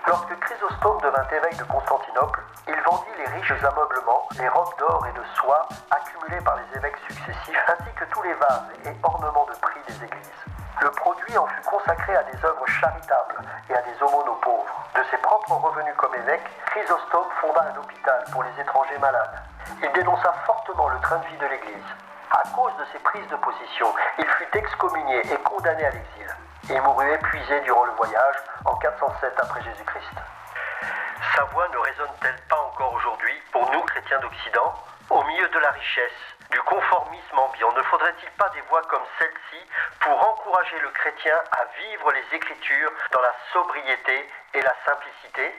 Lorsque 0.07 0.41
Chrysostome 0.41 1.01
devint 1.03 1.29
évêque 1.31 1.57
de 1.57 1.65
Constantinople, 1.65 2.43
il 2.67 2.81
vendit 2.83 3.15
les 3.17 3.31
riches 3.37 3.63
ameublements, 3.63 4.27
les 4.39 4.49
robes 4.49 4.77
d'or 4.79 5.07
et 5.07 5.13
de 5.13 5.25
soie 5.37 5.69
accumulés 5.91 6.43
par 6.43 6.57
les 6.57 6.79
évêques 6.79 6.99
successifs, 7.09 7.63
ainsi 7.69 7.93
que 7.95 8.05
tous 8.07 8.23
les 8.23 8.35
vases 8.35 8.67
et 8.87 8.97
ornements 9.05 9.47
de 9.47 9.59
prix 9.61 9.81
des 9.87 10.05
églises. 10.05 10.60
Le 10.81 10.91
produit 10.93 11.37
en 11.37 11.47
fut 11.47 11.63
consacré 11.63 12.17
à 12.17 12.23
des 12.25 12.45
œuvres 12.45 12.67
charitables 12.67 13.37
et 13.69 13.75
à 13.75 13.83
des 13.83 14.03
aumônes 14.03 14.29
aux 14.29 14.41
pauvres. 14.43 14.89
De 14.95 15.03
ses 15.11 15.19
propres 15.19 15.53
revenus 15.53 15.95
comme 15.97 16.15
évêque, 16.15 16.49
Chrysostome 16.67 17.29
fonda 17.41 17.63
un 17.63 17.79
hôpital 17.79 18.25
pour 18.33 18.43
les 18.43 18.61
étrangers 18.61 18.99
malades. 18.99 19.43
Il 19.83 19.93
dénonça 19.93 20.33
fortement 20.47 20.89
le 20.89 21.01
train 21.01 21.19
de 21.19 21.27
vie 21.27 21.37
de 21.37 21.47
l'Église. 21.47 21.91
À 22.31 22.43
cause 22.55 22.73
de 22.79 22.85
ses 22.93 22.99
prises 23.01 23.29
de 23.29 23.37
position, 23.37 23.93
il 24.19 24.27
fut 24.27 24.49
excommunié 24.57 25.21
et 25.33 25.37
condamné 25.43 25.85
à 25.85 25.91
l'exil. 25.91 26.37
Il 26.69 26.81
mourut 26.83 27.11
épuisé 27.13 27.61
durant 27.63 27.85
le 27.85 27.93
voyage 27.93 28.37
en 28.65 28.77
407 28.77 29.35
après 29.39 29.63
Jésus-Christ. 29.63 30.15
Sa 31.35 31.45
voix 31.45 31.69
ne 31.69 31.79
résonne-t-elle 31.79 32.41
pas 32.49 32.61
encore 32.73 32.95
aujourd'hui 32.95 33.35
pour 33.53 33.71
nous 33.73 33.83
chrétiens 33.83 34.21
d'Occident? 34.21 34.75
Au 35.11 35.23
milieu 35.25 35.49
de 35.49 35.59
la 35.59 35.71
richesse, 35.71 36.37
du 36.51 36.61
conformisme 36.63 37.39
ambiant, 37.39 37.73
ne 37.73 37.83
faudrait-il 37.83 38.31
pas 38.33 38.49
des 38.51 38.61
voix 38.63 38.83
comme 38.83 39.05
celle-ci 39.19 39.65
pour 40.01 40.13
encourager 40.31 40.79
le 40.81 40.91
chrétien 40.91 41.37
à 41.53 41.65
vivre 41.79 42.13
les 42.13 42.37
Écritures 42.37 42.93
dans 43.13 43.21
la 43.21 43.35
sobriété 43.53 44.29
et 44.55 44.63
la 44.63 44.75
simplicité? 44.85 45.55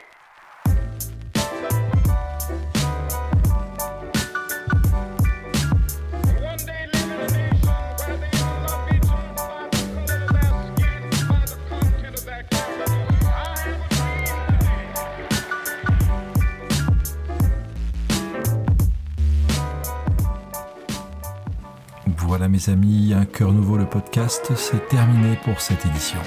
Voilà 22.32 22.48
mes 22.48 22.70
amis, 22.70 23.12
un 23.12 23.26
cœur 23.26 23.52
nouveau 23.52 23.76
le 23.76 23.84
podcast, 23.84 24.52
c'est 24.56 24.88
terminé 24.88 25.38
pour 25.44 25.60
cette 25.60 25.84
édition. 25.84 26.18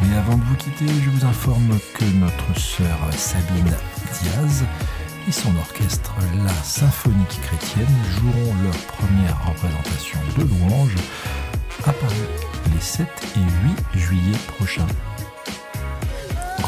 Mais 0.00 0.16
avant 0.16 0.36
de 0.36 0.42
vous 0.44 0.54
quitter, 0.54 0.86
je 0.86 1.10
vous 1.10 1.26
informe 1.26 1.76
que 1.94 2.04
notre 2.20 2.56
sœur 2.56 2.96
Sabine 3.10 3.74
Diaz 4.22 4.64
et 5.28 5.32
son 5.32 5.50
orchestre 5.56 6.14
La 6.44 6.54
Symphonique 6.62 7.40
Chrétienne 7.42 7.96
joueront 8.20 8.54
leur 8.62 8.78
première 8.86 9.48
représentation 9.48 10.20
de 10.38 10.44
louange 10.44 10.94
à 11.86 11.92
Paris 11.92 12.14
les 12.72 12.80
7 12.80 13.08
et 13.34 13.96
8 13.96 13.98
juillet 13.98 14.38
prochains. 14.46 14.86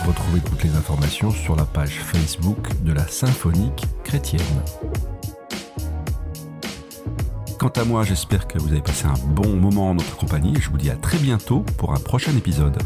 Retrouvez 0.04 0.40
toutes 0.40 0.64
les 0.64 0.74
informations 0.74 1.30
sur 1.30 1.54
la 1.54 1.64
page 1.64 2.00
Facebook 2.00 2.66
de 2.82 2.92
la 2.92 3.06
Symphonique 3.06 3.84
Chrétienne. 4.02 4.42
Quant 7.62 7.80
à 7.80 7.84
moi, 7.84 8.02
j'espère 8.02 8.48
que 8.48 8.58
vous 8.58 8.72
avez 8.72 8.80
passé 8.80 9.06
un 9.06 9.14
bon 9.34 9.54
moment 9.54 9.90
en 9.90 9.94
notre 9.94 10.16
compagnie. 10.16 10.56
Je 10.60 10.68
vous 10.68 10.78
dis 10.78 10.90
à 10.90 10.96
très 10.96 11.18
bientôt 11.18 11.64
pour 11.78 11.92
un 11.92 12.00
prochain 12.00 12.36
épisode. 12.36 12.76